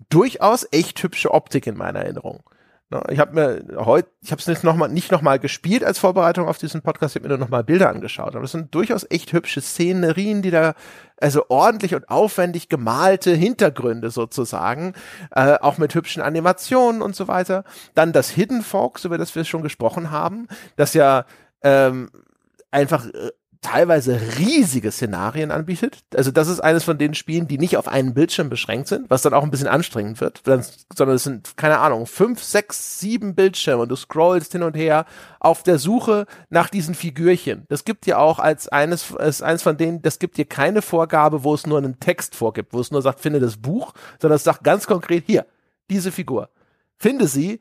[0.09, 2.43] durchaus echt hübsche Optik in meiner Erinnerung.
[2.93, 6.01] Ne, ich habe mir heute, ich habe es nicht nochmal nicht noch mal gespielt als
[6.01, 8.35] Vorbereitung auf diesen Podcast, ich habe mir nur noch mal Bilder angeschaut.
[8.35, 10.75] Aber das sind durchaus echt hübsche Szenerien, die da
[11.17, 14.95] also ordentlich und aufwendig gemalte Hintergründe sozusagen,
[15.31, 17.63] äh, auch mit hübschen Animationen und so weiter.
[17.95, 21.27] Dann das Hidden Folks, über das wir schon gesprochen haben, das ja
[21.63, 22.11] ähm,
[22.73, 23.31] einfach äh,
[23.63, 25.99] teilweise riesige Szenarien anbietet.
[26.15, 29.21] Also das ist eines von den Spielen, die nicht auf einen Bildschirm beschränkt sind, was
[29.21, 33.83] dann auch ein bisschen anstrengend wird, sondern es sind, keine Ahnung, fünf, sechs, sieben Bildschirme
[33.83, 35.05] und du scrollst hin und her
[35.41, 37.65] auf der Suche nach diesen Figürchen.
[37.69, 41.45] Das gibt dir auch als eines, als eines von denen, das gibt dir keine Vorgabe,
[41.45, 44.45] wo es nur einen Text vorgibt, wo es nur sagt, finde das Buch, sondern es
[44.45, 45.45] sagt ganz konkret, hier,
[45.91, 46.49] diese Figur.
[46.97, 47.61] Finde sie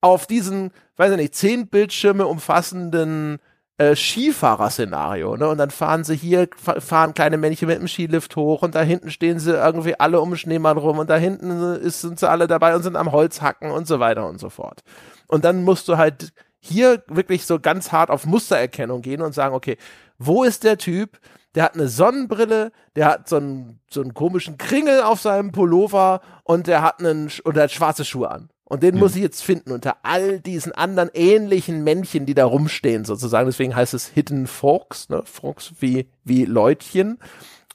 [0.00, 3.40] auf diesen, weiß ich nicht, zehn Bildschirme umfassenden
[3.80, 5.48] äh, Skifahrer-Szenario, ne?
[5.48, 9.10] Und dann fahren sie hier, fahren kleine Männchen mit dem Skilift hoch und da hinten
[9.10, 12.46] stehen sie irgendwie alle um den Schneemann rum und da hinten ist, sind sie alle
[12.46, 14.82] dabei und sind am Holz hacken und so weiter und so fort.
[15.28, 19.54] Und dann musst du halt hier wirklich so ganz hart auf Mustererkennung gehen und sagen,
[19.54, 19.78] okay,
[20.18, 21.18] wo ist der Typ?
[21.54, 26.20] Der hat eine Sonnenbrille, der hat so einen, so einen komischen Kringel auf seinem Pullover
[26.44, 28.50] und der hat einen, oder hat schwarze Schuhe an.
[28.70, 29.00] Und den mhm.
[29.00, 33.46] muss ich jetzt finden unter all diesen anderen ähnlichen Männchen, die da rumstehen, sozusagen.
[33.46, 35.22] Deswegen heißt es Hidden Folks, ne?
[35.24, 37.18] Folks wie, wie Leutchen.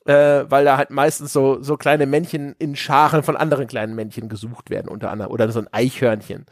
[0.05, 4.29] Äh, weil da halt meistens so, so kleine Männchen in Scharen von anderen kleinen Männchen
[4.29, 5.31] gesucht werden, unter anderem.
[5.31, 6.45] Oder so ein Eichhörnchen.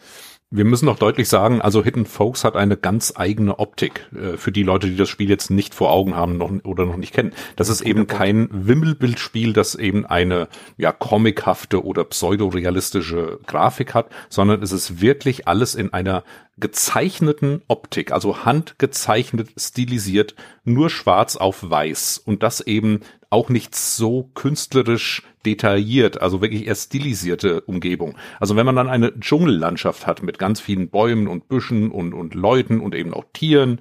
[0.55, 4.51] Wir müssen noch deutlich sagen, also Hidden Folks hat eine ganz eigene Optik äh, für
[4.51, 7.33] die Leute, die das Spiel jetzt nicht vor Augen haben noch, oder noch nicht kennen.
[7.55, 10.47] Das ist eben kein Wimmelbildspiel, das eben eine
[10.77, 16.23] ja comichafte oder pseudorealistische Grafik hat, sondern es ist wirklich alles in einer
[16.59, 20.35] gezeichneten Optik, also handgezeichnet, stilisiert,
[20.65, 22.99] nur schwarz auf weiß und das eben
[23.33, 28.15] auch nicht so künstlerisch detailliert, also wirklich eher stilisierte Umgebung.
[28.39, 32.35] Also wenn man dann eine Dschungellandschaft hat mit ganz vielen Bäumen und Büschen und, und
[32.35, 33.79] Leuten und eben auch Tieren,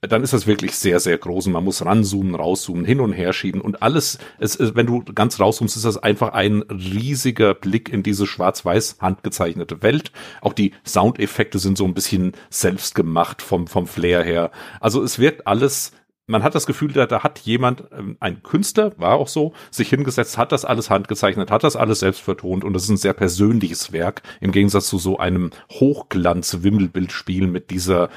[0.00, 3.34] dann ist das wirklich sehr, sehr groß und man muss ranzoomen, rauszoomen, hin und her
[3.34, 8.02] schieben und alles, es, wenn du ganz rauszoomst, ist das einfach ein riesiger Blick in
[8.02, 10.10] diese schwarz-weiß handgezeichnete Welt.
[10.40, 14.50] Auch die Soundeffekte sind so ein bisschen selbst gemacht vom, vom Flair her.
[14.80, 15.92] Also es wirkt alles
[16.26, 19.88] man hat das Gefühl, da, da hat jemand, ähm, ein Künstler, war auch so, sich
[19.88, 23.12] hingesetzt, hat das alles handgezeichnet, hat das alles selbst vertont und das ist ein sehr
[23.12, 28.08] persönliches Werk im Gegensatz zu so einem Hochglanz-Wimmelbildspiel mit dieser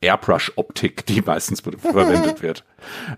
[0.00, 2.64] Airbrush-Optik, die meistens verwendet wird.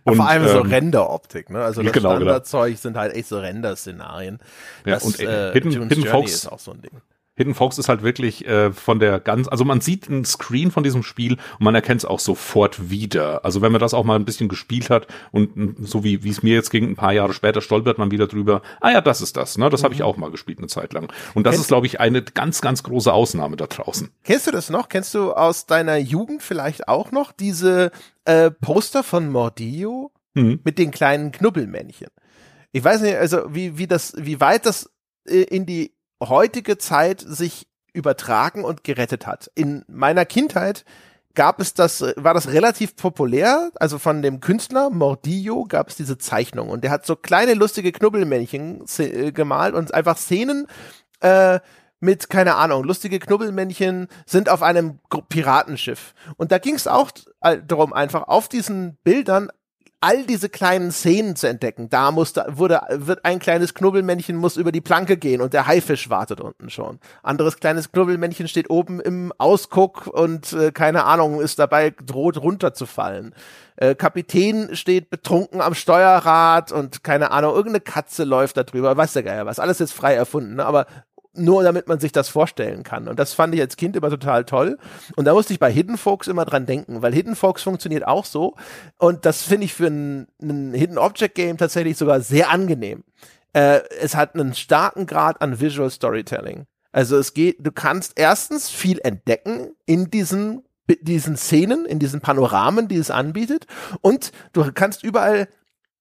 [0.05, 1.63] Und, Vor allem ähm, so Render-Optik, ne?
[1.63, 2.21] Also das genau, genau.
[2.21, 2.81] Standardzeug genau.
[2.81, 4.41] sind halt echt so Render-Szenarien.
[4.85, 7.01] Ja, und äh, Hidden, Hidden Fox ist auch so ein Ding.
[7.41, 10.83] Hidden Fox ist halt wirklich äh, von der ganz, also man sieht einen Screen von
[10.83, 13.47] diesem Spiel und man erkennt es auch sofort wieder.
[13.47, 16.43] Also wenn man das auch mal ein bisschen gespielt hat und so wie wie es
[16.43, 18.61] mir jetzt ging, ein paar Jahre später stolpert man wieder drüber.
[18.83, 19.57] Ah ja, das ist das.
[19.57, 19.85] Ne, das mhm.
[19.85, 21.11] habe ich auch mal gespielt eine Zeit lang.
[21.33, 24.11] Und das Kennst ist, glaube ich, eine ganz ganz große Ausnahme da draußen.
[24.23, 24.91] Kennst du das noch?
[24.91, 27.91] Kennst du aus deiner Jugend vielleicht auch noch diese
[28.27, 30.61] äh, Poster von Mordillo mhm.
[30.63, 32.09] mit den kleinen Knubbelmännchen?
[32.73, 34.91] Ich weiß nicht, also wie wie das, wie weit das
[35.27, 39.51] äh, in die heutige Zeit sich übertragen und gerettet hat.
[39.55, 40.85] In meiner Kindheit
[41.35, 46.19] gab es das, war das relativ populär, also von dem Künstler Mordillo gab es diese
[46.19, 50.67] Zeichnung und der hat so kleine lustige Knubbelmännchen äh, gemalt und einfach Szenen
[51.21, 51.61] äh,
[52.01, 56.15] mit, keine Ahnung, lustige Knubbelmännchen sind auf einem Piratenschiff.
[56.37, 57.11] Und da ging es auch
[57.67, 59.51] darum, einfach auf diesen Bildern
[60.01, 61.91] all diese kleinen Szenen zu entdecken.
[61.91, 66.09] Da musste, wurde, wird ein kleines Knubbelmännchen muss über die Planke gehen und der Haifisch
[66.09, 66.99] wartet unten schon.
[67.23, 73.35] Anderes kleines Knubbelmännchen steht oben im Ausguck und äh, keine Ahnung, ist dabei droht runterzufallen.
[73.77, 79.13] Äh, Kapitän steht betrunken am Steuerrad und keine Ahnung, irgendeine Katze läuft da drüber, weiß
[79.13, 79.59] der Geier was.
[79.59, 80.65] Alles jetzt frei erfunden, ne?
[80.65, 80.87] aber
[81.33, 83.09] nur damit man sich das vorstellen kann.
[83.09, 84.79] Und das fand ich als Kind immer total toll.
[85.17, 88.25] Und da musste ich bei Hidden Folks immer dran denken, weil Hidden Folks funktioniert auch
[88.25, 88.57] so.
[88.99, 93.05] Und das finde ich für ein, ein Hidden Object Game tatsächlich sogar sehr angenehm.
[93.53, 96.67] Äh, es hat einen starken Grad an Visual Storytelling.
[96.93, 100.65] Also es geht, du kannst erstens viel entdecken in diesen
[101.03, 103.67] diesen Szenen, in diesen Panoramen, die es anbietet.
[104.01, 105.47] Und du kannst überall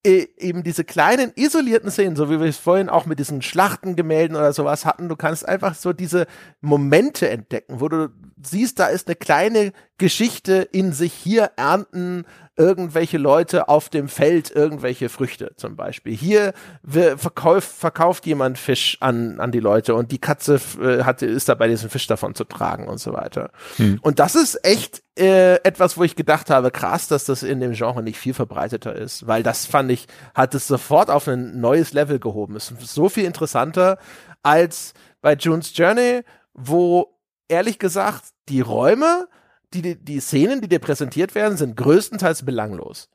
[0.06, 4.54] eben diese kleinen isolierten Szenen, so wie wir es vorhin auch mit diesen Schlachtengemälden oder
[4.54, 6.26] sowas hatten, du kannst einfach so diese
[6.62, 8.10] Momente entdecken, wo du
[8.42, 11.14] siehst, da ist eine kleine Geschichte in sich.
[11.14, 12.26] Hier ernten
[12.60, 16.14] irgendwelche Leute auf dem Feld irgendwelche Früchte zum Beispiel.
[16.14, 16.54] Hier
[16.84, 21.70] verkauft, verkauft jemand Fisch an, an die Leute und die Katze äh, hat, ist dabei,
[21.70, 23.52] diesen Fisch davon zu tragen und so weiter.
[23.78, 24.00] Hm.
[24.02, 27.72] Und das ist echt äh, etwas, wo ich gedacht habe, krass, dass das in dem
[27.72, 31.94] Genre nicht viel verbreiteter ist, weil das fand ich, hat es sofort auf ein neues
[31.94, 32.58] Level gehoben.
[32.58, 33.98] Es ist so viel interessanter
[34.44, 36.24] als bei June's Journey,
[36.54, 37.16] wo
[37.48, 39.30] ehrlich gesagt die Räume
[39.74, 43.10] die, die, Szenen, die dir präsentiert werden, sind größtenteils belanglos.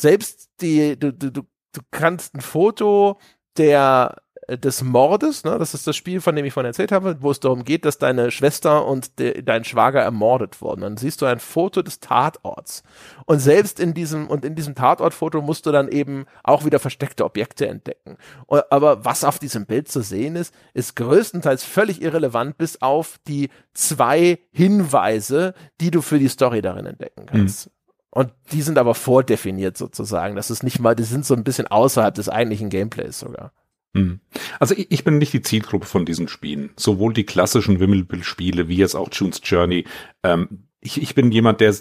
[0.00, 1.42] Selbst die, du, du, du,
[1.90, 3.18] kannst ein Foto
[3.56, 4.16] der
[4.58, 5.58] des Mordes, ne?
[5.58, 7.98] das ist das Spiel, von dem ich vorhin erzählt habe, wo es darum geht, dass
[7.98, 10.82] deine Schwester und de, dein Schwager ermordet wurden.
[10.82, 12.82] Dann siehst du ein Foto des Tatorts.
[13.26, 17.24] Und selbst in diesem, und in diesem Tatortfoto musst du dann eben auch wieder versteckte
[17.24, 18.16] Objekte entdecken.
[18.46, 23.18] Und, aber was auf diesem Bild zu sehen ist, ist größtenteils völlig irrelevant, bis auf
[23.26, 27.66] die zwei Hinweise, die du für die Story darin entdecken kannst.
[27.66, 27.72] Mhm.
[28.12, 30.34] Und die sind aber vordefiniert sozusagen.
[30.34, 33.52] Das ist nicht mal, die sind so ein bisschen außerhalb des eigentlichen Gameplays sogar.
[33.94, 34.20] Hm.
[34.60, 36.70] Also ich, bin nicht die Zielgruppe von diesen Spielen.
[36.76, 39.84] Sowohl die klassischen Wimmelbild-Spiele wie jetzt auch June's Journey.
[40.22, 41.74] Ähm, ich, ich bin jemand, der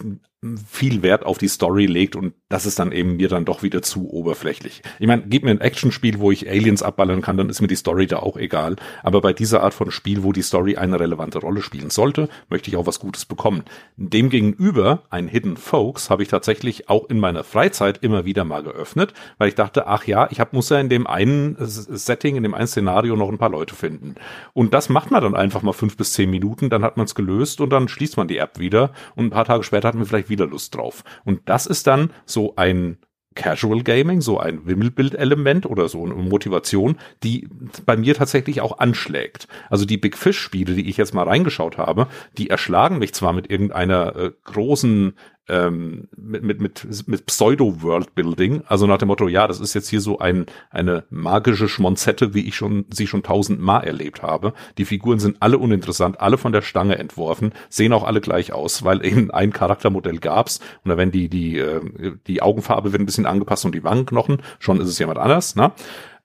[0.66, 3.82] viel Wert auf die Story legt und das ist dann eben mir dann doch wieder
[3.82, 4.82] zu oberflächlich.
[4.98, 7.76] Ich meine, gib mir ein Actionspiel, wo ich Aliens abballern kann, dann ist mir die
[7.76, 8.78] Story da auch egal.
[9.04, 12.70] Aber bei dieser Art von Spiel, wo die Story eine relevante Rolle spielen sollte, möchte
[12.70, 13.64] ich auch was Gutes bekommen.
[13.98, 19.14] Demgegenüber, ein Hidden Folks, habe ich tatsächlich auch in meiner Freizeit immer wieder mal geöffnet,
[19.40, 22.54] weil ich dachte, ach ja, ich hab, muss ja in dem einen Setting, in dem
[22.54, 24.16] einen Szenario noch ein paar Leute finden.
[24.54, 27.14] Und das macht man dann einfach mal fünf bis zehn Minuten, dann hat man es
[27.14, 30.06] gelöst und dann schließt man die App wieder und ein paar Tage später hat man
[30.06, 31.04] vielleicht wieder Lust drauf.
[31.26, 32.98] Und das ist dann so ein
[33.36, 37.48] Casual Gaming, so ein Wimmelbild-Element oder so eine Motivation, die
[37.86, 39.48] bei mir tatsächlich auch anschlägt.
[39.70, 42.08] Also die Big Fish-Spiele, die ich jetzt mal reingeschaut habe,
[42.38, 45.14] die erschlagen mich zwar mit irgendeiner äh, großen
[45.50, 50.02] ähm, mit, mit, mit, mit Pseudo-World-Building, also nach dem Motto, ja, das ist jetzt hier
[50.02, 54.54] so ein, eine magische Schmonzette, wie ich schon, sie schon tausendmal erlebt habe.
[54.78, 58.84] Die Figuren sind alle uninteressant, alle von der Stange entworfen, sehen auch alle gleich aus,
[58.84, 61.82] weil eben ein Charaktermodell gab's und werden die, die, äh,
[62.28, 65.72] die Augenfarbe wird ein bisschen angepasst und die Wangenknochen, schon ist es jemand anders, ne?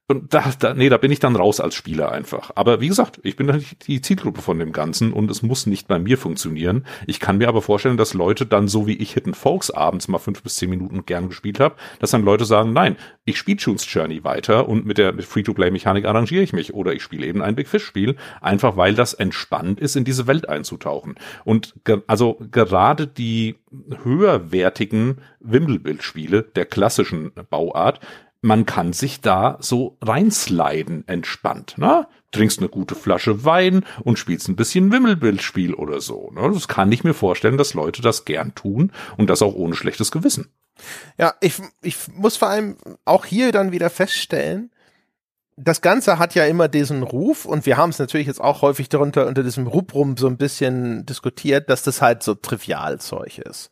[0.07, 2.51] Und da, da, nee, da bin ich dann raus als Spieler einfach.
[2.57, 5.89] Aber wie gesagt, ich bin nicht die Zielgruppe von dem Ganzen und es muss nicht
[5.89, 6.85] bei mir funktionieren.
[7.07, 10.19] Ich kann mir aber vorstellen, dass Leute dann so wie ich Hidden Folks abends mal
[10.19, 13.91] fünf bis zehn Minuten gern gespielt habe, dass dann Leute sagen, nein, ich spiele Tunes
[13.91, 17.69] Journey weiter und mit der Free-to-Play-Mechanik arrangiere ich mich oder ich spiele eben ein Big
[17.69, 21.15] Fish-Spiel, einfach weil das entspannt ist, in diese Welt einzutauchen.
[21.47, 23.57] Und ge also gerade die
[24.03, 28.01] höherwertigen Wimmelbildspiele der klassischen Bauart
[28.45, 32.07] man kann sich da so reinsliden entspannt, ne?
[32.31, 36.31] Trinkst eine gute Flasche Wein und spielst ein bisschen Wimmelbildspiel oder so.
[36.33, 36.51] Ne?
[36.53, 40.11] Das kann ich mir vorstellen, dass Leute das gern tun und das auch ohne schlechtes
[40.11, 40.51] Gewissen.
[41.17, 42.77] Ja, ich, ich muss vor allem
[43.07, 44.71] auch hier dann wieder feststellen,
[45.57, 48.89] das Ganze hat ja immer diesen Ruf und wir haben es natürlich jetzt auch häufig
[48.89, 53.71] darunter unter diesem Rubrum so ein bisschen diskutiert, dass das halt so Trivialzeug ist.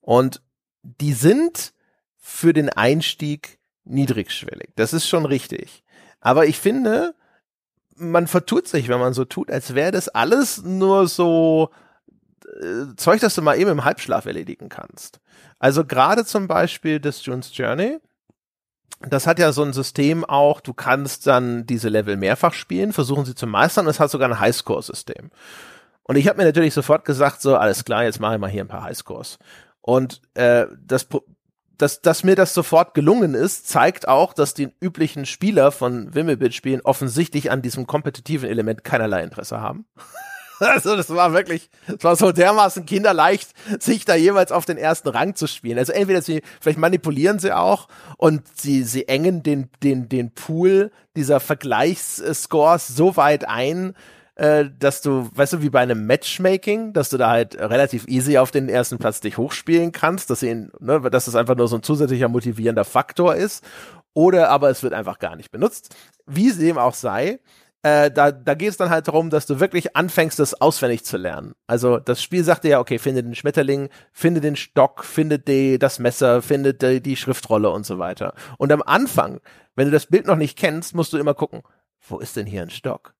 [0.00, 0.42] Und
[0.82, 1.72] die sind
[2.18, 4.70] für den Einstieg niedrigschwellig.
[4.76, 5.84] Das ist schon richtig.
[6.20, 7.14] Aber ich finde,
[7.96, 11.70] man vertut sich, wenn man so tut, als wäre das alles nur so
[12.60, 15.20] äh, Zeug, das du mal eben im Halbschlaf erledigen kannst.
[15.58, 17.98] Also gerade zum Beispiel das June's Journey,
[19.00, 23.24] das hat ja so ein System auch, du kannst dann diese Level mehrfach spielen, versuchen
[23.24, 25.30] sie zu meistern und es hat sogar ein Highscore-System.
[26.04, 28.64] Und ich habe mir natürlich sofort gesagt, so, alles klar, jetzt mache ich mal hier
[28.64, 29.38] ein paar Highscores.
[29.80, 31.06] Und äh, das
[31.78, 36.82] dass, dass mir das sofort gelungen ist, zeigt auch, dass die üblichen Spieler von Wimmelbit-Spielen
[36.82, 39.86] offensichtlich an diesem kompetitiven Element keinerlei Interesse haben.
[40.60, 43.50] Also das war wirklich, es war so dermaßen kinderleicht,
[43.82, 45.78] sich da jeweils auf den ersten Rang zu spielen.
[45.78, 47.88] Also entweder sie, vielleicht manipulieren sie auch
[48.18, 53.94] und sie, sie engen den, den, den Pool dieser Vergleichsscores so weit ein,
[54.36, 58.38] äh, dass du, weißt du, wie bei einem Matchmaking, dass du da halt relativ easy
[58.38, 61.76] auf den ersten Platz dich hochspielen kannst, dass, ihn, ne, dass das einfach nur so
[61.76, 63.64] ein zusätzlicher motivierender Faktor ist.
[64.12, 65.94] Oder aber es wird einfach gar nicht benutzt.
[66.26, 67.40] Wie es dem auch sei,
[67.82, 71.16] äh, da, da geht es dann halt darum, dass du wirklich anfängst, das auswendig zu
[71.16, 71.54] lernen.
[71.66, 75.78] Also das Spiel sagt dir ja, okay, finde den Schmetterling, finde den Stock, finde die,
[75.78, 78.34] das Messer, finde die, die Schriftrolle und so weiter.
[78.56, 79.40] Und am Anfang,
[79.76, 81.62] wenn du das Bild noch nicht kennst, musst du immer gucken,
[82.08, 83.13] wo ist denn hier ein Stock?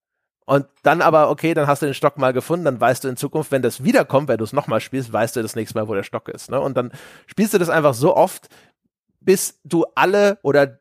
[0.47, 3.17] Und dann aber, okay, dann hast du den Stock mal gefunden, dann weißt du in
[3.17, 5.95] Zukunft, wenn das wiederkommt, wenn du es nochmal spielst, weißt du das nächste Mal, wo
[5.95, 6.51] der Stock ist.
[6.51, 6.61] Ne?
[6.61, 6.93] Und dann
[7.27, 8.49] spielst du das einfach so oft,
[9.21, 10.79] bis du alle oder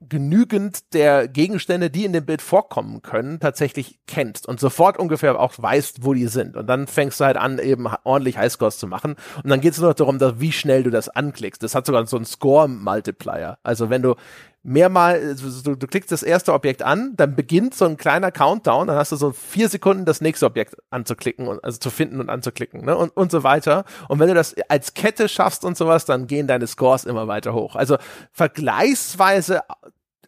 [0.00, 5.54] genügend der Gegenstände, die in dem Bild vorkommen können, tatsächlich kennst und sofort ungefähr auch
[5.56, 6.56] weißt, wo die sind.
[6.56, 9.16] Und dann fängst du halt an, eben ordentlich Highscores zu machen.
[9.42, 11.62] Und dann geht es nur noch darum, dass, wie schnell du das anklickst.
[11.62, 13.58] Das hat sogar so einen Score-Multiplier.
[13.62, 14.14] Also wenn du
[14.62, 18.96] mehrmal, du, du klickst das erste Objekt an, dann beginnt so ein kleiner Countdown, dann
[18.96, 22.84] hast du so vier Sekunden das nächste Objekt anzuklicken und also zu finden und anzuklicken,
[22.84, 22.96] ne?
[22.96, 23.84] Und, und so weiter.
[24.08, 27.54] Und wenn du das als Kette schaffst und sowas, dann gehen deine Scores immer weiter
[27.54, 27.76] hoch.
[27.76, 27.96] Also
[28.32, 29.62] vergleichsweise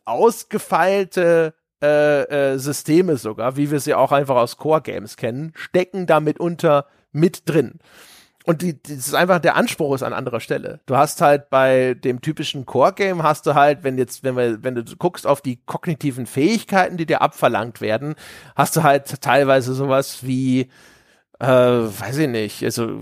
[0.05, 6.07] ausgefeilte äh, äh, Systeme sogar, wie wir sie auch einfach aus Core Games kennen, stecken
[6.07, 7.79] da mitunter mit drin.
[8.47, 10.81] Und die, das ist einfach, der Anspruch ist an anderer Stelle.
[10.87, 14.75] Du hast halt bei dem typischen Core-Game hast du halt, wenn jetzt, wenn wir, wenn
[14.75, 18.15] du guckst auf die kognitiven Fähigkeiten, die dir abverlangt werden,
[18.57, 20.71] hast du halt teilweise sowas wie,
[21.39, 23.01] äh, weiß ich nicht, also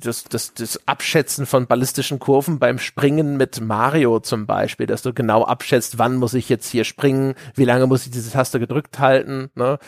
[0.00, 5.12] das, das, das Abschätzen von ballistischen Kurven beim Springen mit Mario zum Beispiel, dass du
[5.14, 8.98] genau abschätzt, wann muss ich jetzt hier springen, wie lange muss ich diese Taste gedrückt
[8.98, 9.78] halten, ne?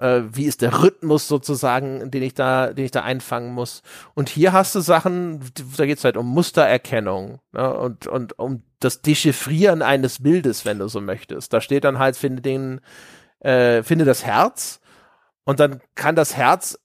[0.00, 3.82] Äh, wie ist der Rhythmus sozusagen, den ich da, den ich da einfangen muss.
[4.14, 5.40] Und hier hast du Sachen,
[5.76, 7.74] da geht's halt um Mustererkennung ne?
[7.74, 11.52] und, und um das Dechiffrieren eines Bildes, wenn du so möchtest.
[11.52, 12.80] Da steht dann halt, finde den,
[13.40, 14.80] äh, finde das Herz
[15.44, 16.78] und dann kann das Herz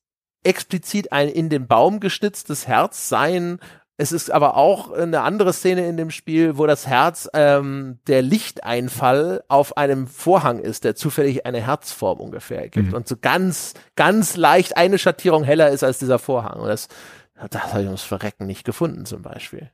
[0.43, 3.59] explizit ein in den Baum gestütztes Herz sein,
[3.97, 8.21] es ist aber auch eine andere Szene in dem Spiel, wo das Herz ähm, der
[8.21, 12.93] Lichteinfall auf einem Vorhang ist, der zufällig eine Herzform ungefähr ergibt mhm.
[12.93, 16.59] und so ganz, ganz leicht eine Schattierung heller ist als dieser Vorhang.
[16.59, 16.89] Und das,
[17.49, 19.71] das habe ich ums Verrecken nicht gefunden zum Beispiel.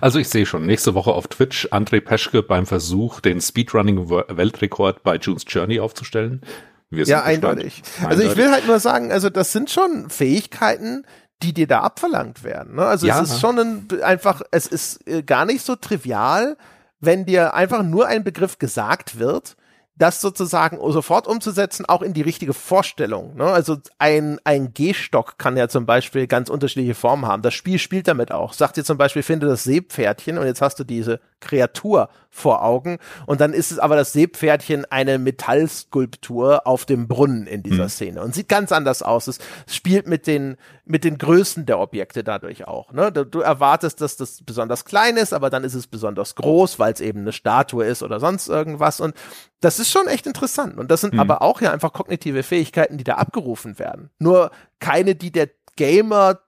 [0.00, 5.16] Also ich sehe schon, nächste Woche auf Twitch André Peschke beim Versuch, den Speedrunning-Weltrekord bei
[5.16, 6.42] June's Journey aufzustellen.
[6.90, 7.82] ja, eindeutig.
[7.96, 8.06] eindeutig.
[8.06, 11.04] Also ich will halt nur sagen, also das sind schon Fähigkeiten,
[11.44, 12.76] die dir da abverlangt werden.
[12.76, 12.84] Ne?
[12.84, 13.20] Also ja.
[13.20, 16.56] es ist schon ein, einfach, es ist äh, gar nicht so trivial,
[17.00, 19.56] wenn dir einfach nur ein Begriff gesagt wird
[19.96, 23.36] das sozusagen sofort umzusetzen, auch in die richtige Vorstellung.
[23.36, 23.44] Ne?
[23.44, 27.42] Also ein, ein Gehstock kann ja zum Beispiel ganz unterschiedliche Formen haben.
[27.42, 28.54] Das Spiel spielt damit auch.
[28.54, 32.98] Sagt dir zum Beispiel, finde das Seepferdchen und jetzt hast du diese Kreatur vor Augen
[33.26, 37.88] und dann ist es aber das Seepferdchen eine Metallskulptur auf dem Brunnen in dieser mhm.
[37.88, 39.28] Szene und sieht ganz anders aus.
[39.28, 39.38] Es
[39.68, 42.92] spielt mit den, mit den Größen der Objekte dadurch auch.
[42.92, 43.12] Ne?
[43.12, 46.92] Du, du erwartest, dass das besonders klein ist, aber dann ist es besonders groß, weil
[46.92, 49.14] es eben eine Statue ist oder sonst irgendwas und
[49.60, 50.76] das ist schon echt interessant.
[50.76, 51.20] Und das sind mhm.
[51.20, 54.10] aber auch ja einfach kognitive Fähigkeiten, die da abgerufen werden.
[54.18, 54.50] Nur
[54.80, 56.40] keine, die der Gamer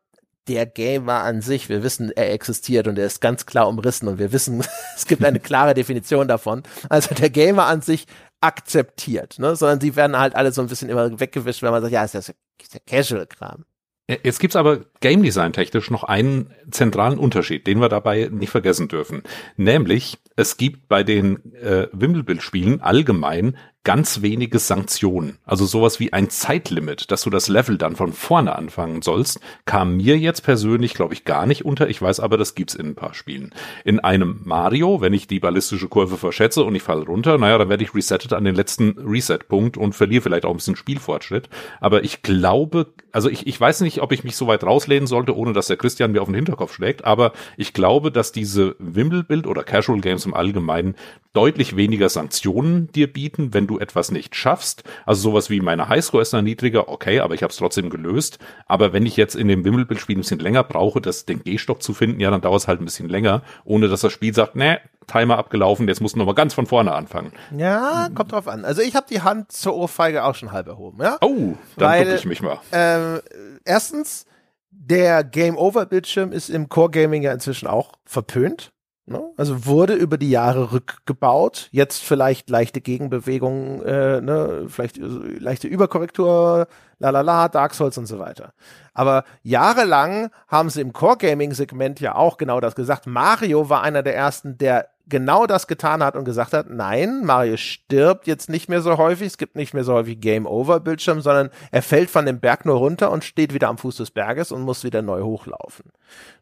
[0.49, 4.19] der Gamer an sich, wir wissen, er existiert und er ist ganz klar umrissen und
[4.19, 4.65] wir wissen,
[4.97, 6.63] es gibt eine klare Definition davon.
[6.89, 8.07] Also der Gamer an sich
[8.41, 9.57] akzeptiert, ne?
[9.57, 12.15] sondern sie werden halt alle so ein bisschen immer weggewischt, wenn man sagt, ja, ist
[12.15, 12.35] ja, ist
[12.75, 13.65] ja Casual-Kram.
[14.09, 18.87] Jetzt gibt's aber Game Design technisch noch einen zentralen Unterschied, den wir dabei nicht vergessen
[18.87, 19.23] dürfen.
[19.57, 23.57] Nämlich, es gibt bei den äh, Wimmelbildspielen allgemein
[23.87, 25.39] ganz wenige Sanktionen.
[25.47, 29.97] Also sowas wie ein Zeitlimit, dass du das Level dann von vorne anfangen sollst, kam
[29.97, 31.89] mir jetzt persönlich, glaube ich, gar nicht unter.
[31.89, 33.55] Ich weiß aber, das gibt's in ein paar Spielen.
[33.85, 37.69] In einem Mario, wenn ich die ballistische Kurve verschätze und ich falle runter, naja, dann
[37.69, 41.49] werde ich resettet an den letzten Reset-Punkt und verliere vielleicht auch ein bisschen Spielfortschritt.
[41.81, 45.37] Aber ich glaube, also ich, ich weiß nicht, ob ich mich so weit rauslehnen sollte,
[45.37, 49.47] ohne dass der Christian mir auf den Hinterkopf schlägt, aber ich glaube, dass diese Wimmelbild
[49.47, 50.97] oder Casual Games im Allgemeinen
[51.37, 54.85] deutlich weniger Sanktionen dir bieten, wenn du etwas nicht schaffst.
[55.05, 58.39] Also sowas wie meine Highscore ist dann niedriger, okay, aber ich habe es trotzdem gelöst.
[58.67, 61.93] Aber wenn ich jetzt in dem Wimmelbildspiel ein bisschen länger brauche, das den Gehstock zu
[61.93, 64.81] finden, ja, dann dauert es halt ein bisschen länger, ohne dass das Spiel sagt, ne,
[65.07, 67.33] Timer abgelaufen, jetzt musst du nochmal ganz von vorne anfangen.
[67.57, 68.65] Ja, kommt drauf an.
[68.65, 71.19] Also ich habe die Hand zur Ohrfeige auch schon halb erhoben, ja?
[71.21, 72.59] Oh, dann Weil, ich mich mal.
[72.73, 73.21] Äh,
[73.65, 74.27] erstens,
[74.71, 78.73] der Game Over Bildschirm ist im Core Gaming ja inzwischen auch verpönt.
[79.09, 79.23] Ne?
[79.37, 81.69] Also wurde über die Jahre rückgebaut.
[81.71, 84.67] Jetzt vielleicht leichte Gegenbewegungen, äh, ne?
[84.69, 86.67] vielleicht äh, leichte Überkorrektur,
[86.99, 88.53] la la la, Dark Souls und so weiter.
[88.95, 93.07] Aber jahrelang haben sie im Core Gaming Segment ja auch genau das gesagt.
[93.07, 97.57] Mario war einer der ersten, der genau das getan hat und gesagt hat, nein, Mario
[97.57, 101.21] stirbt jetzt nicht mehr so häufig, es gibt nicht mehr so häufig Game Over Bildschirm,
[101.21, 104.51] sondern er fällt von dem Berg nur runter und steht wieder am Fuß des Berges
[104.51, 105.93] und muss wieder neu hochlaufen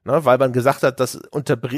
[0.05, 1.20] ne, weil man gesagt hat, dass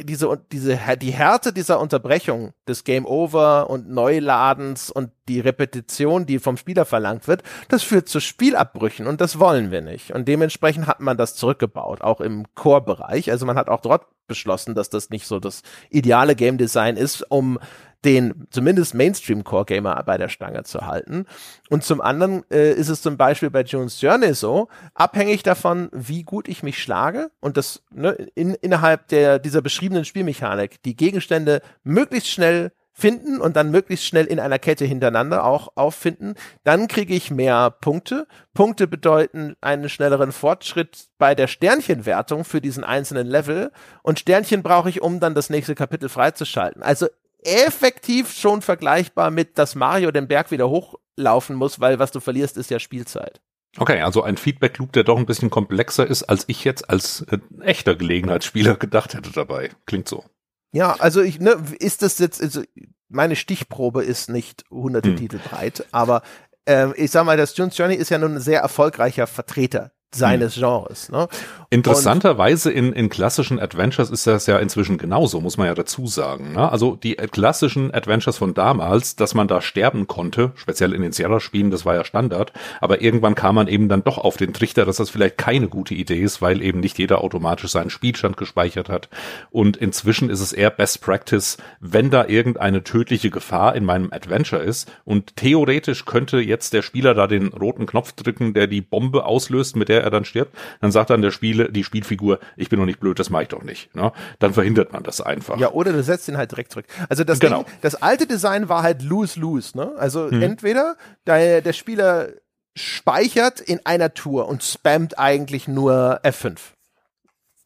[0.05, 6.39] diese diese die Härte dieser Unterbrechung des Game Over und Neuladens und die Repetition, die
[6.39, 10.13] vom Spieler verlangt wird, das führt zu Spielabbrüchen und das wollen wir nicht.
[10.13, 13.31] Und dementsprechend hat man das zurückgebaut, auch im Core-Bereich.
[13.31, 17.23] Also man hat auch dort beschlossen, dass das nicht so das ideale Game Design ist,
[17.31, 17.59] um
[18.07, 21.27] den zumindest Mainstream-Core-Gamer bei der Stange zu halten.
[21.69, 26.23] Und zum anderen äh, ist es zum Beispiel bei June's Journey so, abhängig davon, wie
[26.23, 31.63] gut ich mich schlage und das ne, in, innerhalb der, dieser beschriebenen Spielmechanik die Gegenstände
[31.83, 36.35] möglichst schnell finden und dann möglichst schnell in einer Kette hintereinander auch auffinden,
[36.65, 38.27] dann kriege ich mehr Punkte.
[38.55, 43.71] Punkte bedeuten einen schnelleren Fortschritt bei der Sternchenwertung für diesen einzelnen Level
[44.03, 46.83] und Sternchen brauche ich, um dann das nächste Kapitel freizuschalten.
[46.83, 47.09] Also
[47.47, 52.57] effektiv schon vergleichbar mit, dass Mario den Berg wieder hochlaufen muss, weil was du verlierst,
[52.57, 53.41] ist ja Spielzeit.
[53.79, 57.39] Okay, also ein Feedback-Loop, der doch ein bisschen komplexer ist, als ich jetzt als äh,
[57.61, 59.71] echter Gelegenheitsspieler gedacht hätte dabei.
[59.87, 60.25] Klingt so.
[60.73, 62.63] Ja, also ich, ne, ist das jetzt, also
[63.09, 65.17] meine Stichprobe ist nicht hunderte hm.
[65.17, 66.23] Titel breit, aber
[66.67, 70.57] äh, ich sag mal, das June's Journey ist ja nun ein sehr erfolgreicher Vertreter seines
[70.57, 70.63] hm.
[70.63, 71.09] Genres.
[71.11, 71.29] Ne?
[71.77, 76.55] Interessanterweise in, in klassischen Adventures ist das ja inzwischen genauso, muss man ja dazu sagen.
[76.55, 76.73] Ne?
[76.73, 81.71] Also die klassischen Adventures von damals, dass man da sterben konnte, speziell in den Sierra-Spielen,
[81.71, 84.97] das war ja Standard, aber irgendwann kam man eben dann doch auf den Trichter, dass
[84.97, 89.11] das vielleicht keine gute Idee ist, weil eben nicht jeder automatisch seinen Spielstand gespeichert hat.
[89.51, 94.63] Und inzwischen ist es eher Best Practice, wenn da irgendeine tödliche Gefahr in meinem Adventure
[94.63, 99.27] ist und theoretisch könnte jetzt der Spieler da den roten Knopf drücken, der die Bombe
[99.27, 102.79] auslöst, mit der er dann stirbt, dann sagt dann der Spieler, Die Spielfigur, ich bin
[102.79, 103.95] noch nicht blöd, das mache ich doch nicht.
[103.95, 104.13] Ne?
[104.39, 105.59] Dann verhindert man das einfach.
[105.59, 106.87] Ja, oder du setzt ihn halt direkt zurück.
[107.09, 107.63] Also das, genau.
[107.63, 109.77] Ding, das alte Design war halt lose-lose.
[109.77, 109.93] Ne?
[109.97, 110.43] Also hm.
[110.43, 112.29] entweder der, der Spieler
[112.75, 116.59] speichert in einer Tour und spammt eigentlich nur F5.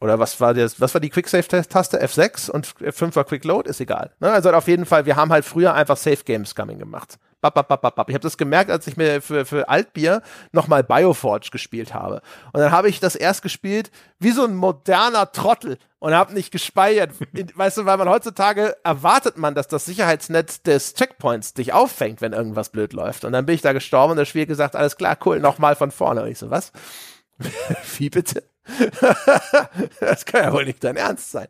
[0.01, 2.02] Oder was war das, was war die Quick-Save-Taste?
[2.02, 3.68] F6 und F5 war Quick-Load?
[3.68, 4.12] Ist egal.
[4.18, 4.31] Ne?
[4.31, 7.18] Also auf jeden Fall, wir haben halt früher einfach Safe-Game-Scumming gemacht.
[7.40, 8.08] Bap, bap, bap, bap.
[8.08, 10.22] Ich habe das gemerkt, als ich mir für, für Altbier
[10.52, 12.20] nochmal Bioforge gespielt habe.
[12.52, 16.50] Und dann habe ich das erst gespielt wie so ein moderner Trottel und habe nicht
[16.50, 17.12] gespeichert.
[17.54, 22.32] weißt du, weil man heutzutage erwartet man, dass das Sicherheitsnetz des Checkpoints dich auffängt, wenn
[22.32, 23.24] irgendwas blöd läuft.
[23.24, 25.90] Und dann bin ich da gestorben und das Spiel gesagt, alles klar, cool, nochmal von
[25.90, 26.22] vorne.
[26.22, 26.72] Und ich so, was?
[27.98, 28.44] wie bitte?
[30.00, 31.48] das kann ja wohl nicht dein Ernst sein.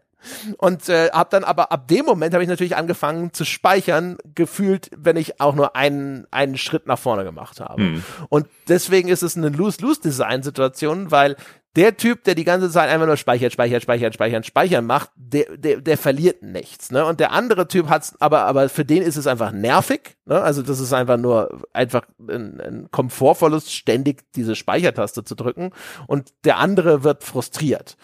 [0.59, 4.91] Und äh, habe dann aber ab dem Moment habe ich natürlich angefangen zu speichern, gefühlt,
[4.97, 7.83] wenn ich auch nur einen, einen Schritt nach vorne gemacht habe.
[7.83, 8.05] Hm.
[8.29, 11.37] Und deswegen ist es eine Lose-Lose-Design-Situation, weil
[11.77, 15.57] der Typ, der die ganze Zeit einfach nur speichert, speichert, speichert, speichern, speichern macht, der,
[15.57, 16.91] der, der verliert nichts.
[16.91, 17.05] Ne?
[17.05, 20.17] Und der andere Typ hat's, aber, aber für den ist es einfach nervig.
[20.27, 20.41] Ne?
[20.41, 25.71] Also das ist einfach nur einfach ein, ein Komfortverlust, ständig diese Speichertaste zu drücken.
[26.09, 27.97] Und der andere wird frustriert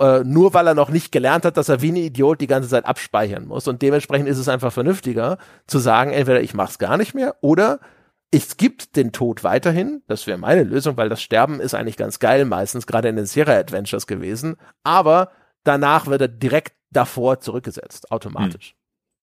[0.00, 2.68] äh, nur weil er noch nicht gelernt hat, dass er wie ein Idiot die ganze
[2.68, 3.68] Zeit abspeichern muss.
[3.68, 7.80] Und dementsprechend ist es einfach vernünftiger zu sagen, entweder ich mach's gar nicht mehr oder
[8.32, 10.02] es gibt den Tod weiterhin.
[10.06, 13.26] Das wäre meine Lösung, weil das Sterben ist eigentlich ganz geil, meistens gerade in den
[13.26, 14.56] Sierra Adventures gewesen.
[14.84, 15.32] Aber
[15.64, 18.70] danach wird er direkt davor zurückgesetzt, automatisch.
[18.70, 18.76] Hm.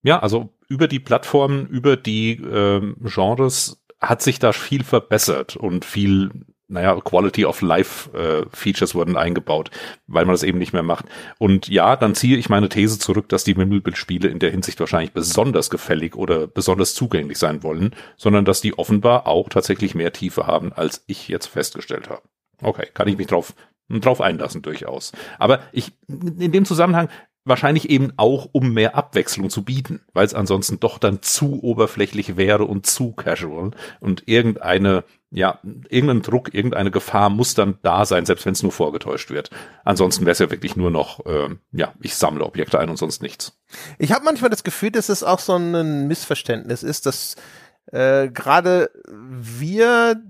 [0.03, 5.85] Ja, also über die Plattformen, über die äh, Genres hat sich da viel verbessert und
[5.85, 6.29] viel
[6.67, 9.71] naja, Quality of Life äh, Features wurden eingebaut,
[10.07, 11.05] weil man das eben nicht mehr macht.
[11.37, 15.13] Und ja, dann ziehe ich meine These zurück, dass die Wimmelbildspiele in der Hinsicht wahrscheinlich
[15.13, 20.45] besonders gefällig oder besonders zugänglich sein wollen, sondern dass die offenbar auch tatsächlich mehr Tiefe
[20.45, 22.23] haben, als ich jetzt festgestellt habe.
[22.61, 23.53] Okay, kann ich mich drauf,
[23.89, 25.13] drauf einlassen durchaus.
[25.39, 27.09] Aber ich, in dem Zusammenhang,
[27.47, 32.37] wahrscheinlich eben auch, um mehr Abwechslung zu bieten, weil es ansonsten doch dann zu oberflächlich
[32.37, 35.59] wäre und zu casual und irgendeine ja,
[35.89, 39.49] irgendein Druck, irgendeine Gefahr muss dann da sein, selbst wenn es nur vorgetäuscht wird.
[39.83, 43.21] Ansonsten wäre es ja wirklich nur noch, äh, ja, ich sammle Objekte ein und sonst
[43.21, 43.59] nichts.
[43.99, 47.35] Ich habe manchmal das Gefühl, dass es auch so ein Missverständnis ist, dass
[47.91, 50.21] äh, gerade wir,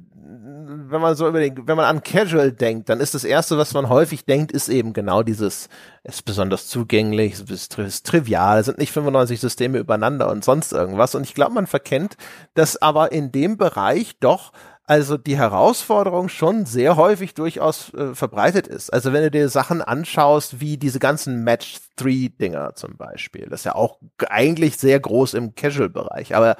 [0.67, 3.89] wenn man so überlegt, wenn man an Casual denkt, dann ist das erste, was man
[3.89, 5.69] häufig denkt, ist eben genau dieses,
[6.03, 10.73] es ist besonders zugänglich, es ist, ist trivial, sind nicht 95 Systeme übereinander und sonst
[10.73, 11.15] irgendwas.
[11.15, 12.17] Und ich glaube, man verkennt,
[12.53, 14.51] dass aber in dem Bereich doch
[14.87, 18.91] also die Herausforderung schon sehr häufig durchaus äh, verbreitet ist.
[18.91, 23.75] Also wenn du dir Sachen anschaust, wie diese ganzen Match-3-Dinger zum Beispiel, das ist ja
[23.75, 23.99] auch
[24.29, 26.55] eigentlich sehr groß im Casual-Bereich, aber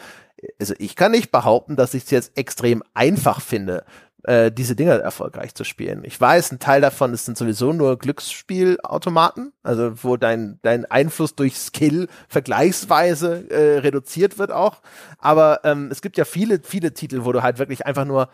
[0.59, 3.85] also ich kann nicht behaupten, dass ich es jetzt extrem einfach finde,
[4.27, 6.03] äh, diese Dinger erfolgreich zu spielen.
[6.03, 11.33] Ich weiß, ein Teil davon ist sind sowieso nur Glücksspielautomaten, also wo dein, dein Einfluss
[11.35, 14.81] durch Skill vergleichsweise äh, reduziert wird auch.
[15.17, 18.29] Aber ähm, es gibt ja viele, viele Titel, wo du halt wirklich einfach nur,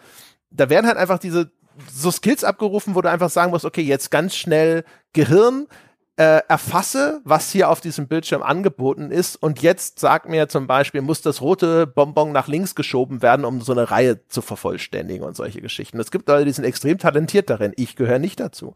[0.50, 1.52] da werden halt einfach diese
[1.92, 4.84] so Skills abgerufen, wo du einfach sagen musst, okay, jetzt ganz schnell
[5.14, 5.68] Gehirn,
[6.16, 11.02] äh, erfasse, was hier auf diesem Bildschirm angeboten ist und jetzt sag mir zum Beispiel,
[11.02, 15.36] muss das rote Bonbon nach links geschoben werden, um so eine Reihe zu vervollständigen und
[15.36, 16.00] solche Geschichten.
[16.00, 17.74] Es gibt Leute, die sind extrem talentiert darin.
[17.78, 18.76] Ich gehöre nicht dazu.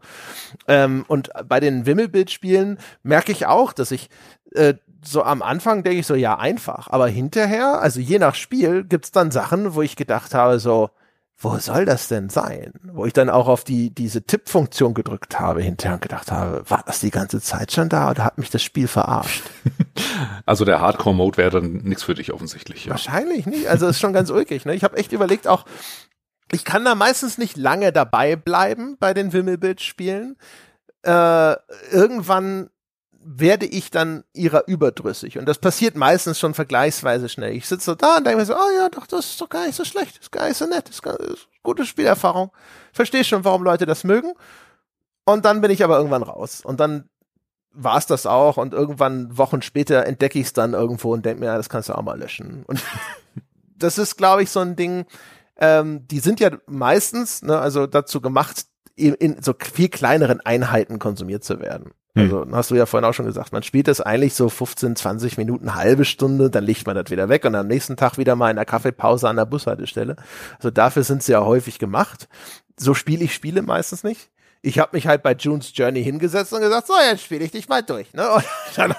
[0.66, 4.10] Ähm, und bei den Wimmelbildspielen merke ich auch, dass ich
[4.54, 4.74] äh,
[5.04, 6.88] so am Anfang denke ich so, ja, einfach.
[6.88, 10.90] Aber hinterher, also je nach Spiel, gibt's dann Sachen, wo ich gedacht habe, so,
[11.40, 12.72] wo soll das denn sein?
[12.82, 16.82] Wo ich dann auch auf die, diese Tippfunktion gedrückt habe hinterher und gedacht habe, war
[16.84, 19.44] das die ganze Zeit schon da oder hat mich das Spiel verarscht?
[20.46, 22.92] Also der Hardcore-Mode wäre dann nichts für dich offensichtlich, ja.
[22.92, 23.66] Wahrscheinlich nicht.
[23.66, 24.74] Also ist schon ganz ulkig, ne?
[24.74, 25.64] Ich habe echt überlegt auch,
[26.52, 30.36] ich kann da meistens nicht lange dabei bleiben bei den Wimmelbildspielen.
[31.02, 31.56] Äh,
[31.90, 32.70] irgendwann
[33.30, 35.38] werde ich dann ihrer überdrüssig.
[35.38, 37.52] Und das passiert meistens schon vergleichsweise schnell.
[37.52, 39.76] Ich sitze da und denke mir so, oh ja, doch, das ist doch gar nicht
[39.76, 42.50] so schlecht, das ist gar nicht so nett, das ist, gar, das ist gute Spielerfahrung.
[42.92, 44.32] Verstehe schon, warum Leute das mögen.
[45.26, 46.62] Und dann bin ich aber irgendwann raus.
[46.64, 47.10] Und dann
[47.70, 48.56] war es das auch.
[48.56, 51.90] Und irgendwann, Wochen später, entdecke ich es dann irgendwo und denke mir, ja, das kannst
[51.90, 52.64] du auch mal löschen.
[52.66, 52.82] Und
[53.76, 55.04] das ist, glaube ich, so ein Ding,
[55.58, 58.64] ähm, die sind ja meistens, ne, also dazu gemacht,
[58.96, 61.92] in, in so viel kleineren Einheiten konsumiert zu werden.
[62.18, 65.36] Also hast du ja vorhin auch schon gesagt, man spielt das eigentlich so 15, 20
[65.38, 68.50] Minuten, halbe Stunde, dann legt man das wieder weg und am nächsten Tag wieder mal
[68.50, 70.16] in der Kaffeepause an der Bushaltestelle.
[70.56, 72.28] Also dafür sind sie ja häufig gemacht.
[72.76, 74.30] So spiele ich Spiele meistens nicht.
[74.60, 77.68] Ich habe mich halt bei June's Journey hingesetzt und gesagt, so, jetzt spiele ich dich
[77.68, 78.12] mal durch.
[78.12, 78.28] Ne?
[78.30, 78.44] Und
[78.76, 78.94] dann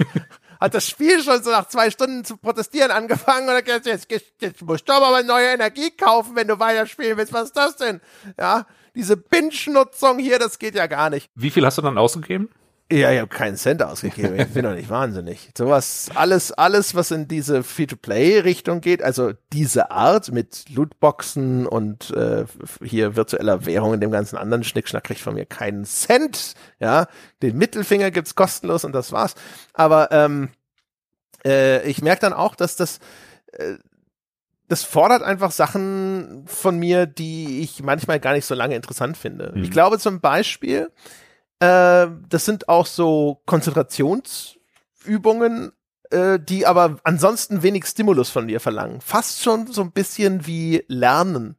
[0.60, 4.34] hat das Spiel schon so nach zwei Stunden zu protestieren angefangen und dann jetzt, jetzt,
[4.40, 7.34] jetzt musst du aber mal neue Energie kaufen, wenn du weiterspielen willst.
[7.34, 8.02] Was ist das denn?
[8.38, 8.66] Ja,
[8.96, 11.30] diese Binge-Nutzung hier, das geht ja gar nicht.
[11.36, 12.50] Wie viel hast du dann ausgegeben?
[12.92, 14.40] Ja, ich habe keinen Cent ausgegeben.
[14.40, 15.52] Ich bin doch nicht wahnsinnig.
[15.56, 22.46] Sowas, alles, alles, was in diese Free-to-Play-Richtung geht, also diese Art mit Lootboxen und äh,
[22.84, 26.56] hier virtueller Währung und dem ganzen anderen Schnickschnack kriegt von mir keinen Cent.
[26.80, 27.08] Ja,
[27.44, 29.36] den Mittelfinger gibt's kostenlos und das war's.
[29.74, 30.50] Aber ähm,
[31.46, 33.00] äh, ich merke dann auch, dass das
[33.54, 33.76] äh,
[34.68, 39.52] das fordert einfach Sachen von mir, die ich manchmal gar nicht so lange interessant finde.
[39.54, 39.64] Mhm.
[39.64, 40.92] Ich glaube zum Beispiel,
[41.60, 45.72] äh, das sind auch so Konzentrationsübungen,
[46.10, 49.02] äh, die aber ansonsten wenig Stimulus von dir verlangen.
[49.02, 51.56] Fast schon so ein bisschen wie Lernen.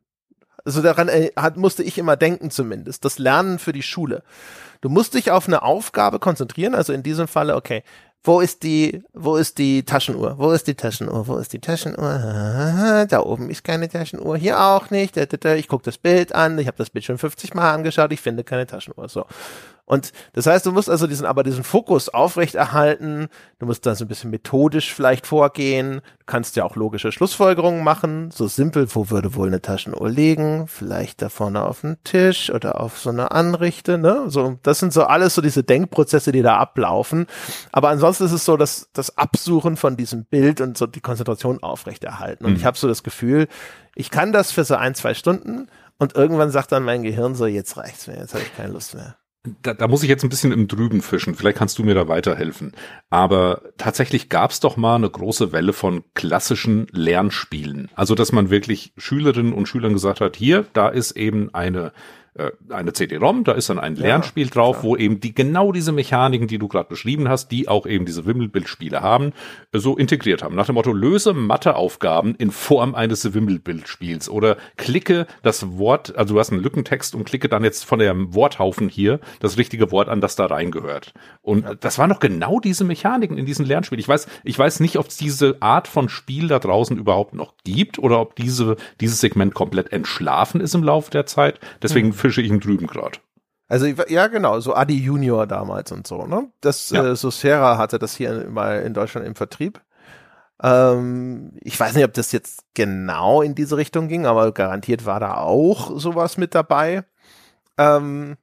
[0.64, 3.04] Also daran äh, hat, musste ich immer denken zumindest.
[3.04, 4.22] Das Lernen für die Schule.
[4.80, 7.82] Du musst dich auf eine Aufgabe konzentrieren, also in diesem Falle, okay,
[8.22, 10.36] wo ist die, wo ist die Taschenuhr?
[10.36, 11.26] Wo ist die Taschenuhr?
[11.26, 13.06] Wo ist die Taschenuhr?
[13.08, 15.16] Da oben ist keine Taschenuhr, hier auch nicht.
[15.16, 18.44] Ich gucke das Bild an, ich habe das Bild schon 50 Mal angeschaut, ich finde
[18.44, 19.08] keine Taschenuhr.
[19.08, 19.24] So.
[19.90, 23.26] Und das heißt, du musst also diesen, aber diesen Fokus aufrechterhalten.
[23.58, 26.00] Du musst da so ein bisschen methodisch vielleicht vorgehen.
[26.20, 28.30] Du kannst ja auch logische Schlussfolgerungen machen.
[28.30, 30.68] So simpel, wo würde wohl eine Taschenuhr liegen?
[30.68, 34.26] Vielleicht da vorne auf dem Tisch oder auf so einer Anrichte, ne?
[34.28, 37.26] So, das sind so alles so diese Denkprozesse, die da ablaufen.
[37.72, 41.64] Aber ansonsten ist es so, dass das Absuchen von diesem Bild und so die Konzentration
[41.64, 42.44] aufrechterhalten.
[42.44, 42.56] Und Mhm.
[42.58, 43.48] ich habe so das Gefühl,
[43.96, 45.66] ich kann das für so ein, zwei Stunden
[45.98, 48.94] und irgendwann sagt dann mein Gehirn so, jetzt reicht's mir, jetzt habe ich keine Lust
[48.94, 49.16] mehr.
[49.62, 51.34] Da, da muss ich jetzt ein bisschen im Drüben fischen.
[51.34, 52.72] Vielleicht kannst du mir da weiterhelfen.
[53.08, 57.88] Aber tatsächlich gab es doch mal eine große Welle von klassischen Lernspielen.
[57.94, 61.92] Also, dass man wirklich Schülerinnen und Schülern gesagt hat, hier, da ist eben eine
[62.68, 64.84] eine CD-ROM, da ist dann ein Ja, Lernspiel drauf, klar.
[64.84, 68.24] wo eben die genau diese Mechaniken, die du gerade beschrieben hast, die auch eben diese
[68.24, 69.32] Wimmelbildspiele haben,
[69.72, 70.54] äh, so integriert haben.
[70.54, 76.40] Nach dem Motto, löse Matheaufgaben in Form eines Wimmelbildspiels oder klicke das Wort, also du
[76.40, 80.20] hast einen Lückentext und klicke dann jetzt von dem Worthaufen hier das richtige Wort an,
[80.20, 81.12] das da reingehört.
[81.42, 84.00] Und das waren doch genau diese Mechaniken in diesen Lernspielen.
[84.00, 87.54] Ich weiß, ich weiß nicht, ob es diese Art von Spiel da draußen überhaupt noch
[87.64, 91.58] gibt oder ob diese, dieses Segment komplett entschlafen ist im Laufe der Zeit.
[91.82, 93.18] Deswegen fische ich ihn drüben gerade.
[93.68, 96.50] Also ja genau, so Adi Junior damals und so, ne?
[96.60, 97.04] Das Ja.
[97.06, 99.80] äh, Sosera hatte das hier mal in Deutschland im Vertrieb.
[100.62, 105.20] Ähm, ich weiß nicht, ob das jetzt genau in diese Richtung ging, aber garantiert war
[105.20, 107.04] da auch sowas mit dabei.
[107.78, 108.36] Ähm,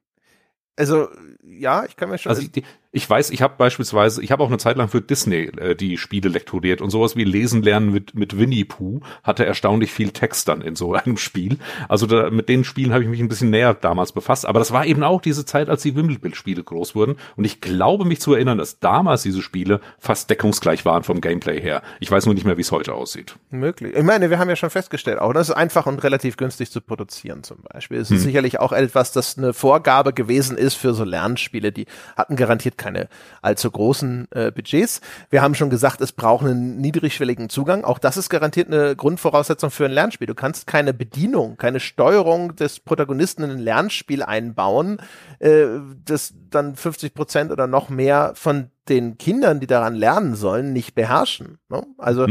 [0.76, 1.08] also
[1.42, 4.48] ja, ich kann mir schon Also die- ich weiß, ich habe beispielsweise, ich habe auch
[4.48, 8.14] eine Zeit lang für Disney äh, die Spiele lektoriert und sowas wie Lesen lernen mit
[8.14, 11.58] mit Winnie Pooh hatte erstaunlich viel Text dann in so einem Spiel.
[11.88, 14.46] Also da, mit den Spielen habe ich mich ein bisschen näher damals befasst.
[14.46, 17.16] Aber das war eben auch diese Zeit, als die Wimmelbildspiele groß wurden.
[17.36, 21.60] Und ich glaube mich zu erinnern, dass damals diese Spiele fast deckungsgleich waren vom Gameplay
[21.60, 21.82] her.
[22.00, 23.36] Ich weiß nur nicht mehr, wie es heute aussieht.
[23.50, 23.94] Möglich.
[23.94, 26.80] Ich meine, wir haben ja schon festgestellt, auch das ist einfach und relativ günstig zu
[26.80, 27.98] produzieren zum Beispiel.
[27.98, 31.70] Es ist sicherlich auch etwas, das eine Vorgabe gewesen ist für so Lernspiele.
[31.70, 31.86] Die
[32.16, 33.08] hatten garantiert keine
[33.42, 35.00] allzu großen äh, Budgets.
[35.30, 37.84] Wir haben schon gesagt, es braucht einen niedrigschwelligen Zugang.
[37.84, 40.26] Auch das ist garantiert eine Grundvoraussetzung für ein Lernspiel.
[40.26, 44.98] Du kannst keine Bedienung, keine Steuerung des Protagonisten in ein Lernspiel einbauen,
[45.40, 45.66] äh,
[46.04, 50.94] das dann 50 Prozent oder noch mehr von den Kindern, die daran lernen sollen, nicht
[50.94, 51.58] beherrschen.
[51.68, 51.82] Ne?
[51.98, 52.26] Also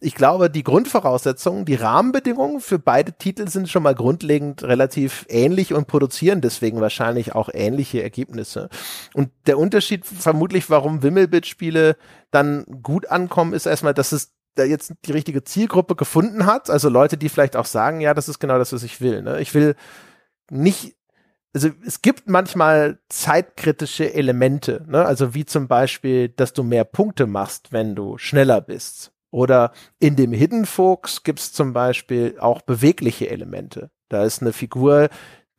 [0.00, 5.74] ich glaube, die Grundvoraussetzungen, die Rahmenbedingungen für beide Titel sind schon mal grundlegend relativ ähnlich
[5.74, 8.68] und produzieren deswegen wahrscheinlich auch ähnliche Ergebnisse.
[9.14, 11.96] Und der Unterschied vermutlich, warum Wimmelbildspiele
[12.30, 16.68] dann gut ankommen, ist erstmal, dass es da jetzt die richtige Zielgruppe gefunden hat.
[16.68, 19.22] Also Leute, die vielleicht auch sagen, ja, das ist genau das, was ich will.
[19.22, 19.40] Ne?
[19.40, 19.74] Ich will
[20.50, 20.96] nicht
[21.52, 25.04] also es gibt manchmal zeitkritische Elemente, ne?
[25.04, 29.12] also wie zum Beispiel, dass du mehr Punkte machst, wenn du schneller bist.
[29.30, 33.90] Oder in dem Hidden Folks gibt es zum Beispiel auch bewegliche Elemente.
[34.08, 35.08] Da ist eine Figur,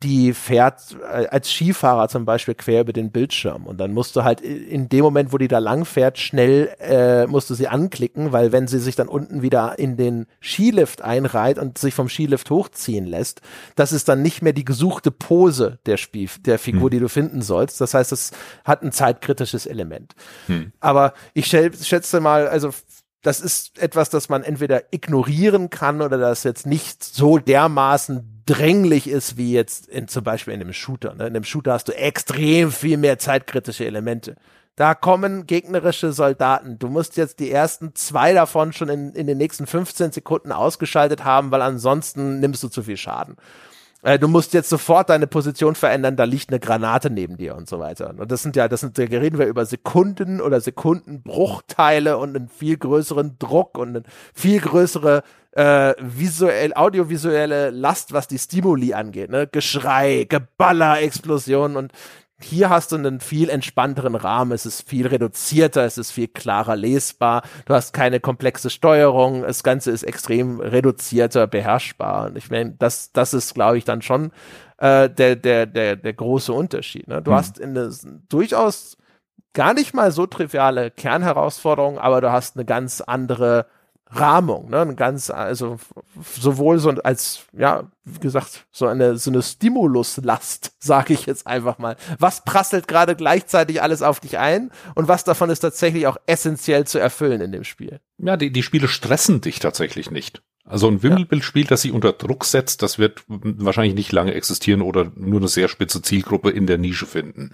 [0.02, 4.24] die fährt äh, als Skifahrer zum Beispiel quer über den Bildschirm und dann musst du
[4.24, 8.32] halt in dem Moment, wo die da lang fährt, schnell äh, musst du sie anklicken,
[8.32, 12.50] weil wenn sie sich dann unten wieder in den Skilift einreiht und sich vom Skilift
[12.50, 13.40] hochziehen lässt,
[13.76, 17.42] das ist dann nicht mehr die gesuchte Pose der Spiel der Figur, die du finden
[17.42, 17.80] sollst.
[17.80, 18.32] Das heißt, es
[18.64, 20.14] hat ein zeitkritisches Element.
[20.80, 22.70] Aber ich schätze mal, also
[23.24, 29.08] das ist etwas, das man entweder ignorieren kann oder das jetzt nicht so dermaßen dränglich
[29.08, 31.14] ist wie jetzt in zum Beispiel in einem Shooter.
[31.14, 31.26] Ne?
[31.26, 34.36] In einem Shooter hast du extrem viel mehr zeitkritische Elemente.
[34.76, 36.78] Da kommen gegnerische Soldaten.
[36.78, 41.24] Du musst jetzt die ersten zwei davon schon in, in den nächsten 15 Sekunden ausgeschaltet
[41.24, 43.36] haben, weil ansonsten nimmst du zu viel Schaden.
[44.04, 47.68] Äh, du musst jetzt sofort deine Position verändern, da liegt eine Granate neben dir und
[47.68, 48.14] so weiter.
[48.18, 52.48] Und das sind ja, das sind, da reden wir über Sekunden oder Sekundenbruchteile und einen
[52.48, 54.02] viel größeren Druck und eine
[54.34, 55.22] viel größere
[55.52, 59.46] äh, visuell, audiovisuelle Last, was die Stimuli angeht, ne?
[59.46, 61.92] Geschrei, Geballer, Explosionen und
[62.40, 66.76] hier hast du einen viel entspannteren Rahmen, es ist viel reduzierter, es ist viel klarer
[66.76, 72.26] lesbar, du hast keine komplexe Steuerung, das Ganze ist extrem reduzierter, beherrschbar.
[72.26, 74.32] Und ich meine, das, das ist, glaube ich, dann schon
[74.78, 77.06] äh, der, der, der, der große Unterschied.
[77.06, 77.22] Ne?
[77.22, 77.36] Du mhm.
[77.36, 77.90] hast eine
[78.28, 78.96] durchaus
[79.52, 83.66] gar nicht mal so triviale Kernherausforderung, aber du hast eine ganz andere
[84.06, 85.78] Rahmung, ne, ein ganz, also
[86.38, 91.78] sowohl so als, ja, wie gesagt, so eine so eine Stimuluslast, sage ich jetzt einfach
[91.78, 91.96] mal.
[92.18, 96.86] Was prasselt gerade gleichzeitig alles auf dich ein und was davon ist tatsächlich auch essentiell
[96.86, 98.00] zu erfüllen in dem Spiel?
[98.18, 100.42] Ja, die, die Spiele stressen dich tatsächlich nicht.
[100.66, 105.12] Also ein Wimmelbildspiel, das sie unter Druck setzt, das wird wahrscheinlich nicht lange existieren oder
[105.14, 107.50] nur eine sehr spitze Zielgruppe in der Nische finden.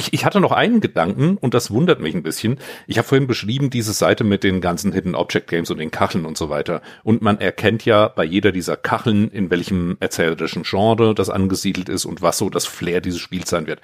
[0.00, 2.58] Ich, ich hatte noch einen Gedanken und das wundert mich ein bisschen.
[2.86, 6.24] Ich habe vorhin beschrieben, diese Seite mit den ganzen Hidden Object Games und den Kacheln
[6.24, 6.80] und so weiter.
[7.04, 12.06] Und man erkennt ja bei jeder dieser Kacheln, in welchem erzählerischen Genre das angesiedelt ist
[12.06, 13.82] und was so das Flair dieses Spiels sein wird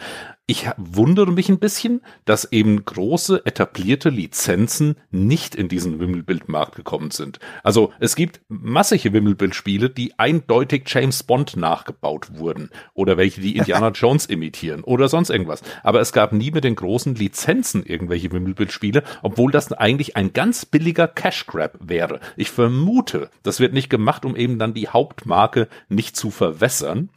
[0.48, 7.10] ich wundere mich ein bisschen, dass eben große etablierte Lizenzen nicht in diesen Wimmelbildmarkt gekommen
[7.10, 7.40] sind.
[7.64, 13.88] Also es gibt massige Wimmelbildspiele, die eindeutig James Bond nachgebaut wurden oder welche die Indiana
[13.88, 15.62] Jones imitieren oder sonst irgendwas.
[15.82, 20.64] Aber es gab nie mit den großen Lizenzen irgendwelche Wimmelbildspiele, obwohl das eigentlich ein ganz
[20.64, 21.46] billiger Cash
[21.80, 22.20] wäre.
[22.36, 27.10] Ich vermute, das wird nicht gemacht, um eben dann die Hauptmarke nicht zu verwässern.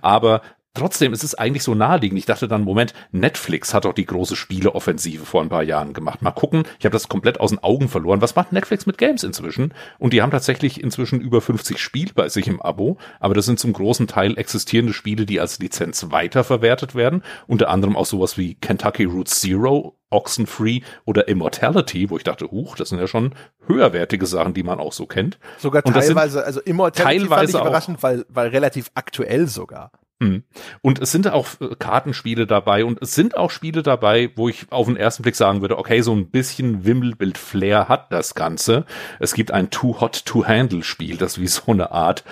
[0.00, 0.40] Aber
[0.74, 2.18] trotzdem ist es eigentlich so naheliegend.
[2.18, 6.22] Ich dachte dann, Moment, Netflix hat doch die große Spieleoffensive vor ein paar Jahren gemacht.
[6.22, 8.20] Mal gucken, ich habe das komplett aus den Augen verloren.
[8.20, 9.74] Was macht Netflix mit Games inzwischen?
[9.98, 13.58] Und die haben tatsächlich inzwischen über 50 Spiele bei sich im Abo, aber das sind
[13.58, 17.22] zum großen Teil existierende Spiele, die als Lizenz weiterverwertet werden.
[17.46, 22.76] Unter anderem auch sowas wie Kentucky Route Zero Oxenfree oder Immortality, wo ich dachte, huch,
[22.76, 23.34] das sind ja schon
[23.66, 25.38] höherwertige Sachen, die man auch so kennt.
[25.58, 29.92] Sogar teilweise, also Immortality teilweise fand ich überraschend, weil, weil relativ aktuell sogar.
[30.22, 30.42] Hm.
[30.82, 34.66] Und es sind auch äh, Kartenspiele dabei und es sind auch Spiele dabei, wo ich
[34.70, 38.84] auf den ersten Blick sagen würde, okay, so ein bisschen Wimmelbild-Flair hat das Ganze.
[39.18, 42.24] Es gibt ein Too Hot to Handle Spiel, das wie so eine Art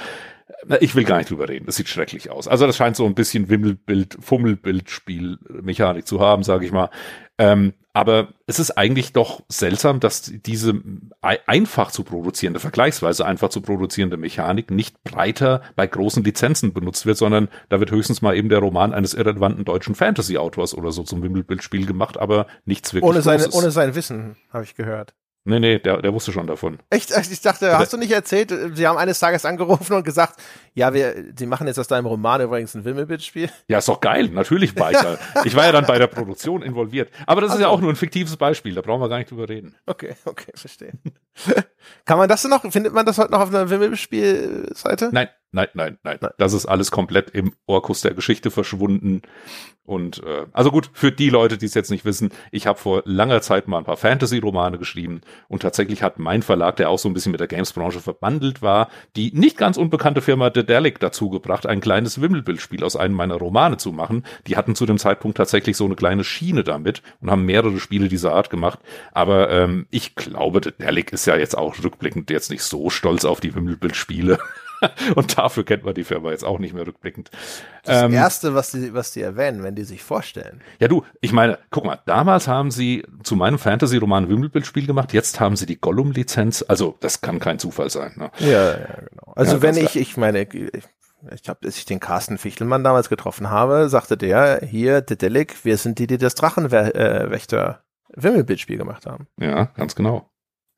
[0.81, 1.67] ich will gar nicht drüber reden.
[1.67, 2.49] Das sieht schrecklich aus.
[2.49, 6.91] Also das scheint so ein bisschen Wimmelbild, Fummelbildspielmechanik zu haben, sage ich mal.
[7.39, 10.75] Ähm, aber es ist eigentlich doch seltsam, dass diese
[11.21, 17.17] einfach zu produzierende, vergleichsweise einfach zu produzierende Mechanik nicht breiter bei großen Lizenzen benutzt wird,
[17.19, 21.23] sondern da wird höchstens mal eben der Roman eines irrelevanten deutschen Fantasy-Autors oder so zum
[21.23, 23.09] Wimmelbildspiel gemacht, aber nichts wirklich.
[23.09, 25.15] Ohne, seine, ohne sein Wissen, habe ich gehört.
[25.45, 26.79] Nee, nee, der, der wusste schon davon.
[26.91, 27.11] Echt?
[27.11, 30.39] Ich dachte, hast du nicht erzählt, sie haben eines Tages angerufen und gesagt,
[30.75, 33.49] ja, wir, sie machen jetzt aus deinem Roman übrigens ein Wimmelbildspiel.
[33.69, 34.29] Ja, ist doch geil.
[34.29, 35.19] Natürlich war ich da.
[35.45, 37.11] Ich war ja dann bei der Produktion involviert.
[37.27, 37.61] Aber das also.
[37.61, 38.75] ist ja auch nur ein fiktives Beispiel.
[38.75, 39.75] Da brauchen wir gar nicht drüber reden.
[39.87, 40.93] Okay, okay, verstehe.
[42.05, 45.11] Kann man das denn noch, findet man das heute noch auf einer Wimmelspielseite?
[45.13, 46.33] Nein, nein, nein, nein, nein.
[46.39, 49.23] Das ist alles komplett im Orkus der Geschichte verschwunden.
[49.89, 53.01] Und äh, also gut, für die Leute, die es jetzt nicht wissen, ich habe vor
[53.07, 57.09] langer Zeit mal ein paar Fantasy-Romane geschrieben und tatsächlich hat mein Verlag, der auch so
[57.09, 61.67] ein bisschen mit der Games-Branche verbandelt war, die nicht ganz unbekannte Firma Dedelic dazu gebracht,
[61.67, 64.25] ein kleines Wimmelbildspiel aus einem meiner Romane zu machen.
[64.47, 68.09] Die hatten zu dem Zeitpunkt tatsächlich so eine kleine Schiene damit und haben mehrere Spiele
[68.09, 68.81] dieser Art gemacht.
[69.13, 73.41] Aber ähm, ich glaube, Dedelic ist ja jetzt auch rückblickend jetzt nicht so stolz auf
[73.41, 74.39] die Wimmelbildspiele.
[75.15, 77.31] und dafür kennt man die Firma jetzt auch nicht mehr rückblickend.
[77.85, 80.63] Das ähm, Erste, was die, was die erwähnen, wenn die sich vorstellen.
[80.81, 85.41] Ja, du, ich meine, guck mal, damals haben sie zu meinem Fantasy-Roman Wimmelbildspiel gemacht, jetzt
[85.41, 88.13] haben sie die Gollum-Lizenz, also das kann kein Zufall sein.
[88.17, 88.31] Ne?
[88.39, 88.77] Ja, ja,
[89.11, 89.33] genau.
[89.35, 93.09] Also ja, wenn ich, ich meine, ich, ich habe, als ich den Carsten Fichtelmann damals
[93.09, 97.83] getroffen habe, sagte der, hier, Dedelic, wir sind die, die das Drachenwächter
[98.15, 99.27] Wimmelbildspiel gemacht haben.
[99.39, 100.31] Ja, ganz genau.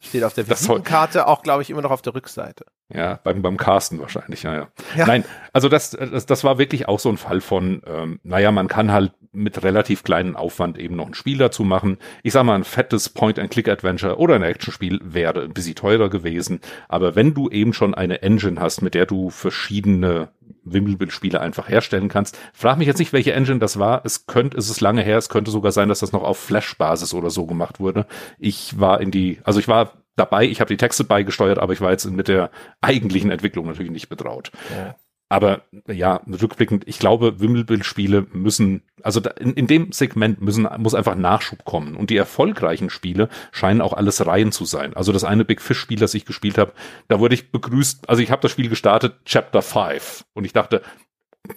[0.02, 2.64] Steht auf der Visitenkarte auch, glaube ich, immer noch auf der Rückseite.
[2.92, 4.68] Ja, beim, beim Carsten wahrscheinlich, ja, ja.
[4.96, 5.06] ja.
[5.06, 8.68] Nein, also das, das, das war wirklich auch so ein Fall von, ähm, naja, man
[8.68, 11.98] kann halt mit relativ kleinen Aufwand eben noch ein Spiel dazu machen.
[12.24, 16.60] Ich sag mal, ein fettes Point-and-Click-Adventure oder ein Actionspiel wäre ein bisschen teurer gewesen.
[16.88, 20.30] Aber wenn du eben schon eine Engine hast, mit der du verschiedene
[20.64, 22.38] Wimmelbildspiele einfach herstellen kannst.
[22.52, 24.02] Frag mich jetzt nicht, welche Engine das war.
[24.04, 25.16] Es könnte, es ist lange her.
[25.16, 28.06] Es könnte sogar sein, dass das noch auf Flash-Basis oder so gemacht wurde.
[28.38, 31.80] Ich war in die, also ich war dabei, ich habe die Texte beigesteuert, aber ich
[31.80, 32.50] war jetzt mit der
[32.80, 34.50] eigentlichen Entwicklung natürlich nicht betraut.
[34.70, 34.96] Ja.
[35.32, 41.14] Aber ja, rückblickend, ich glaube, Wimmelbildspiele müssen, also in, in dem Segment müssen, muss einfach
[41.14, 41.94] Nachschub kommen.
[41.94, 44.92] Und die erfolgreichen Spiele scheinen auch alles Reihen zu sein.
[44.94, 46.72] Also das eine Big Fish-Spiel, das ich gespielt habe,
[47.06, 50.24] da wurde ich begrüßt, also ich habe das Spiel gestartet, Chapter 5.
[50.34, 50.82] Und ich dachte,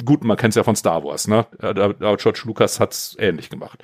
[0.06, 1.46] gut, man kennt es ja von Star Wars, ne?
[1.60, 3.84] George Lucas hat's ähnlich gemacht.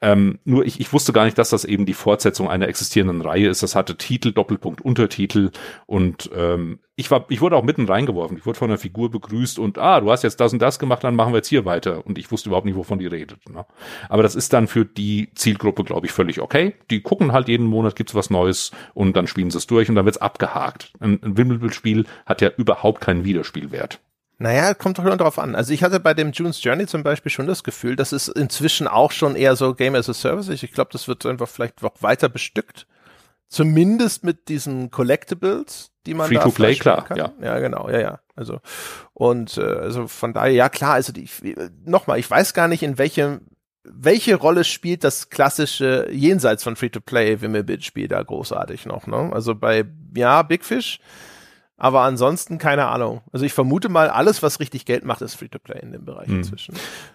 [0.00, 3.48] Ähm, nur ich, ich wusste gar nicht, dass das eben die Fortsetzung einer existierenden Reihe
[3.48, 3.62] ist.
[3.62, 5.50] Das hatte Titel, Doppelpunkt, Untertitel
[5.86, 8.36] und ähm, ich war, ich wurde auch mitten reingeworfen.
[8.36, 11.04] Ich wurde von einer Figur begrüßt und ah, du hast jetzt das und das gemacht,
[11.04, 12.04] dann machen wir jetzt hier weiter.
[12.04, 13.48] Und ich wusste überhaupt nicht, wovon die redet.
[13.48, 13.64] Ne?
[14.08, 16.74] Aber das ist dann für die Zielgruppe, glaube ich, völlig okay.
[16.90, 19.94] Die gucken halt jeden Monat, gibt's was Neues und dann spielen sie es durch und
[19.94, 20.92] dann wird's abgehakt.
[20.98, 24.00] Ein, ein Wimmelbildspiel hat ja überhaupt keinen Wiederspielwert.
[24.40, 25.56] Naja, kommt doch nur drauf an.
[25.56, 28.86] Also ich hatte bei dem June's Journey zum Beispiel schon das Gefühl, das ist inzwischen
[28.86, 30.48] auch schon eher so Game as a Service.
[30.48, 32.86] Ich glaube, das wird einfach vielleicht noch weiter bestückt.
[33.48, 37.16] Zumindest mit diesen Collectibles, die man Free da to play, klar, kann.
[37.16, 37.32] ja.
[37.40, 38.20] Ja, genau, ja, ja.
[38.36, 38.60] Also
[39.14, 41.28] und äh, also von daher, ja klar, also die,
[41.84, 43.40] nochmal, ich weiß gar nicht, in welchem
[43.90, 49.30] welche Rolle spielt das klassische jenseits von Free-to-Play Wimmelbit-Spiel da großartig noch, ne?
[49.32, 51.00] Also bei ja, Big Fish
[51.78, 53.22] aber ansonsten keine Ahnung.
[53.32, 56.38] Also ich vermute mal, alles, was richtig Geld macht, ist Free-to-Play in dem Bereich Hm.
[56.38, 56.74] inzwischen.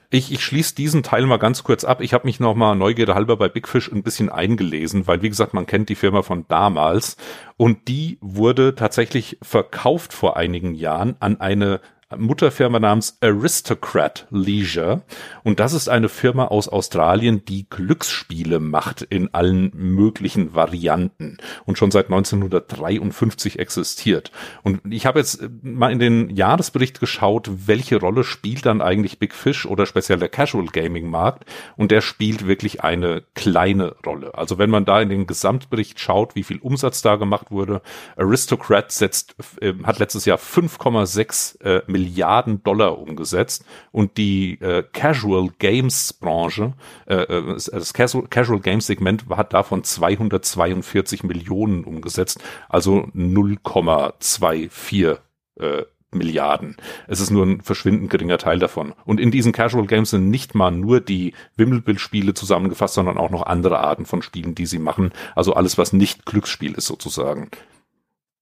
[0.10, 2.02] Ich, ich schließe diesen Teil mal ganz kurz ab.
[2.02, 5.30] Ich habe mich noch mal Neugierde halber bei Big Fish ein bisschen eingelesen, weil wie
[5.30, 7.18] gesagt, man kennt die Firma von damals
[7.58, 11.82] und die wurde tatsächlich verkauft vor einigen Jahren an eine
[12.18, 15.04] Mutterfirma namens Aristocrat Leisure.
[15.44, 21.78] Und das ist eine Firma aus Australien, die Glücksspiele macht in allen möglichen Varianten und
[21.78, 24.32] schon seit 1953 existiert.
[24.64, 29.34] Und ich habe jetzt mal in den Jahresbericht geschaut, welche Rolle spielt dann eigentlich Big
[29.34, 31.46] Fish oder speziell der Casual Gaming Markt.
[31.76, 34.36] Und der spielt wirklich eine kleine Rolle.
[34.36, 37.82] Also wenn man da in den Gesamtbericht schaut, wie viel Umsatz da gemacht wurde,
[38.16, 45.50] Aristocrat setzt, äh, hat letztes Jahr 5,6 äh, Milliarden Dollar umgesetzt und die äh, Casual
[45.60, 46.74] Games Branche,
[47.08, 55.18] äh, äh, das Casual, Casual Games Segment hat davon 242 Millionen umgesetzt, also 0,24
[55.60, 56.78] äh, Milliarden.
[57.08, 58.94] Es ist nur ein verschwindend geringer Teil davon.
[59.04, 63.48] Und in diesen Casual Games sind nicht mal nur die Wimmelbildspiele zusammengefasst, sondern auch noch
[63.48, 65.12] andere Arten von Spielen, die sie machen.
[65.36, 67.50] Also alles, was nicht Glücksspiel ist sozusagen.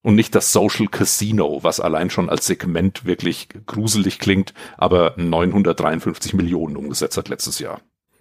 [0.02, 6.34] Und nicht das Social Casino, was allein schon als Segment wirklich gruselig klingt, aber 953
[6.34, 7.80] Millionen umgesetzt hat letztes Jahr.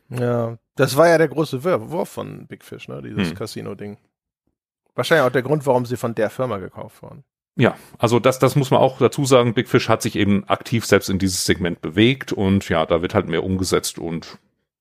[0.09, 3.01] Ja, das war ja der große Wurf von Big Fish, ne?
[3.01, 3.35] Dieses Hm.
[3.35, 3.97] Casino-Ding.
[4.93, 7.23] Wahrscheinlich auch der Grund, warum sie von der Firma gekauft wurden.
[7.55, 9.53] Ja, also das, das muss man auch dazu sagen.
[9.53, 13.13] Big Fish hat sich eben aktiv selbst in dieses Segment bewegt und ja, da wird
[13.13, 14.37] halt mehr umgesetzt und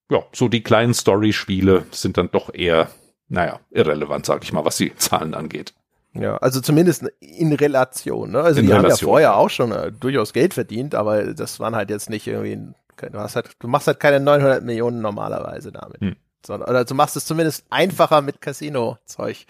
[0.09, 2.89] ja, so die kleinen Story-Spiele sind dann doch eher,
[3.27, 5.73] naja, irrelevant, sag ich mal, was die Zahlen angeht.
[6.13, 8.31] Ja, also zumindest in Relation.
[8.31, 8.41] Ne?
[8.41, 9.09] Also In die haben ja Relation.
[9.09, 12.75] vorher auch schon äh, durchaus Geld verdient, aber das waren halt jetzt nicht irgendwie, ein-
[13.11, 16.01] du, hast halt, du machst halt keine 900 Millionen normalerweise damit.
[16.01, 16.15] Hm.
[16.45, 19.45] Sondern, oder du machst es zumindest einfacher mit Casino-Zeug.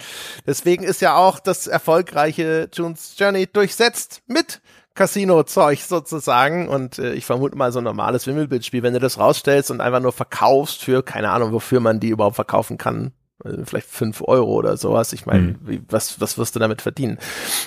[0.46, 4.62] Deswegen ist ja auch das erfolgreiche June's Journey durchsetzt mit
[4.94, 6.68] Casino-Zeug sozusagen.
[6.68, 10.02] Und äh, ich vermute mal so ein normales Wimmelbildspiel, wenn du das rausstellst und einfach
[10.02, 13.14] nur verkaufst für, keine Ahnung, wofür man die überhaupt verkaufen kann.
[13.44, 15.14] Also Vielleicht fünf Euro oder sowas.
[15.14, 15.86] Ich meine, Mhm.
[15.90, 17.18] was, was wirst du damit verdienen?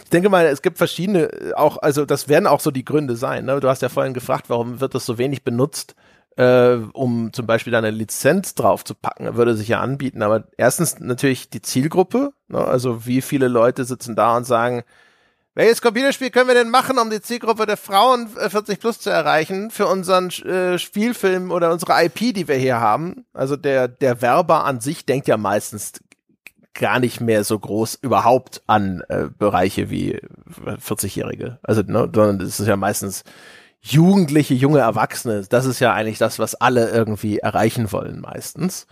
[0.04, 3.16] Ich denke mal, es gibt verschiedene, äh, auch, also das werden auch so die Gründe
[3.16, 3.44] sein.
[3.46, 3.58] Ne?
[3.60, 5.94] Du hast ja vorhin gefragt, warum wird das so wenig benutzt,
[6.36, 9.36] äh, um zum Beispiel da eine Lizenz drauf zu packen.
[9.36, 10.22] Würde sich ja anbieten.
[10.22, 12.32] Aber erstens natürlich die Zielgruppe.
[12.48, 12.58] Ne?
[12.58, 14.82] Also wie viele Leute sitzen da und sagen,
[15.54, 19.10] welches Computerspiel können wir denn machen, um die Zielgruppe der Frauen äh, 40 plus zu
[19.10, 23.24] erreichen für unseren äh, Spielfilm oder unsere IP, die wir hier haben?
[23.32, 25.92] Also der, der Werber an sich denkt ja meistens
[26.74, 30.20] gar nicht mehr so groß überhaupt an äh, Bereiche wie
[30.66, 31.58] 40-Jährige.
[31.62, 33.22] Also, ne, sondern es ist ja meistens
[33.80, 35.44] Jugendliche, junge Erwachsene.
[35.48, 38.86] Das ist ja eigentlich das, was alle irgendwie erreichen wollen meistens.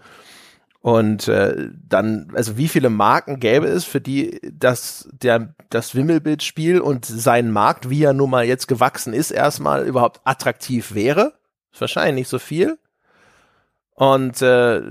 [0.83, 6.81] Und äh, dann, also wie viele Marken gäbe es, für die das, der, das Wimmelbildspiel
[6.81, 11.35] und sein Markt, wie er nun mal jetzt gewachsen ist, erstmal überhaupt attraktiv wäre?
[11.73, 12.79] Ist wahrscheinlich nicht so viel.
[13.95, 14.83] Und, äh,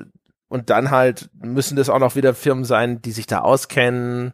[0.48, 4.32] und dann halt müssen das auch noch wieder Firmen sein, die sich da auskennen,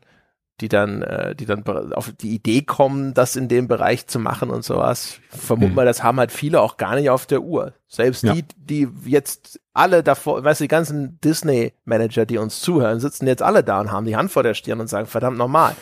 [0.59, 1.63] die dann, äh, die dann
[1.93, 5.19] auf die Idee kommen, das in dem Bereich zu machen und sowas.
[5.33, 5.75] Ich vermute Hm.
[5.75, 7.73] mal, das haben halt viele auch gar nicht auf der Uhr.
[7.87, 8.33] Selbst Ja.
[8.33, 13.43] die, die jetzt alle davor, weißt du, die ganzen Disney-Manager, die uns zuhören, sitzen jetzt
[13.43, 15.75] alle da und haben die Hand vor der Stirn und sagen, verdammt normal.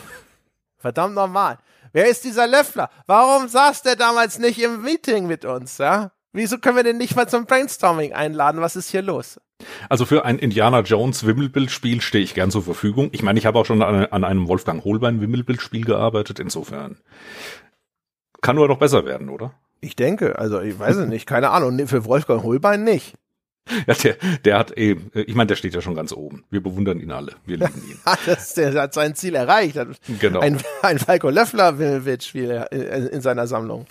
[0.78, 1.58] Verdammt normal.
[1.92, 2.90] Wer ist dieser Löffler?
[3.06, 6.10] Warum saß der damals nicht im Meeting mit uns, ja?
[6.36, 8.60] Wieso können wir den nicht mal zum Brainstorming einladen?
[8.60, 9.40] Was ist hier los?
[9.88, 13.08] Also für ein Indiana Jones Wimmelbildspiel stehe ich gern zur Verfügung.
[13.12, 16.98] Ich meine, ich habe auch schon an, an einem Wolfgang Holbein Wimmelbildspiel gearbeitet, insofern
[18.42, 19.54] Kann nur noch besser werden, oder?
[19.80, 21.86] Ich denke, also ich weiß es nicht, keine Ahnung.
[21.88, 23.14] Für Wolfgang Holbein nicht.
[23.86, 26.44] Ja, der, der hat eben, ich meine, der steht ja schon ganz oben.
[26.50, 27.32] Wir bewundern ihn alle.
[27.46, 27.98] Wir lieben ihn.
[28.26, 29.78] das, der hat sein Ziel erreicht.
[30.20, 30.40] Genau.
[30.40, 32.66] Ein, ein Falco Löffler will Spiel
[33.10, 33.86] in seiner Sammlung.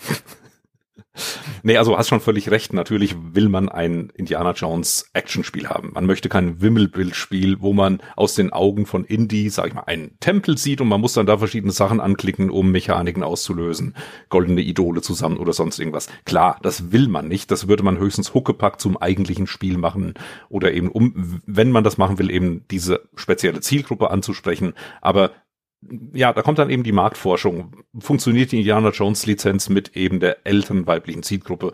[1.62, 2.72] Nee, also hast schon völlig recht.
[2.72, 5.92] Natürlich will man ein Indiana Jones Actionspiel haben.
[5.94, 10.18] Man möchte kein Wimmelbildspiel, wo man aus den Augen von Indy, sag ich mal, einen
[10.20, 13.94] Tempel sieht und man muss dann da verschiedene Sachen anklicken, um Mechaniken auszulösen.
[14.28, 16.08] Goldene Idole zusammen oder sonst irgendwas.
[16.24, 17.50] Klar, das will man nicht.
[17.50, 20.14] Das würde man höchstens Huckepack zum eigentlichen Spiel machen
[20.48, 24.74] oder eben um, wenn man das machen will, eben diese spezielle Zielgruppe anzusprechen.
[25.00, 25.32] Aber
[26.12, 27.84] ja, da kommt dann eben die Marktforschung.
[27.98, 31.72] Funktioniert die Indiana Jones Lizenz mit eben der älteren weiblichen Zielgruppe?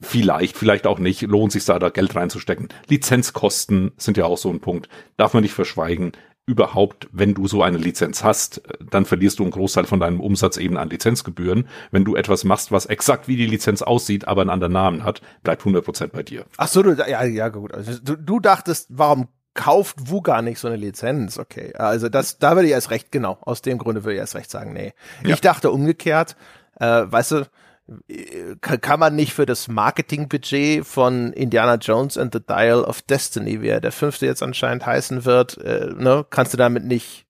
[0.00, 1.22] Vielleicht, vielleicht auch nicht.
[1.22, 2.68] Lohnt sich da, da Geld reinzustecken.
[2.88, 4.88] Lizenzkosten sind ja auch so ein Punkt.
[5.16, 6.12] Darf man nicht verschweigen.
[6.46, 10.56] Überhaupt, wenn du so eine Lizenz hast, dann verlierst du einen Großteil von deinem Umsatz
[10.56, 11.68] eben an Lizenzgebühren.
[11.90, 15.20] Wenn du etwas machst, was exakt wie die Lizenz aussieht, aber einen anderen Namen hat,
[15.42, 16.46] bleibt 100% bei dir.
[16.56, 17.74] Ach so, du, ja, ja, gut.
[17.74, 21.38] Also, du, du dachtest, warum kauft gar nicht so eine Lizenz.
[21.38, 24.34] Okay, also das, da würde ich erst recht, genau, aus dem Grunde würde ich erst
[24.34, 24.92] recht sagen, nee.
[25.24, 25.34] Ja.
[25.34, 26.36] Ich dachte umgekehrt,
[26.78, 27.46] äh, weißt du,
[28.60, 33.68] kann man nicht für das Marketingbudget von Indiana Jones and the Dial of Destiny, wie
[33.68, 37.26] er der fünfte jetzt anscheinend heißen wird, äh, ne, kannst du damit nicht,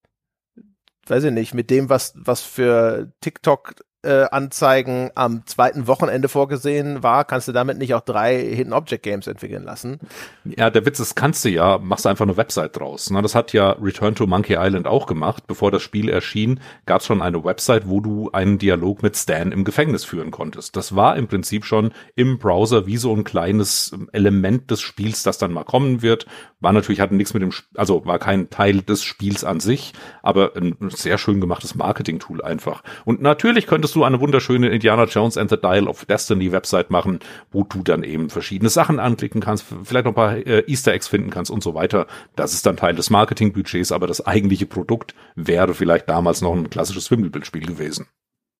[1.06, 7.02] weiß ich nicht, mit dem, was, was für TikTok äh, Anzeigen am zweiten Wochenende vorgesehen
[7.02, 9.98] war, kannst du damit nicht auch drei Hidden Object Games entwickeln lassen.
[10.44, 13.10] Ja, der Witz ist, kannst du ja, machst einfach eine Website draus.
[13.10, 15.46] Na, das hat ja Return to Monkey Island auch gemacht.
[15.46, 19.52] Bevor das Spiel erschien, gab es schon eine Website, wo du einen Dialog mit Stan
[19.52, 20.76] im Gefängnis führen konntest.
[20.76, 25.38] Das war im Prinzip schon im Browser wie so ein kleines Element des Spiels, das
[25.38, 26.26] dann mal kommen wird.
[26.60, 29.92] War natürlich, hatte nichts mit dem, also war kein Teil des Spiels an sich,
[30.22, 32.82] aber ein sehr schön gemachtes Marketing-Tool einfach.
[33.04, 37.20] Und natürlich könntest du eine wunderschöne Indiana Jones and the Dial of Destiny Website machen,
[37.50, 41.08] wo du dann eben verschiedene Sachen anklicken kannst, vielleicht noch ein paar äh, Easter Eggs
[41.08, 42.06] finden kannst und so weiter.
[42.36, 46.70] Das ist dann Teil des Marketingbudgets, aber das eigentliche Produkt wäre vielleicht damals noch ein
[46.70, 48.06] klassisches Wimmelbildspiel gewesen.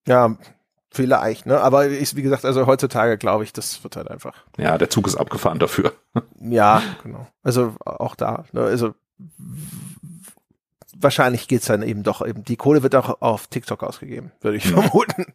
[0.06, 0.38] Ja,
[0.92, 1.60] Vielleicht, ne?
[1.60, 4.34] Aber ich, wie gesagt, also heutzutage glaube ich, das wird halt einfach.
[4.58, 5.92] Ja, der Zug ist abgefahren dafür.
[6.40, 7.28] ja, genau.
[7.44, 8.44] Also auch da.
[8.52, 8.62] Ne?
[8.62, 8.94] Also
[10.98, 14.66] wahrscheinlich geht's dann eben doch eben, die Kohle wird auch auf TikTok ausgegeben, würde ich
[14.66, 15.26] vermuten.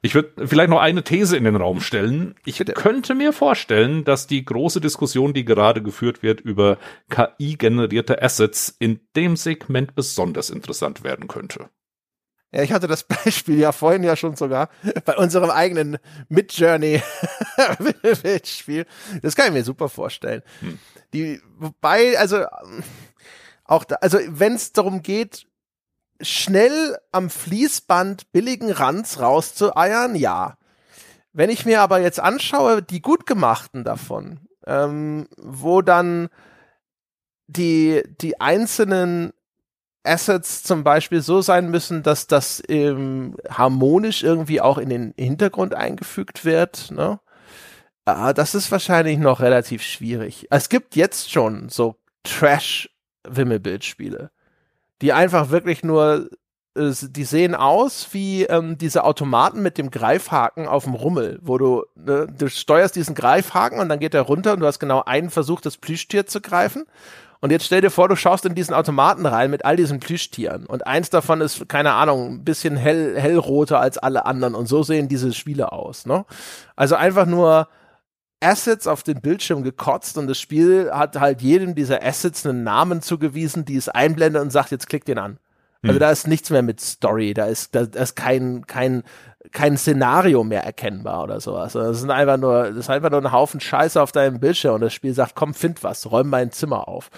[0.00, 2.36] Ich würde vielleicht noch eine These in den Raum stellen.
[2.44, 2.72] Ich Bitte.
[2.72, 6.78] könnte mir vorstellen, dass die große Diskussion, die gerade geführt wird über
[7.10, 11.68] KI-generierte Assets, in dem Segment besonders interessant werden könnte.
[12.52, 14.70] Ja, ich hatte das Beispiel ja vorhin ja schon sogar
[15.04, 15.98] bei unserem eigenen
[16.28, 18.86] Mid-Journey-Spiel.
[19.22, 20.42] Das kann ich mir super vorstellen.
[20.60, 20.78] Hm.
[21.12, 22.44] Die, wobei, also,
[23.64, 25.46] auch da, also wenn es darum geht,
[26.20, 30.56] schnell am Fließband billigen Ranz rauszueiern, ja.
[31.32, 36.28] Wenn ich mir aber jetzt anschaue, die gut gemachten davon, ähm, wo dann
[37.46, 39.32] die, die einzelnen
[40.04, 45.74] Assets zum Beispiel so sein müssen, dass das ähm, harmonisch irgendwie auch in den Hintergrund
[45.74, 47.20] eingefügt wird, ne?
[48.06, 50.46] Ah, das ist wahrscheinlich noch relativ schwierig.
[50.50, 52.90] Es gibt jetzt schon so Trash
[53.28, 54.30] Wimmelbildspiele,
[55.02, 56.28] die einfach wirklich nur,
[56.74, 61.58] äh, die sehen aus wie ähm, diese Automaten mit dem Greifhaken auf dem Rummel, wo
[61.58, 65.02] du, ne, du steuerst diesen Greifhaken und dann geht er runter und du hast genau
[65.04, 66.84] einen Versuch, das Plüschtier zu greifen.
[67.40, 70.66] Und jetzt stell dir vor, du schaust in diesen Automaten rein mit all diesen Plüschtieren.
[70.66, 74.54] Und eins davon ist, keine Ahnung, ein bisschen hell, hellroter als alle anderen.
[74.54, 76.26] Und so sehen diese Spiele aus, ne?
[76.76, 77.68] Also einfach nur
[78.40, 83.02] Assets auf den Bildschirm gekotzt und das Spiel hat halt jedem dieser Assets einen Namen
[83.02, 85.38] zugewiesen, die es einblendet und sagt, jetzt klick den an.
[85.82, 86.00] Also hm.
[86.00, 89.02] da ist nichts mehr mit Story, da ist, da, da ist kein, kein,
[89.52, 91.74] kein Szenario mehr erkennbar oder sowas.
[91.74, 94.74] Also das sind einfach nur, das ist einfach nur ein Haufen Scheiße auf deinem Bildschirm
[94.74, 97.10] und das Spiel sagt, komm, find was, räum mein Zimmer auf.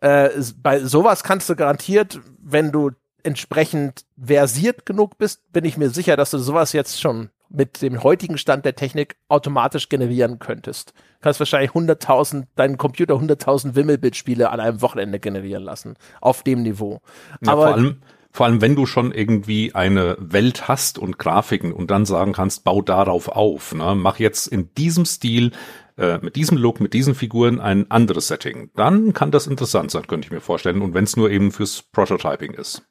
[0.00, 0.30] Äh,
[0.62, 2.90] bei sowas kannst du garantiert, wenn du
[3.22, 8.02] entsprechend versiert genug bist, bin ich mir sicher, dass du sowas jetzt schon mit dem
[8.02, 10.92] heutigen Stand der Technik automatisch generieren könntest.
[10.92, 15.94] Du kannst wahrscheinlich 100.000, deinen Computer 100.000 Wimmelbildspiele an einem Wochenende generieren lassen.
[16.20, 17.00] Auf dem Niveau.
[17.44, 21.72] Ja, Aber vor allem, vor allem, wenn du schon irgendwie eine Welt hast und Grafiken
[21.72, 23.74] und dann sagen kannst, bau darauf auf.
[23.74, 23.94] Ne?
[23.94, 25.52] Mach jetzt in diesem Stil
[25.98, 28.70] äh, mit diesem Look, mit diesen Figuren ein anderes Setting.
[28.74, 30.80] Dann kann das interessant sein, könnte ich mir vorstellen.
[30.80, 32.82] Und wenn es nur eben fürs Prototyping ist.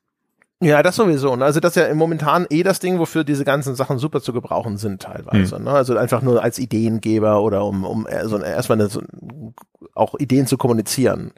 [0.61, 1.35] Ja, das sowieso.
[1.35, 1.43] Ne?
[1.43, 4.77] Also das ist ja momentan eh das Ding, wofür diese ganzen Sachen super zu gebrauchen
[4.77, 5.57] sind teilweise.
[5.57, 5.65] Mhm.
[5.65, 5.71] Ne?
[5.71, 9.01] Also einfach nur als Ideengeber oder um, um so erstmal eine, so,
[9.95, 11.33] auch Ideen zu kommunizieren.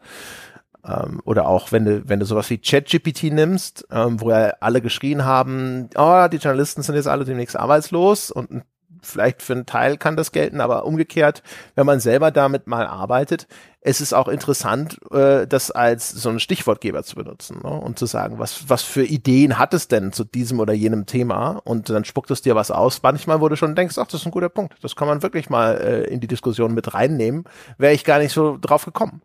[0.85, 4.81] Ähm, oder auch wenn du, wenn du sowas wie ChatGPT nimmst, ähm, wo ja alle
[4.81, 8.63] geschrien haben, oh, die Journalisten sind jetzt alle demnächst arbeitslos und
[9.03, 11.43] vielleicht für einen Teil kann das gelten, aber umgekehrt,
[11.75, 13.47] wenn man selber damit mal arbeitet,
[13.81, 17.69] es ist auch interessant, äh, das als so einen Stichwortgeber zu benutzen ne?
[17.69, 21.61] und zu sagen, was, was für Ideen hat es denn zu diesem oder jenem Thema
[21.63, 23.03] und dann spuckt es dir was aus.
[23.03, 25.49] Manchmal, wo du schon denkst, ach, das ist ein guter Punkt, das kann man wirklich
[25.49, 27.43] mal äh, in die Diskussion mit reinnehmen,
[27.77, 29.21] wäre ich gar nicht so drauf gekommen.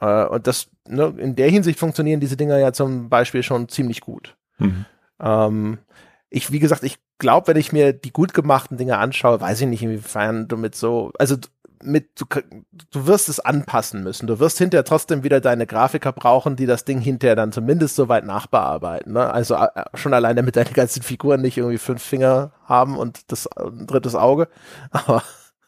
[0.00, 4.00] Äh, und das, ne, in der Hinsicht funktionieren diese Dinger ja zum Beispiel schon ziemlich
[4.00, 4.36] gut.
[4.58, 4.86] Mhm.
[5.20, 5.78] Ähm,
[6.30, 9.66] ich, wie gesagt, ich glaube, wenn ich mir die gut gemachten Dinge anschaue, weiß ich
[9.66, 11.36] nicht, inwiefern du mit so, also
[11.82, 12.24] mit, du,
[12.90, 14.26] du wirst es anpassen müssen.
[14.26, 18.08] Du wirst hinterher trotzdem wieder deine Grafiker brauchen, die das Ding hinterher dann zumindest so
[18.08, 19.12] weit nachbearbeiten.
[19.12, 19.32] Ne?
[19.32, 23.46] Also äh, schon alleine damit deine ganzen Figuren nicht irgendwie fünf Finger haben und das
[23.56, 24.48] ein drittes Auge.
[24.90, 25.22] Aber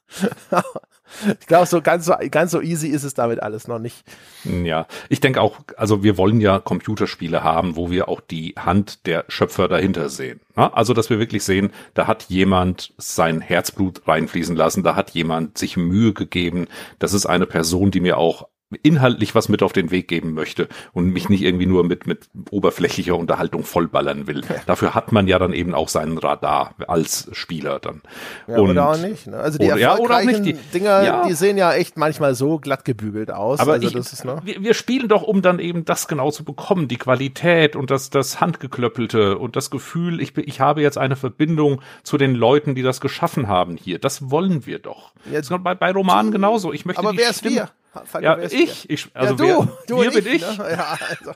[1.41, 4.05] ich glaube, so ganz so ganz so easy ist es damit alles noch nicht.
[4.45, 9.07] Ja, ich denke auch, also wir wollen ja Computerspiele haben, wo wir auch die Hand
[9.07, 10.41] der Schöpfer dahinter sehen.
[10.55, 15.59] Also, dass wir wirklich sehen, da hat jemand sein Herzblut reinfließen lassen, da hat jemand
[15.59, 16.67] sich Mühe gegeben.
[16.99, 18.49] Das ist eine Person, die mir auch
[18.83, 22.29] inhaltlich was mit auf den Weg geben möchte und mich nicht irgendwie nur mit, mit
[22.51, 24.43] oberflächlicher Unterhaltung vollballern will.
[24.67, 28.03] Dafür hat man ja dann eben auch seinen Radar als Spieler dann.
[28.47, 29.27] Ja, und, oder auch nicht.
[29.27, 29.39] Ne?
[29.39, 30.59] Also die oder, erfolgreichen ja, nicht.
[30.59, 31.27] Die, Dinger, ja.
[31.27, 33.59] die sehen ja echt manchmal so glatt gebügelt aus.
[33.59, 34.39] Aber also ich, ist, ne?
[34.45, 38.11] wir, wir spielen doch, um dann eben das genau zu bekommen, die Qualität und das,
[38.11, 42.83] das Handgeklöppelte und das Gefühl, ich, ich habe jetzt eine Verbindung zu den Leuten, die
[42.83, 43.99] das geschaffen haben hier.
[43.99, 45.13] Das wollen wir doch.
[45.31, 46.73] Jetzt, bei, bei Romanen genauso.
[46.75, 47.71] Ich möchte aber wer ist wir?
[48.21, 50.43] Ja, ich, ich, also ja, du, wer, du hier bin ich.
[50.43, 50.59] ich.
[50.59, 50.71] Ne?
[50.71, 51.33] Ja, also,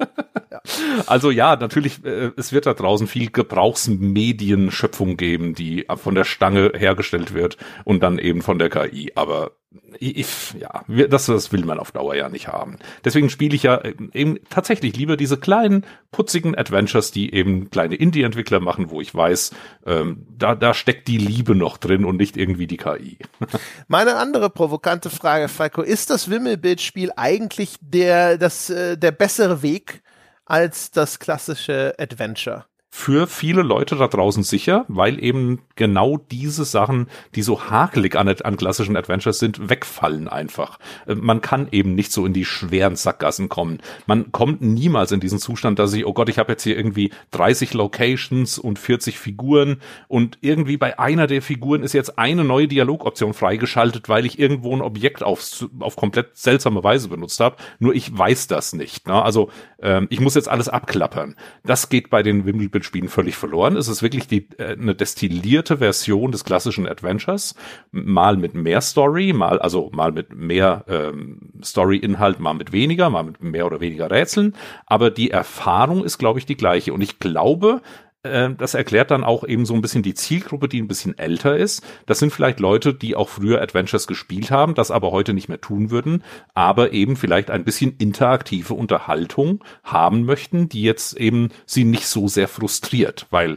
[0.50, 0.60] ja.
[1.06, 6.72] also ja, natürlich, äh, es wird da draußen viel Gebrauchsmedienschöpfung geben, die von der Stange
[6.74, 9.12] hergestellt wird und dann eben von der KI.
[9.14, 9.52] Aber
[9.98, 12.76] ich, ja, das, das will man auf Dauer ja nicht haben.
[13.04, 17.94] Deswegen spiele ich ja äh, eben tatsächlich lieber diese kleinen, putzigen Adventures, die eben kleine
[17.94, 19.52] Indie-Entwickler machen, wo ich weiß,
[19.86, 23.18] ähm, da, da steckt die Liebe noch drin und nicht irgendwie die KI.
[23.88, 30.02] Meine andere provokante Frage, Falco, ist das Wimmelbildspiel eigentlich der, das, äh, der bessere Weg
[30.44, 32.66] als das klassische Adventure?
[32.94, 38.28] Für viele Leute da draußen sicher, weil eben genau diese Sachen, die so hakelig an,
[38.28, 40.78] an klassischen Adventures sind, wegfallen einfach.
[41.06, 43.78] Äh, man kann eben nicht so in die schweren Sackgassen kommen.
[44.06, 47.10] Man kommt niemals in diesen Zustand, dass ich, oh Gott, ich habe jetzt hier irgendwie
[47.31, 52.69] 30 Locations und 40 Figuren und irgendwie bei einer der Figuren ist jetzt eine neue
[52.69, 57.56] Dialogoption freigeschaltet, weil ich irgendwo ein Objekt auf, auf komplett seltsame Weise benutzt habe.
[57.78, 59.09] Nur ich weiß das nicht.
[59.09, 59.20] Ne?
[59.23, 59.51] Also
[59.81, 61.36] ähm, ich muss jetzt alles abklappern.
[61.64, 63.76] Das geht bei den Wimmelbild Spielen völlig verloren.
[63.76, 67.54] Es ist wirklich die, äh, eine destillierte Version des klassischen Adventures,
[67.90, 73.24] mal mit mehr Story, mal also mal mit mehr ähm, Story-Inhalt, mal mit weniger, mal
[73.24, 74.54] mit mehr oder weniger Rätseln.
[74.86, 76.92] Aber die Erfahrung ist, glaube ich, die gleiche.
[76.92, 77.82] Und ich glaube,
[78.22, 81.82] das erklärt dann auch eben so ein bisschen die Zielgruppe, die ein bisschen älter ist.
[82.06, 85.60] Das sind vielleicht Leute, die auch früher Adventures gespielt haben, das aber heute nicht mehr
[85.60, 86.22] tun würden,
[86.54, 92.28] aber eben vielleicht ein bisschen interaktive Unterhaltung haben möchten, die jetzt eben sie nicht so
[92.28, 93.56] sehr frustriert, weil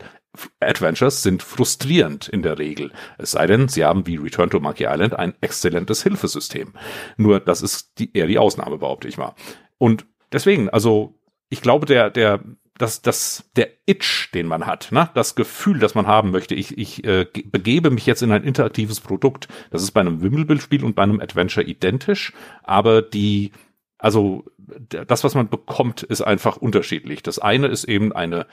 [0.59, 2.91] Adventures sind frustrierend in der Regel.
[3.17, 6.73] Es sei denn, sie haben wie Return to Monkey Island ein exzellentes Hilfesystem.
[7.17, 9.35] Nur das ist die, eher die Ausnahme, behaupte ich mal.
[9.77, 11.13] Und deswegen, also
[11.49, 12.41] ich glaube, der, der
[12.77, 15.09] das, das, der Itch, den man hat, ne?
[15.13, 18.99] das Gefühl, das man haben möchte, ich, ich äh, begebe mich jetzt in ein interaktives
[18.99, 19.47] Produkt.
[19.71, 22.33] Das ist bei einem Wimmelbildspiel und bei einem Adventure identisch,
[22.63, 23.51] aber die,
[23.97, 24.43] also
[24.89, 27.23] das, was man bekommt, ist einfach unterschiedlich.
[27.23, 28.45] Das eine ist eben eine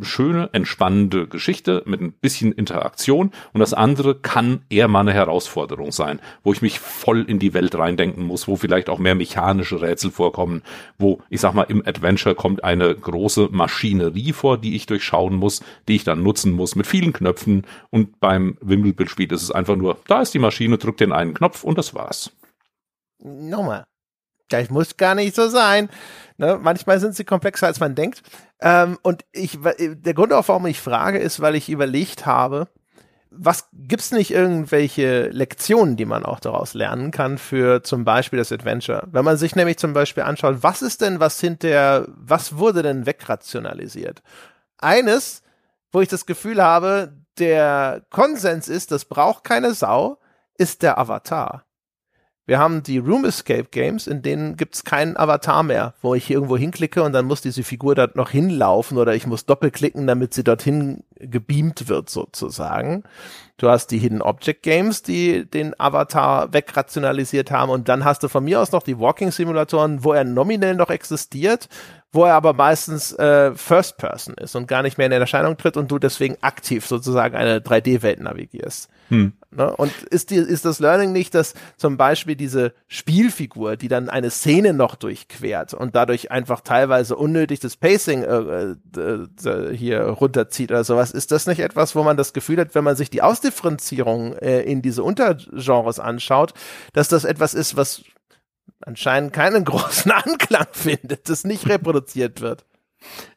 [0.00, 5.92] schöne, entspannende Geschichte mit ein bisschen Interaktion und das andere kann eher mal eine Herausforderung
[5.92, 9.80] sein, wo ich mich voll in die Welt reindenken muss, wo vielleicht auch mehr mechanische
[9.80, 10.62] Rätsel vorkommen,
[10.98, 15.62] wo, ich sag mal, im Adventure kommt eine große Maschinerie vor, die ich durchschauen muss,
[15.88, 19.98] die ich dann nutzen muss mit vielen Knöpfen und beim Wimmelbildspiel ist es einfach nur,
[20.06, 22.30] da ist die Maschine, drückt den einen Knopf und das war's.
[23.24, 23.84] Nochmal
[24.52, 25.88] das muss gar nicht so sein.
[26.36, 26.58] Ne?
[26.60, 28.22] Manchmal sind sie komplexer, als man denkt.
[28.60, 32.68] Ähm, und ich, der Grund warum ich frage, ist, weil ich überlegt habe,
[33.30, 38.52] was gibt's nicht irgendwelche Lektionen, die man auch daraus lernen kann für zum Beispiel das
[38.52, 39.08] Adventure?
[39.10, 43.06] Wenn man sich nämlich zum Beispiel anschaut, was ist denn was hinter, was wurde denn
[43.06, 44.22] wegrationalisiert?
[44.78, 45.42] Eines,
[45.92, 50.18] wo ich das Gefühl habe, der Konsens ist, das braucht keine Sau,
[50.58, 51.64] ist der Avatar
[52.44, 56.56] Wir haben die Room Escape Games, in denen gibt's keinen Avatar mehr, wo ich irgendwo
[56.56, 60.42] hinklicke und dann muss diese Figur da noch hinlaufen oder ich muss doppelklicken, damit sie
[60.42, 63.04] dorthin gebeamt wird sozusagen.
[63.58, 68.28] Du hast die Hidden Object Games, die den Avatar wegrationalisiert haben und dann hast du
[68.28, 71.68] von mir aus noch die Walking Simulatoren, wo er nominell noch existiert,
[72.12, 75.78] wo er aber meistens äh, First Person ist und gar nicht mehr in Erscheinung tritt
[75.78, 78.90] und du deswegen aktiv sozusagen eine 3D-Welt navigierst.
[79.08, 79.32] Hm.
[79.50, 79.74] Ne?
[79.76, 84.30] Und ist, die, ist das Learning nicht, dass zum Beispiel diese Spielfigur, die dann eine
[84.30, 90.84] Szene noch durchquert und dadurch einfach teilweise unnötig das Pacing äh, äh, hier runterzieht oder
[90.84, 94.34] sowas, ist das nicht etwas, wo man das Gefühl hat, wenn man sich die Ausdifferenzierung
[94.36, 96.52] äh, in diese Untergenres anschaut,
[96.92, 98.02] dass das etwas ist, was
[98.84, 102.64] anscheinend keinen großen Anklang findet, das nicht reproduziert wird.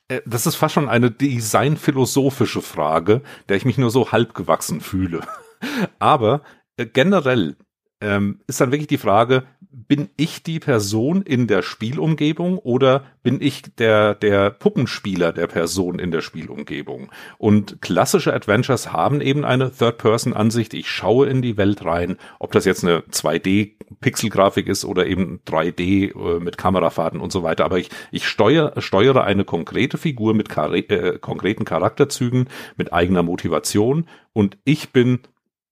[0.08, 4.82] Äh, das ist fast schon eine designphilosophische Frage, der ich mich nur so halb gewachsen
[4.82, 5.22] fühle.
[6.00, 6.42] Aber
[6.78, 7.58] äh, generell
[8.06, 9.44] ähm, ist dann wirklich die Frage,
[9.88, 16.00] bin ich die Person in der Spielumgebung oder bin ich der, der Puppenspieler der Person
[16.00, 17.12] in der Spielumgebung?
[17.38, 20.74] Und klassische Adventures haben eben eine Third-Person-Ansicht.
[20.74, 26.16] Ich schaue in die Welt rein, ob das jetzt eine 2D-Pixel-Grafik ist oder eben 3D
[26.16, 27.66] äh, mit Kamerafahrten und so weiter.
[27.66, 34.06] Aber ich, ich steuere, steuere eine konkrete Figur mit äh, konkreten Charakterzügen, mit eigener Motivation
[34.32, 35.20] und ich bin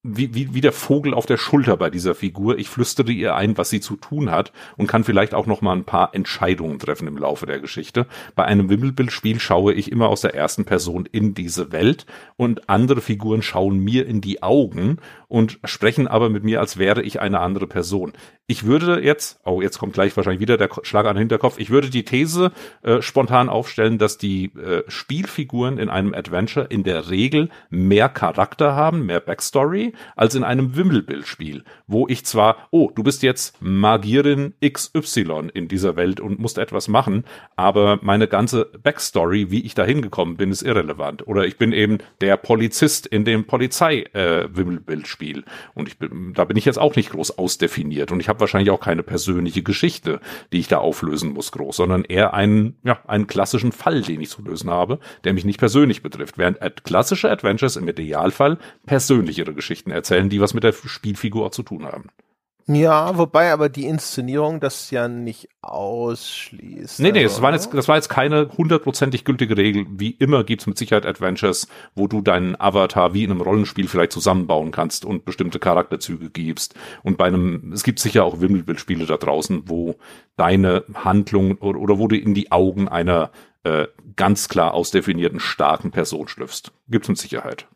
[0.04, 2.58] wie, wie, wie der Vogel auf der Schulter bei dieser Figur.
[2.58, 5.74] Ich flüstere ihr ein, was sie zu tun hat und kann vielleicht auch noch mal
[5.74, 8.06] ein paar Entscheidungen treffen im Laufe der Geschichte.
[8.36, 12.06] Bei einem Wimmelbildspiel schaue ich immer aus der ersten Person in diese Welt
[12.36, 14.98] und andere Figuren schauen mir in die Augen
[15.30, 18.12] und sprechen aber mit mir, als wäre ich eine andere Person.
[18.46, 21.70] Ich würde jetzt, oh, jetzt kommt gleich wahrscheinlich wieder der Schlag an den Hinterkopf, ich
[21.70, 22.52] würde die These
[22.82, 28.76] äh, spontan aufstellen, dass die äh, Spielfiguren in einem Adventure in der Regel mehr Charakter
[28.76, 34.54] haben, mehr Backstory, als in einem Wimmelbildspiel, wo ich zwar, oh, du bist jetzt Magierin
[34.64, 37.24] XY in dieser Welt und musst etwas machen,
[37.56, 41.28] aber meine ganze Backstory, wie ich da hingekommen bin, ist irrelevant.
[41.28, 45.40] Oder ich bin eben der Polizist in dem Polizei-Wimmelbildspiel.
[45.40, 45.44] Äh,
[45.76, 48.12] und ich bin, da bin ich jetzt auch nicht groß ausdefiniert.
[48.12, 50.20] Und ich habe wahrscheinlich auch keine persönliche Geschichte,
[50.52, 54.30] die ich da auflösen muss, groß, sondern eher einen, ja, einen klassischen Fall, den ich
[54.30, 56.38] zu lösen habe, der mich nicht persönlich betrifft.
[56.38, 59.54] Während klassische Adventures im Idealfall persönlichere
[59.84, 62.10] Geschichten erzählen, die was mit der Spielfigur zu tun haben.
[62.66, 67.02] Ja, wobei aber die Inszenierung das ja nicht ausschließt.
[67.02, 69.86] Nee, nee, also, das, war jetzt, das war jetzt keine hundertprozentig gültige Regel.
[69.90, 74.14] Wie immer gibt's mit Sicherheit Adventures, wo du deinen Avatar wie in einem Rollenspiel vielleicht
[74.14, 76.76] zusammenbauen kannst und bestimmte Charakterzüge gibst.
[77.04, 79.96] Und bei einem, es gibt sicher auch Wimmelbildspiele da draußen, wo
[80.38, 83.32] deine Handlung oder, oder wo du in die Augen einer
[83.64, 86.72] äh, ganz klar ausdefinierten starken Person schlüpfst.
[86.88, 87.68] Gibt's mit Sicherheit.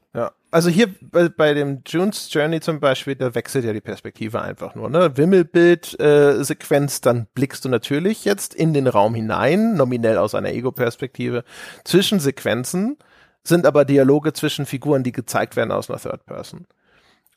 [0.57, 4.73] Also hier bei, bei dem June's Journey zum Beispiel, da wechselt ja die Perspektive einfach
[4.73, 4.89] nur.
[4.89, 5.15] Ne?
[5.15, 11.43] Wimmelbild-Sequenz, äh, dann blickst du natürlich jetzt in den Raum hinein, nominell aus einer Ego-Perspektive.
[11.83, 12.97] Zwischen Sequenzen
[13.43, 16.65] sind aber Dialoge zwischen Figuren, die gezeigt werden aus einer Third Person.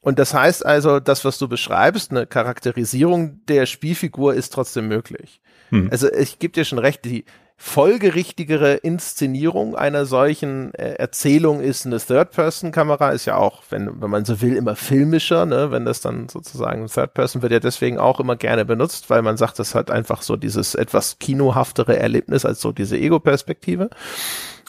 [0.00, 5.42] Und das heißt also, das, was du beschreibst, eine Charakterisierung der Spielfigur ist trotzdem möglich.
[5.68, 5.90] Hm.
[5.90, 7.26] Also ich gebe dir schon recht, die,
[7.62, 14.24] folgerichtigere Inszenierung einer solchen äh, Erzählung ist eine Third-Person-Kamera, ist ja auch, wenn, wenn man
[14.24, 15.70] so will, immer filmischer, ne?
[15.70, 19.58] wenn das dann sozusagen Third-Person wird ja deswegen auch immer gerne benutzt, weil man sagt,
[19.58, 23.90] das hat einfach so dieses etwas kinohaftere Erlebnis als so diese Ego-Perspektive.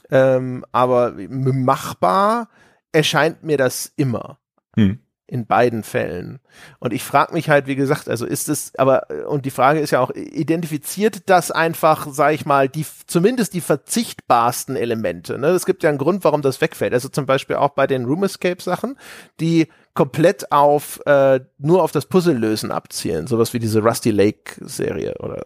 [0.10, 2.50] Ähm, aber machbar
[2.92, 4.38] erscheint mir das immer.
[4.76, 5.00] Hm
[5.32, 6.40] in beiden Fällen.
[6.80, 9.92] Und ich frage mich halt, wie gesagt, also ist es, aber, und die Frage ist
[9.92, 15.48] ja auch, identifiziert das einfach, sag ich mal, die, zumindest die verzichtbarsten Elemente, ne?
[15.48, 16.94] Es gibt ja einen Grund, warum das wegfällt.
[16.94, 18.98] Also zum Beispiel auch bei den Room Escape Sachen,
[19.40, 23.28] die komplett auf, äh, nur auf das Puzzle-Lösen abzielen.
[23.28, 25.46] Sowas wie diese Rusty Lake Serie oder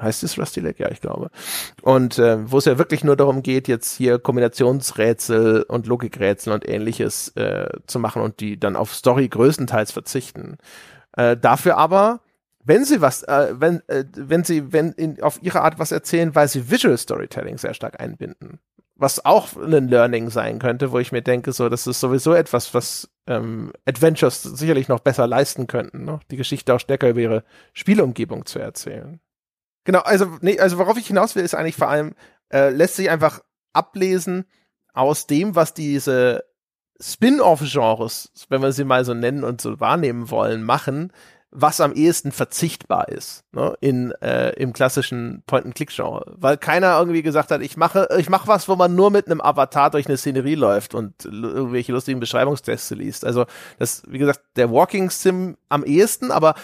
[0.00, 0.82] heißt es Rusty Lake?
[0.82, 1.30] Ja, ich glaube.
[1.82, 6.68] Und äh, wo es ja wirklich nur darum geht, jetzt hier Kombinationsrätsel und Logikrätsel und
[6.68, 10.58] ähnliches äh, zu machen und die dann auf Story größtenteils verzichten.
[11.16, 12.20] Äh, dafür aber,
[12.66, 16.34] wenn sie was, äh, wenn, äh, wenn sie, wenn in, auf ihre Art was erzählen,
[16.34, 18.58] weil sie Visual Storytelling sehr stark einbinden.
[18.96, 22.72] Was auch ein Learning sein könnte, wo ich mir denke, so, das ist sowieso etwas,
[22.74, 26.20] was ähm, Adventures sicherlich noch besser leisten könnten, ne?
[26.30, 29.20] die Geschichte auch stärker über ihre Spielumgebung zu erzählen.
[29.86, 32.14] Genau, also, nee, also worauf ich hinaus will, ist eigentlich vor allem,
[32.52, 33.40] äh, lässt sich einfach
[33.72, 34.44] ablesen
[34.92, 36.44] aus dem, was diese
[37.00, 41.12] Spin-off-Genres, wenn wir sie mal so nennen und so wahrnehmen wollen, machen,
[41.52, 47.52] was am ehesten verzichtbar ist ne, in äh, im klassischen Point-and-Click-Genre, weil keiner irgendwie gesagt
[47.52, 50.56] hat, ich mache ich mache was, wo man nur mit einem Avatar durch eine Szenerie
[50.56, 53.24] läuft und irgendwelche lustigen Beschreibungstexte liest.
[53.24, 53.46] Also
[53.78, 56.56] das, wie gesagt, der Walking Sim am ehesten, aber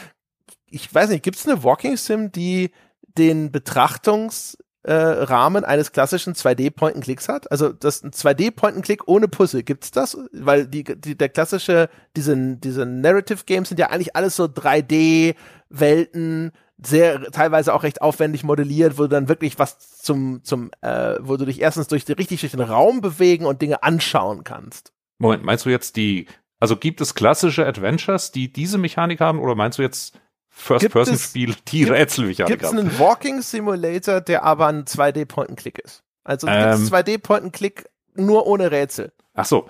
[0.66, 2.72] ich weiß nicht, gibt es eine Walking Sim, die
[3.18, 7.50] den Betrachtungsrahmen äh, eines klassischen 2D-Point-and-Clicks hat?
[7.50, 10.16] Also das ein 2D-Point-and-Click ohne Puzzle, gibt's das?
[10.32, 16.52] Weil die, die der klassische, diese, diese Narrative Games sind ja eigentlich alles so 3D-Welten,
[16.84, 21.36] sehr teilweise auch recht aufwendig modelliert, wo du dann wirklich was zum zum äh, wo
[21.36, 24.92] du dich erstens durch richtig durch den Raum bewegen und Dinge anschauen kannst.
[25.18, 26.26] Moment, meinst du jetzt die
[26.62, 30.16] also gibt es klassische Adventures, die diese Mechanik haben oder meinst du jetzt
[30.52, 32.60] First-Person-Spiel, die Rätselmechanik haben?
[32.60, 36.04] Gibt es einen Walking Simulator, der aber ein 2D Point-and-Click ist?
[36.24, 39.12] Also ähm, gibt es 2D Point-and-Click nur ohne Rätsel.
[39.34, 39.66] Ach so.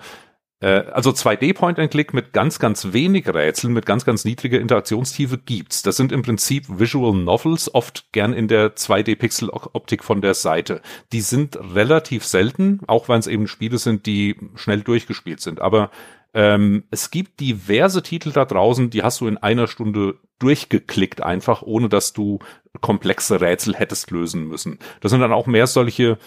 [0.59, 5.81] Äh, also 2D Point-and-Click mit ganz, ganz wenig Rätseln, mit ganz, ganz niedriger Interaktionstiefe gibt's.
[5.81, 10.81] Das sind im Prinzip Visual Novels, oft gern in der 2D-Pixel-Optik von der Seite.
[11.11, 15.61] Die sind relativ selten, auch wenn es eben Spiele sind, die schnell durchgespielt sind.
[15.61, 15.91] Aber
[16.33, 21.61] ähm, es gibt diverse Titel da draußen, die hast du in einer Stunde durchgeklickt einfach,
[21.61, 22.39] ohne dass du
[22.81, 24.79] komplexe Rätsel hättest lösen müssen.
[25.01, 26.17] Das sind dann auch mehr solche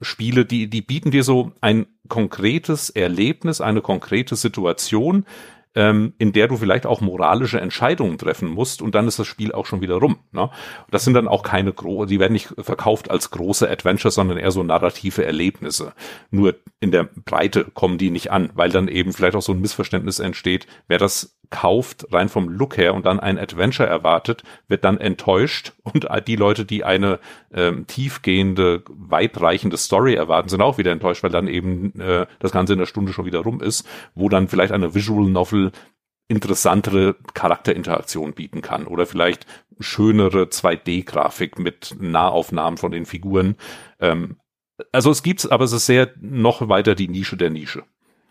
[0.00, 5.24] Spiele, die, die bieten dir so ein konkretes Erlebnis, eine konkrete Situation,
[5.74, 9.52] ähm, in der du vielleicht auch moralische Entscheidungen treffen musst und dann ist das Spiel
[9.52, 10.18] auch schon wieder rum.
[10.32, 10.50] Ne?
[10.90, 14.50] Das sind dann auch keine große, die werden nicht verkauft als große Adventures, sondern eher
[14.50, 15.92] so narrative Erlebnisse.
[16.30, 19.60] Nur in der Breite kommen die nicht an, weil dann eben vielleicht auch so ein
[19.60, 24.84] Missverständnis entsteht, wer das kauft, rein vom Look her und dann ein Adventure erwartet, wird
[24.84, 27.18] dann enttäuscht und die Leute, die eine
[27.52, 32.74] ähm, tiefgehende, weitreichende Story erwarten, sind auch wieder enttäuscht, weil dann eben äh, das Ganze
[32.74, 35.72] in der Stunde schon wieder rum ist, wo dann vielleicht eine Visual Novel
[36.28, 39.46] interessantere Charakterinteraktion bieten kann oder vielleicht
[39.80, 43.56] schönere 2D-Grafik mit Nahaufnahmen von den Figuren.
[43.98, 44.36] Ähm,
[44.92, 47.84] also es gibt's, aber es ist sehr noch weiter die Nische der Nische.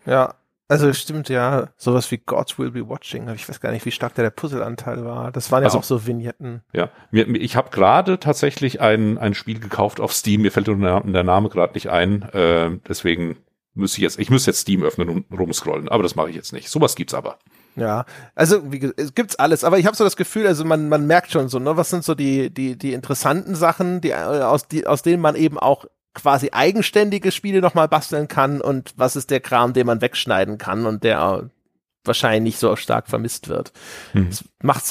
[0.06, 0.34] Ja,
[0.68, 4.14] also stimmt ja, sowas wie Gods Will Be Watching, ich weiß gar nicht, wie stark
[4.14, 5.32] da der Puzzleanteil war.
[5.32, 6.62] Das waren ja also, auch so Vignetten.
[6.72, 11.24] Ja, ich habe gerade tatsächlich ein, ein Spiel gekauft auf Steam, mir fällt der, der
[11.24, 13.38] Name gerade nicht ein, äh, deswegen
[13.74, 16.52] müsste ich jetzt, ich müsste jetzt Steam öffnen und rumscrollen, aber das mache ich jetzt
[16.52, 16.68] nicht.
[16.68, 17.38] Sowas gibt's aber.
[17.76, 18.04] Ja,
[18.34, 21.30] also wie, es gibt's alles, aber ich habe so das Gefühl, also man man merkt
[21.30, 25.02] schon so, ne, was sind so die die die interessanten Sachen, die aus die aus
[25.02, 29.72] denen man eben auch quasi eigenständige Spiele nochmal basteln kann und was ist der Kram,
[29.72, 31.50] den man wegschneiden kann und der
[32.04, 33.72] wahrscheinlich nicht so stark vermisst wird.
[34.12, 34.28] Hm.
[34.28, 34.86] Das macht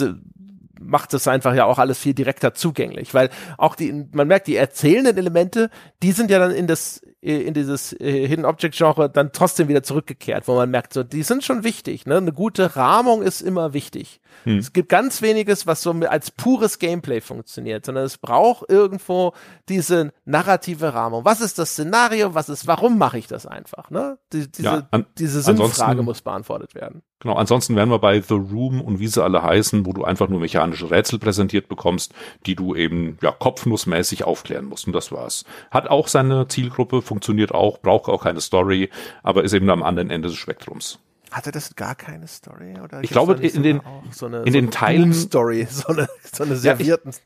[0.80, 4.56] macht es einfach ja auch alles viel direkter zugänglich, weil auch die, man merkt, die
[4.56, 5.70] erzählenden Elemente,
[6.04, 9.84] die sind ja dann in das, in dieses äh, Hidden Object Genre dann trotzdem wieder
[9.84, 12.18] zurückgekehrt, wo man merkt, so, die sind schon wichtig, ne?
[12.18, 14.22] Eine gute Rahmung ist immer wichtig.
[14.44, 14.60] Hm.
[14.60, 19.34] Es gibt ganz weniges, was so als pures Gameplay funktioniert, sondern es braucht irgendwo
[19.70, 21.26] diese narrative Rahmung.
[21.26, 22.34] Was ist das Szenario?
[22.34, 23.90] Was ist, warum mache ich das einfach?
[23.90, 24.18] Ne?
[24.34, 27.02] Die, diese, ja, an, diese Sinnfrage muss beantwortet werden.
[27.20, 30.30] Genau, ansonsten wären wir bei The Room und wie sie alle heißen, wo du einfach
[30.30, 32.14] nur mechanische Rätsel präsentiert bekommst,
[32.46, 34.88] die du eben ja kopfnussmäßig aufklären musst.
[34.88, 35.46] Und das war's.
[35.72, 38.90] Hat auch seine Zielgruppe, funktioniert auch, braucht auch keine Story,
[39.24, 41.00] aber ist eben am anderen Ende des Spektrums.
[41.32, 42.76] Hatte das gar keine Story?
[42.82, 43.82] Oder ich glaube, in den,
[44.12, 45.14] so eine, in so den Teilen.
[45.14, 47.12] Story, so eine, so eine servierten.
[47.12, 47.18] Ja,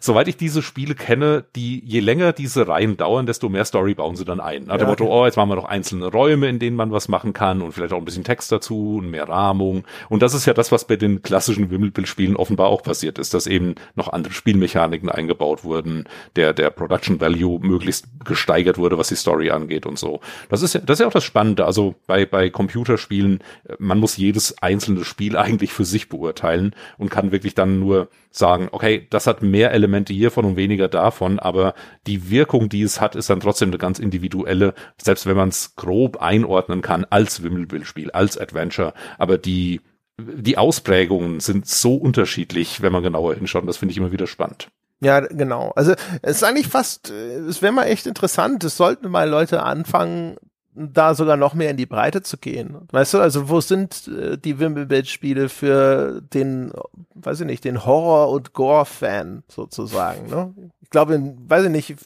[0.00, 4.16] soweit ich diese Spiele kenne, die je länger diese Reihen dauern, desto mehr Story bauen
[4.16, 4.64] sie dann ein.
[4.64, 7.08] Nach ja, dem Motto, oh, jetzt machen wir noch einzelne Räume, in denen man was
[7.08, 9.84] machen kann und vielleicht auch ein bisschen Text dazu und mehr Rahmung.
[10.08, 13.46] Und das ist ja das, was bei den klassischen Wimmelbildspielen offenbar auch passiert ist, dass
[13.46, 16.04] eben noch andere Spielmechaniken eingebaut wurden,
[16.36, 20.20] der, der Production Value möglichst gesteigert wurde, was die Story angeht und so.
[20.48, 21.64] Das ist ja, das ist ja auch das Spannende.
[21.64, 23.40] Also bei, bei Computerspielen,
[23.78, 28.68] man muss jedes einzelne Spiel eigentlich für sich beurteilen und kann wirklich dann nur sagen,
[28.70, 31.74] okay, das hat mehr Elemente hiervon und weniger davon, aber
[32.06, 35.76] die Wirkung, die es hat, ist dann trotzdem eine ganz individuelle, selbst wenn man es
[35.76, 39.80] grob einordnen kann als Wimmelbildspiel, als Adventure, aber die
[40.22, 43.66] die Ausprägungen sind so unterschiedlich, wenn man genauer hinschaut.
[43.66, 44.68] Das finde ich immer wieder spannend.
[45.00, 45.72] Ja, genau.
[45.76, 48.62] Also es ist eigentlich fast, es wäre mal echt interessant.
[48.64, 50.36] Es sollten mal Leute anfangen,
[50.74, 52.76] da sogar noch mehr in die Breite zu gehen.
[52.92, 56.72] Weißt du, also wo sind äh, die Wimmelbild-Spiele für den,
[57.14, 60.54] weiß ich nicht, den Horror- und Gore-Fan sozusagen, ne?
[60.82, 61.96] Ich glaube, weiß ich nicht,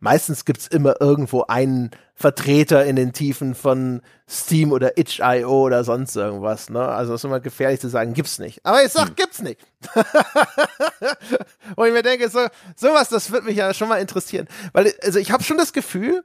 [0.00, 6.16] meistens gibt's immer irgendwo einen Vertreter in den Tiefen von Steam oder itch.io oder sonst
[6.16, 6.86] irgendwas, ne?
[6.86, 8.64] Also es ist immer gefährlich zu sagen, gibt's nicht.
[8.64, 9.16] Aber ich sag, hm.
[9.16, 9.60] gibt's nicht.
[11.76, 12.46] Wo ich mir denke, so,
[12.76, 14.48] sowas, das wird mich ja schon mal interessieren.
[14.72, 16.24] Weil, also ich habe schon das Gefühl,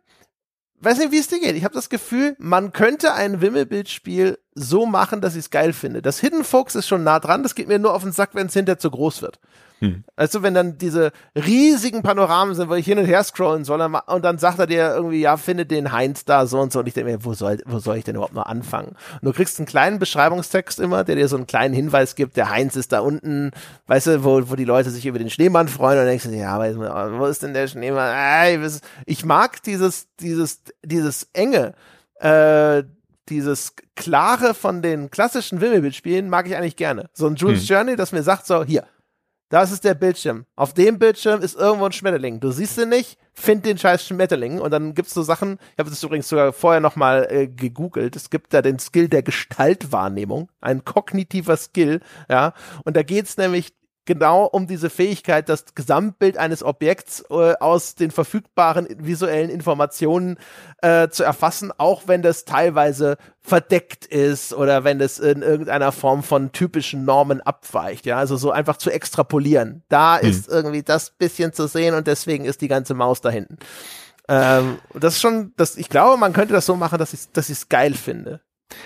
[0.85, 1.55] weiß nicht, wie es dir geht.
[1.55, 6.01] Ich habe das Gefühl, man könnte ein Wimmelbildspiel so machen, dass ich es geil finde.
[6.01, 8.47] Das Hidden Focus ist schon nah dran, das geht mir nur auf den Sack, wenn
[8.47, 9.39] es hinterher zu groß wird.
[9.79, 10.05] Hm.
[10.15, 14.23] Also wenn dann diese riesigen Panoramen sind, wo ich hin und her scrollen soll und
[14.23, 16.93] dann sagt er dir irgendwie, ja, finde den Heinz da so und so und ich
[16.93, 18.95] denke mir, wo soll, wo soll ich denn überhaupt noch anfangen?
[19.21, 22.49] Und du kriegst einen kleinen Beschreibungstext immer, der dir so einen kleinen Hinweis gibt, der
[22.49, 23.51] Heinz ist da unten,
[23.87, 26.31] weißt du, wo, wo die Leute sich über den Schneemann freuen und dann denkst du,
[26.31, 28.79] ja, wo ist denn der Schneemann?
[29.05, 31.73] Ich mag dieses, dieses, dieses enge,
[32.21, 32.83] äh,
[33.29, 37.09] dieses klare von den klassischen Wimmelbildspielen mag ich eigentlich gerne.
[37.13, 37.67] So ein Jules hm.
[37.67, 38.85] Journey, das mir sagt so, hier,
[39.49, 40.45] das ist der Bildschirm.
[40.55, 42.39] Auf dem Bildschirm ist irgendwo ein Schmetterling.
[42.39, 44.59] Du siehst ihn nicht, find den scheiß Schmetterling.
[44.59, 48.15] Und dann gibt's so Sachen, ich habe das übrigens sogar vorher nochmal äh, gegoogelt.
[48.15, 52.53] Es gibt da den Skill der Gestaltwahrnehmung, ein kognitiver Skill, ja.
[52.85, 53.73] Und da geht's nämlich
[54.05, 60.37] genau um diese Fähigkeit, das Gesamtbild eines Objekts äh, aus den verfügbaren visuellen Informationen
[60.81, 66.23] äh, zu erfassen, auch wenn das teilweise verdeckt ist oder wenn das in irgendeiner Form
[66.23, 68.05] von typischen Normen abweicht.
[68.05, 69.83] Ja, also so einfach zu extrapolieren.
[69.89, 70.29] Da hm.
[70.29, 73.57] ist irgendwie das bisschen zu sehen und deswegen ist die ganze Maus da hinten.
[74.27, 77.49] Ähm, das ist schon, das, ich glaube, man könnte das so machen, dass ich dass
[77.49, 78.41] ich es geil finde.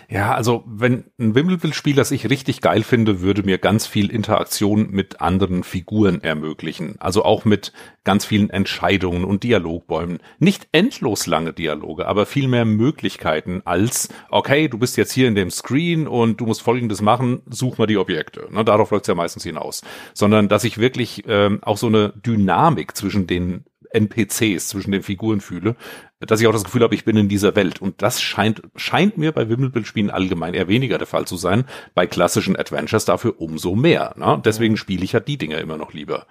[0.09, 4.89] Ja, also wenn ein Wimbledon-Spiel, das ich richtig geil finde, würde mir ganz viel Interaktion
[4.89, 6.95] mit anderen Figuren ermöglichen.
[6.99, 7.71] Also auch mit
[8.03, 10.19] ganz vielen Entscheidungen und Dialogbäumen.
[10.39, 15.35] Nicht endlos lange Dialoge, aber viel mehr Möglichkeiten als, okay, du bist jetzt hier in
[15.35, 18.47] dem Screen und du musst Folgendes machen, such mal die Objekte.
[18.51, 19.81] Na, darauf läuft es ja meistens hinaus.
[20.13, 25.41] Sondern, dass ich wirklich ähm, auch so eine Dynamik zwischen den NPCs zwischen den Figuren
[25.41, 25.75] fühle,
[26.19, 27.81] dass ich auch das Gefühl habe, ich bin in dieser Welt.
[27.81, 31.65] Und das scheint, scheint mir bei Wimmelbildspielen allgemein eher weniger der Fall zu sein.
[31.95, 34.15] Bei klassischen Adventures dafür umso mehr.
[34.17, 34.41] Ne?
[34.43, 36.27] Deswegen spiele ich ja die Dinger immer noch lieber.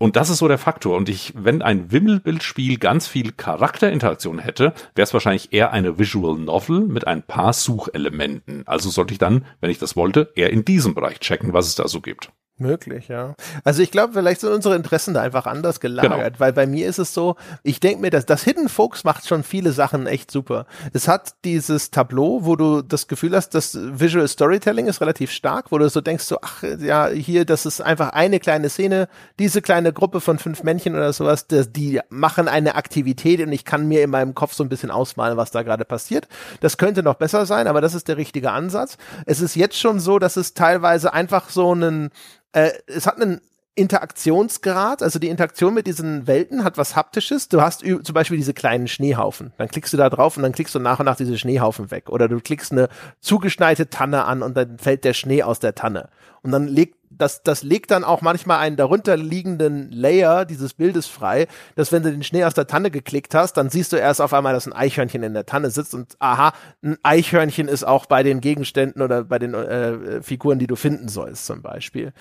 [0.00, 0.96] Und das ist so der Faktor.
[0.96, 6.38] Und ich, wenn ein Wimmelbildspiel ganz viel Charakterinteraktion hätte, wäre es wahrscheinlich eher eine Visual
[6.38, 8.62] Novel mit ein paar Suchelementen.
[8.66, 11.74] Also sollte ich dann, wenn ich das wollte, eher in diesem Bereich checken, was es
[11.74, 12.30] da so gibt.
[12.60, 13.34] Möglich, ja.
[13.62, 16.40] Also ich glaube, vielleicht sind unsere Interessen da einfach anders gelagert, genau.
[16.40, 19.44] weil bei mir ist es so, ich denke mir, dass das Hidden Folks macht schon
[19.44, 20.66] viele Sachen echt super.
[20.92, 25.70] Es hat dieses Tableau, wo du das Gefühl hast, das Visual Storytelling ist relativ stark,
[25.70, 29.08] wo du so denkst, so, ach ja, hier, das ist einfach eine kleine Szene,
[29.38, 33.64] diese kleine Gruppe von fünf Männchen oder sowas, das, die machen eine Aktivität und ich
[33.64, 36.26] kann mir in meinem Kopf so ein bisschen ausmalen, was da gerade passiert.
[36.60, 38.96] Das könnte noch besser sein, aber das ist der richtige Ansatz.
[39.26, 42.10] Es ist jetzt schon so, dass es teilweise einfach so einen
[42.52, 43.40] äh, es hat einen
[43.78, 47.48] Interaktionsgrad, also die Interaktion mit diesen Welten hat was Haptisches.
[47.48, 49.52] Du hast zum Beispiel diese kleinen Schneehaufen.
[49.56, 52.10] Dann klickst du da drauf und dann klickst du nach und nach diese Schneehaufen weg.
[52.10, 52.88] Oder du klickst eine
[53.20, 56.08] zugeschneite Tanne an und dann fällt der Schnee aus der Tanne.
[56.42, 61.46] Und dann legt das, das legt dann auch manchmal einen darunterliegenden Layer dieses Bildes frei,
[61.74, 64.32] dass wenn du den Schnee aus der Tanne geklickt hast, dann siehst du erst auf
[64.32, 68.22] einmal, dass ein Eichhörnchen in der Tanne sitzt und aha, ein Eichhörnchen ist auch bei
[68.22, 72.12] den Gegenständen oder bei den äh, Figuren, die du finden sollst, zum Beispiel.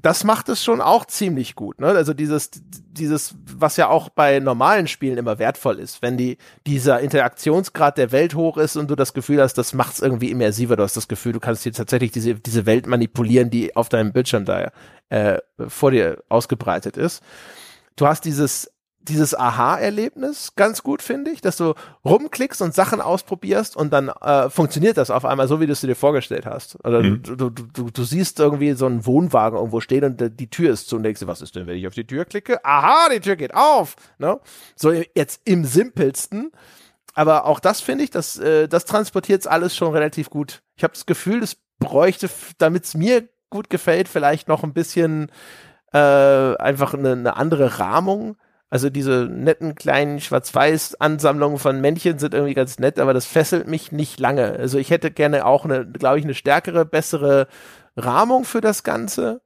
[0.00, 1.88] Das macht es schon auch ziemlich gut, ne?
[1.88, 2.50] Also dieses,
[2.92, 8.12] dieses, was ja auch bei normalen Spielen immer wertvoll ist, wenn die, dieser Interaktionsgrad der
[8.12, 10.76] Welt hoch ist und du das Gefühl hast, das macht es irgendwie immersiver.
[10.76, 14.12] Du hast das Gefühl, du kannst hier tatsächlich diese, diese Welt manipulieren, die auf deinem
[14.12, 14.72] Bildschirm da
[15.08, 15.38] äh,
[15.68, 17.22] vor dir ausgebreitet ist.
[17.96, 18.70] Du hast dieses
[19.02, 21.74] dieses Aha-Erlebnis ganz gut, finde ich, dass du
[22.04, 25.80] rumklickst und Sachen ausprobierst und dann äh, funktioniert das auf einmal so, wie du es
[25.80, 26.76] dir vorgestellt hast.
[26.84, 27.22] Oder mhm.
[27.22, 30.88] du, du, du, du siehst irgendwie so einen Wohnwagen irgendwo stehen und die Tür ist
[30.88, 32.64] zu und denkst dir, was ist denn, wenn ich auf die Tür klicke?
[32.64, 33.96] Aha, die Tür geht auf.
[34.18, 34.38] Ne?
[34.76, 36.52] So jetzt im simpelsten.
[37.14, 40.62] Aber auch das finde ich, das, äh, das transportiert alles schon relativ gut.
[40.76, 45.30] Ich habe das Gefühl, das bräuchte, damit es mir gut gefällt, vielleicht noch ein bisschen
[45.92, 48.36] äh, einfach eine, eine andere Rahmung.
[48.70, 53.92] Also diese netten kleinen Schwarz-Weiß-Ansammlungen von Männchen sind irgendwie ganz nett, aber das fesselt mich
[53.92, 54.56] nicht lange.
[54.58, 57.46] Also ich hätte gerne auch eine, glaube ich, eine stärkere, bessere
[57.96, 59.42] Rahmung für das Ganze.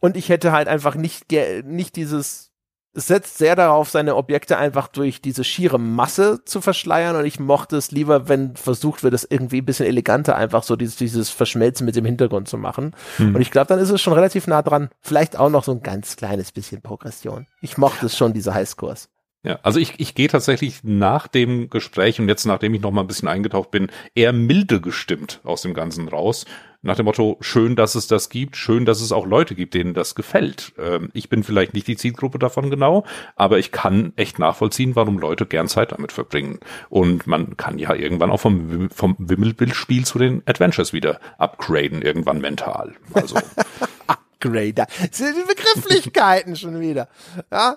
[0.00, 1.26] Und ich hätte halt einfach nicht,
[1.64, 2.49] nicht dieses es
[2.92, 7.76] setzt sehr darauf, seine Objekte einfach durch diese schiere Masse zu verschleiern und ich mochte
[7.76, 11.86] es lieber, wenn versucht wird, das irgendwie ein bisschen eleganter einfach so dieses, dieses Verschmelzen
[11.86, 12.94] mit dem Hintergrund zu machen.
[13.16, 13.34] Hm.
[13.34, 14.90] Und ich glaube, dann ist es schon relativ nah dran.
[15.00, 17.46] Vielleicht auch noch so ein ganz kleines bisschen Progression.
[17.60, 19.08] Ich mochte es schon, diese Highscores.
[19.42, 23.00] Ja, also ich, ich gehe tatsächlich nach dem Gespräch und jetzt, nachdem ich noch mal
[23.00, 26.44] ein bisschen eingetaucht bin, eher milde gestimmt aus dem Ganzen raus.
[26.82, 29.94] Nach dem Motto, schön, dass es das gibt, schön, dass es auch Leute gibt, denen
[29.94, 30.72] das gefällt.
[30.78, 33.04] Ähm, ich bin vielleicht nicht die Zielgruppe davon genau,
[33.34, 36.58] aber ich kann echt nachvollziehen, warum Leute gern Zeit damit verbringen.
[36.90, 42.42] Und man kann ja irgendwann auch vom, vom Wimmelbildspiel zu den Adventures wieder upgraden, irgendwann
[42.42, 42.94] mental.
[43.14, 43.36] Also.
[44.06, 44.86] Upgrader.
[44.86, 47.08] Das sind die Begrifflichkeiten schon wieder.
[47.50, 47.76] Ja.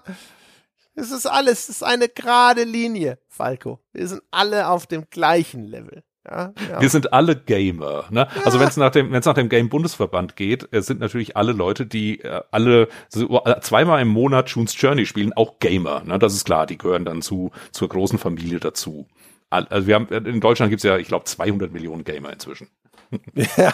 [0.96, 3.80] Es ist alles, es ist eine gerade Linie, Falco.
[3.94, 6.04] Wir sind alle auf dem gleichen Level.
[6.26, 6.80] Ja, ja.
[6.80, 8.06] Wir sind alle Gamer.
[8.10, 8.28] Ne?
[8.34, 8.42] Ja.
[8.46, 11.36] Also wenn es nach dem, wenn es nach dem Game Bundesverband geht, es sind natürlich
[11.36, 16.04] alle Leute, die äh, alle so, äh, zweimal im Monat June's Journey spielen, auch Gamer.
[16.06, 16.20] Ne?
[16.20, 19.08] Das ist klar, die gehören dann zu zur großen Familie dazu.
[19.50, 22.70] Also wir haben in Deutschland gibt's ja, ich glaube, 200 Millionen Gamer inzwischen.
[23.58, 23.72] Ja,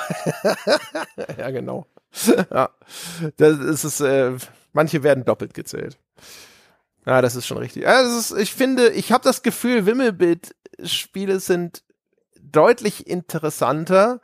[1.38, 1.88] ja genau.
[2.52, 2.72] Ja,
[3.38, 4.34] das ist äh,
[4.74, 5.98] manche werden doppelt gezählt.
[7.10, 7.86] Ja, das ist schon richtig.
[7.86, 11.82] Ist, ich finde, ich habe das Gefühl, Wimmelbild-Spiele sind
[12.40, 14.22] deutlich interessanter,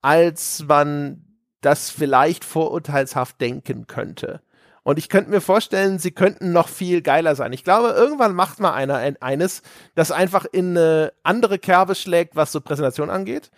[0.00, 1.24] als man
[1.60, 4.42] das vielleicht vorurteilshaft denken könnte.
[4.84, 7.52] Und ich könnte mir vorstellen, sie könnten noch viel geiler sein.
[7.52, 9.62] Ich glaube, irgendwann macht mal einer eines,
[9.96, 13.50] das einfach in eine andere Kerbe schlägt, was so Präsentation angeht.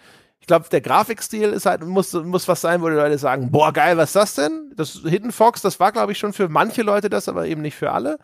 [0.43, 3.73] Ich glaube, der Grafikstil ist halt, muss, muss was sein, wo die Leute sagen, boah,
[3.73, 4.73] geil, was ist das denn?
[4.75, 7.77] Das Hidden Fox, das war, glaube ich, schon für manche Leute das, aber eben nicht
[7.77, 8.19] für alle.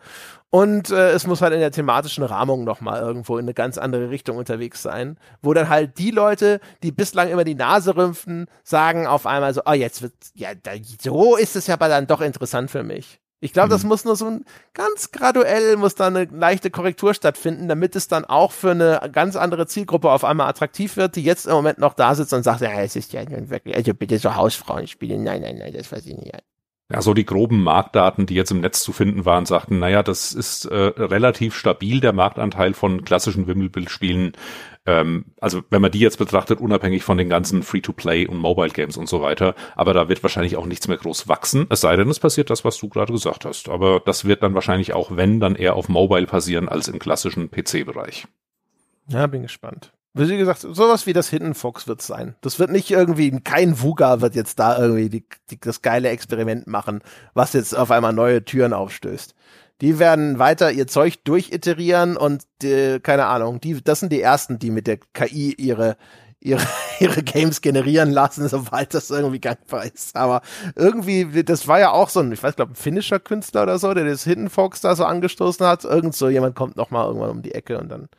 [0.49, 4.09] Und äh, es muss halt in der thematischen Rahmung nochmal irgendwo in eine ganz andere
[4.09, 9.07] Richtung unterwegs sein, wo dann halt die Leute, die bislang immer die Nase rümpfen, sagen
[9.07, 10.71] auf einmal so, oh, jetzt wird, ja, da,
[11.01, 13.21] so ist es ja aber dann doch interessant für mich.
[13.41, 13.89] Ich glaube, das mhm.
[13.89, 18.25] muss nur so ein ganz graduell muss da eine leichte Korrektur stattfinden, damit es dann
[18.25, 21.93] auch für eine ganz andere Zielgruppe auf einmal attraktiv wird, die jetzt im Moment noch
[21.93, 25.17] da sitzt und sagt, ja, es ist ja wirklich, also bitte so Hausfrauenspiele.
[25.17, 26.33] Nein, nein, nein, das weiß ich nicht.
[26.91, 30.33] Ja, so die groben Marktdaten, die jetzt im Netz zu finden waren, sagten, naja, das
[30.33, 34.31] ist äh, relativ stabil, der Marktanteil von klassischen Wimmelbildspielen.
[34.87, 38.97] Ähm, also wenn man die jetzt betrachtet, unabhängig von den ganzen Free-to-Play und Mobile Games
[38.97, 39.53] und so weiter.
[39.75, 42.65] Aber da wird wahrscheinlich auch nichts mehr groß wachsen, es sei denn, es passiert das,
[42.65, 43.69] was du gerade gesagt hast.
[43.69, 47.51] Aber das wird dann wahrscheinlich auch, wenn, dann eher auf Mobile passieren als im klassischen
[47.51, 48.25] PC-Bereich.
[49.09, 49.91] Ja, bin gespannt.
[50.13, 52.35] Wie gesagt, sowas wie das Hidden Fox wird sein.
[52.41, 56.65] Das wird nicht irgendwie, kein Vuga wird jetzt da irgendwie die, die, das geile Experiment
[56.65, 57.01] machen,
[57.35, 59.35] was jetzt auf einmal neue Türen aufstößt.
[59.81, 64.57] Die werden weiter ihr Zeug durchiterieren und die, keine Ahnung, die, das sind die ersten,
[64.57, 65.95] die mit der KI ihre,
[66.39, 66.65] ihre,
[66.99, 70.15] ihre Games generieren lassen, sobald das irgendwie gangbar ist.
[70.15, 70.41] Aber
[70.75, 73.93] irgendwie, das war ja auch so ein, ich weiß, glaube ein finnischer Künstler oder so,
[73.93, 75.83] der das Hidden Fox da so angestoßen hat.
[75.83, 78.09] Irgend so jemand kommt noch mal irgendwann um die Ecke und dann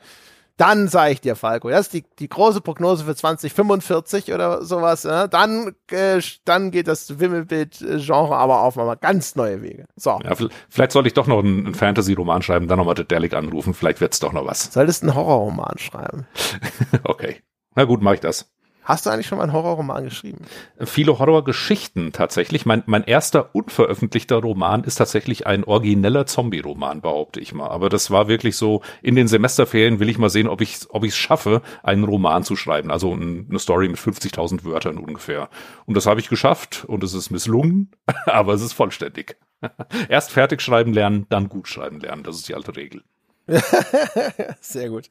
[0.60, 5.04] dann sage ich dir, Falco, das ist die, die große Prognose für 2045 oder sowas,
[5.04, 5.26] ne?
[5.30, 9.86] dann, äh, dann geht das Wimmelbild-Genre aber auf mal ganz neue Wege.
[9.96, 10.18] So.
[10.22, 10.34] Ja,
[10.68, 14.20] vielleicht sollte ich doch noch einen, einen Fantasy-Roman schreiben, dann nochmal Dedelic anrufen, vielleicht wird's
[14.20, 14.72] doch noch was.
[14.72, 16.26] Solltest einen Horrorroman schreiben.
[17.04, 17.36] okay.
[17.74, 18.50] Na gut, mache ich das.
[18.82, 20.44] Hast du eigentlich schon mal einen Horrorroman geschrieben?
[20.78, 22.66] Viele Horrorgeschichten tatsächlich.
[22.66, 27.68] Mein, mein erster unveröffentlichter Roman ist tatsächlich ein origineller Zombie-Roman, behaupte ich mal.
[27.68, 31.04] Aber das war wirklich so, in den Semesterferien will ich mal sehen, ob ich ob
[31.04, 32.90] ich es schaffe, einen Roman zu schreiben.
[32.90, 35.48] Also eine Story mit 50.000 Wörtern ungefähr.
[35.86, 37.90] Und das habe ich geschafft und es ist misslungen,
[38.26, 39.36] aber es ist vollständig.
[40.08, 42.22] Erst fertig schreiben lernen, dann gut schreiben lernen.
[42.22, 43.02] Das ist die alte Regel.
[44.60, 45.10] Sehr gut.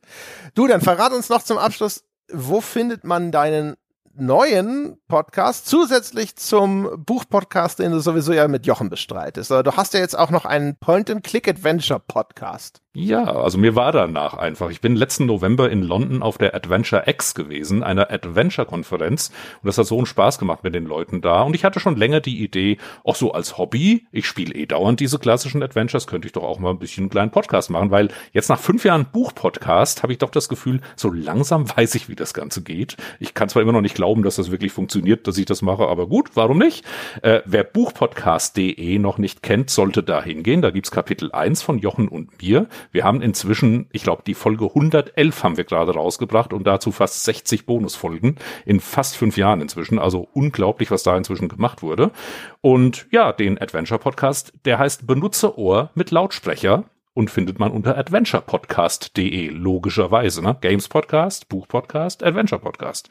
[0.55, 3.75] Du, dann verrat uns noch zum Abschluss, wo findet man deinen
[4.13, 9.51] neuen Podcast zusätzlich zum Buchpodcast, den du sowieso ja mit Jochen bestreitest.
[9.51, 12.81] Du hast ja jetzt auch noch einen Point-and-Click-Adventure-Podcast.
[13.01, 14.69] Ja, also mir war danach einfach.
[14.71, 19.31] Ich bin letzten November in London auf der Adventure X gewesen, einer Adventure-Konferenz.
[19.63, 21.43] Und das hat so einen Spaß gemacht mit den Leuten da.
[21.43, 24.99] Und ich hatte schon länger die Idee, auch so als Hobby, ich spiele eh dauernd
[24.99, 28.09] diese klassischen Adventures, könnte ich doch auch mal ein bisschen einen kleinen Podcast machen, weil
[28.33, 32.15] jetzt nach fünf Jahren Buchpodcast habe ich doch das Gefühl, so langsam weiß ich, wie
[32.15, 32.97] das Ganze geht.
[33.21, 35.87] Ich kann zwar immer noch nicht glauben, dass das wirklich funktioniert, dass ich das mache,
[35.87, 36.83] aber gut, warum nicht?
[37.21, 40.61] Äh, wer buchpodcast.de noch nicht kennt, sollte da hingehen.
[40.61, 42.67] Da gibt's Kapitel 1 von Jochen und mir.
[42.91, 47.23] Wir haben inzwischen, ich glaube, die Folge 111 haben wir gerade rausgebracht und dazu fast
[47.23, 48.35] 60 Bonusfolgen
[48.65, 49.99] in fast fünf Jahren inzwischen.
[49.99, 52.11] Also unglaublich, was da inzwischen gemacht wurde.
[52.61, 59.49] Und ja, den Adventure Podcast, der heißt Benutzerohr mit Lautsprecher und findet man unter adventurepodcast.de,
[59.49, 60.57] logischerweise, ne?
[60.61, 63.09] Games Podcast, Buch Podcast, Adventure Podcast.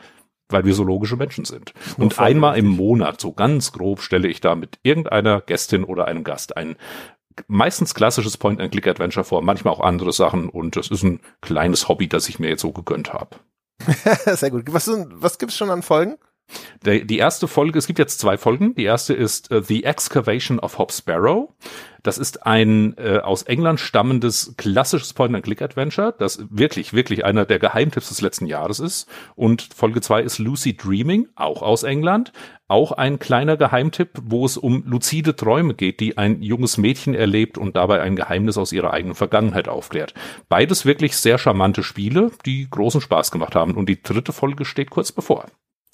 [0.48, 1.74] Weil wir so logische Menschen sind.
[1.98, 6.24] Und einmal im Monat, so ganz grob, stelle ich da mit irgendeiner Gästin oder einem
[6.24, 6.76] Gast ein
[7.46, 12.28] meistens klassisches Point-and-Click-Adventure vor, manchmal auch andere Sachen und das ist ein kleines Hobby, das
[12.28, 13.36] ich mir jetzt so gegönnt habe.
[14.36, 14.64] Sehr gut.
[14.72, 16.16] Was, was gibt's schon an Folgen?
[16.84, 18.74] Der, die erste Folge, es gibt jetzt zwei Folgen.
[18.74, 21.52] Die erste ist uh, The Excavation of Hop Sparrow.
[22.02, 28.08] Das ist ein äh, aus England stammendes klassisches Point-and-Click-Adventure, das wirklich, wirklich einer der Geheimtipps
[28.08, 29.08] des letzten Jahres ist.
[29.34, 32.32] Und Folge zwei ist Lucy Dreaming, auch aus England.
[32.68, 37.58] Auch ein kleiner Geheimtipp, wo es um luzide Träume geht, die ein junges Mädchen erlebt
[37.58, 40.14] und dabei ein Geheimnis aus ihrer eigenen Vergangenheit aufklärt.
[40.48, 43.74] Beides wirklich sehr charmante Spiele, die großen Spaß gemacht haben.
[43.74, 45.46] Und die dritte Folge steht kurz bevor.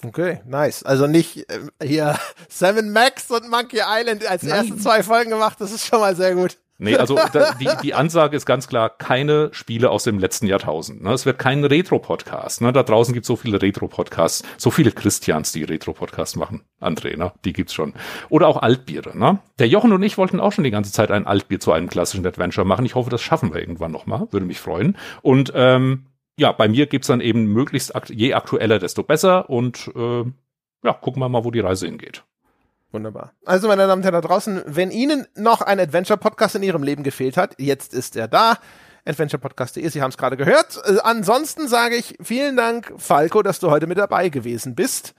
[0.04, 0.82] Okay, nice.
[0.82, 2.18] Also nicht äh, hier
[2.48, 4.56] Seven Max und Monkey Island als Nein.
[4.56, 6.58] erste zwei Folgen gemacht, das ist schon mal sehr gut.
[6.78, 11.02] Nee, also da, die, die Ansage ist ganz klar, keine Spiele aus dem letzten Jahrtausend.
[11.02, 11.12] Ne?
[11.12, 12.62] Es wird kein Retro-Podcast.
[12.62, 12.72] Ne?
[12.72, 16.62] Da draußen gibt es so viele Retro-Podcasts, so viele Christians, die Retro-Podcasts machen.
[16.80, 17.32] André, ne?
[17.44, 17.94] die gibt's schon.
[18.28, 19.16] Oder auch Altbiere.
[19.16, 19.38] Ne?
[19.60, 22.26] Der Jochen und ich wollten auch schon die ganze Zeit ein Altbier zu einem klassischen
[22.26, 22.84] Adventure machen.
[22.84, 24.26] Ich hoffe, das schaffen wir irgendwann nochmal.
[24.32, 24.96] Würde mich freuen.
[25.22, 26.06] Und ähm,
[26.38, 29.48] ja, bei mir gibt's dann eben möglichst akt je aktueller, desto besser.
[29.48, 30.24] Und äh,
[30.82, 32.24] ja, gucken wir mal, wo die Reise hingeht.
[32.92, 33.32] Wunderbar.
[33.44, 37.02] Also, meine Damen und Herren da draußen, wenn Ihnen noch ein Adventure-Podcast in Ihrem Leben
[37.02, 38.58] gefehlt hat, jetzt ist er da.
[39.06, 40.80] AdventurePodcast.de, Sie haben es gerade gehört.
[40.84, 45.14] Äh, ansonsten sage ich vielen Dank, Falco, dass du heute mit dabei gewesen bist.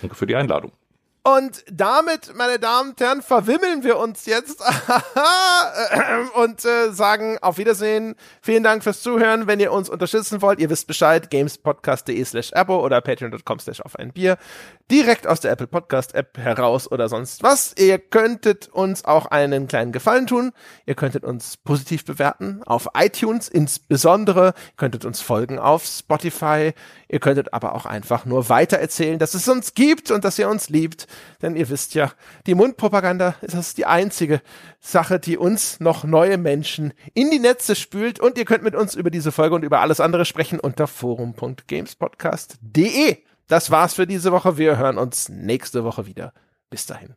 [0.00, 0.72] Danke für die Einladung.
[1.26, 4.62] Und damit, meine Damen und Herren, verwimmeln wir uns jetzt
[6.34, 8.14] und äh, sagen auf Wiedersehen.
[8.40, 9.48] Vielen Dank fürs Zuhören.
[9.48, 13.98] Wenn ihr uns unterstützen wollt, ihr wisst Bescheid, gamespodcast.de slash abo oder patreon.com slash auf
[13.98, 14.38] ein Bier.
[14.88, 17.74] Direkt aus der Apple Podcast App heraus oder sonst was.
[17.76, 20.52] Ihr könntet uns auch einen kleinen Gefallen tun.
[20.86, 24.46] Ihr könntet uns positiv bewerten auf iTunes insbesondere.
[24.46, 26.72] Ihr könntet uns folgen auf Spotify.
[27.08, 30.68] Ihr könntet aber auch einfach nur weitererzählen, dass es uns gibt und dass ihr uns
[30.68, 31.08] liebt.
[31.42, 32.12] Denn ihr wisst ja,
[32.46, 34.40] die Mundpropaganda ist das die einzige
[34.78, 38.20] Sache, die uns noch neue Menschen in die Netze spült.
[38.20, 43.25] Und ihr könnt mit uns über diese Folge und über alles andere sprechen unter forum.gamespodcast.de.
[43.48, 44.58] Das war's für diese Woche.
[44.58, 46.32] Wir hören uns nächste Woche wieder.
[46.68, 47.14] Bis dahin.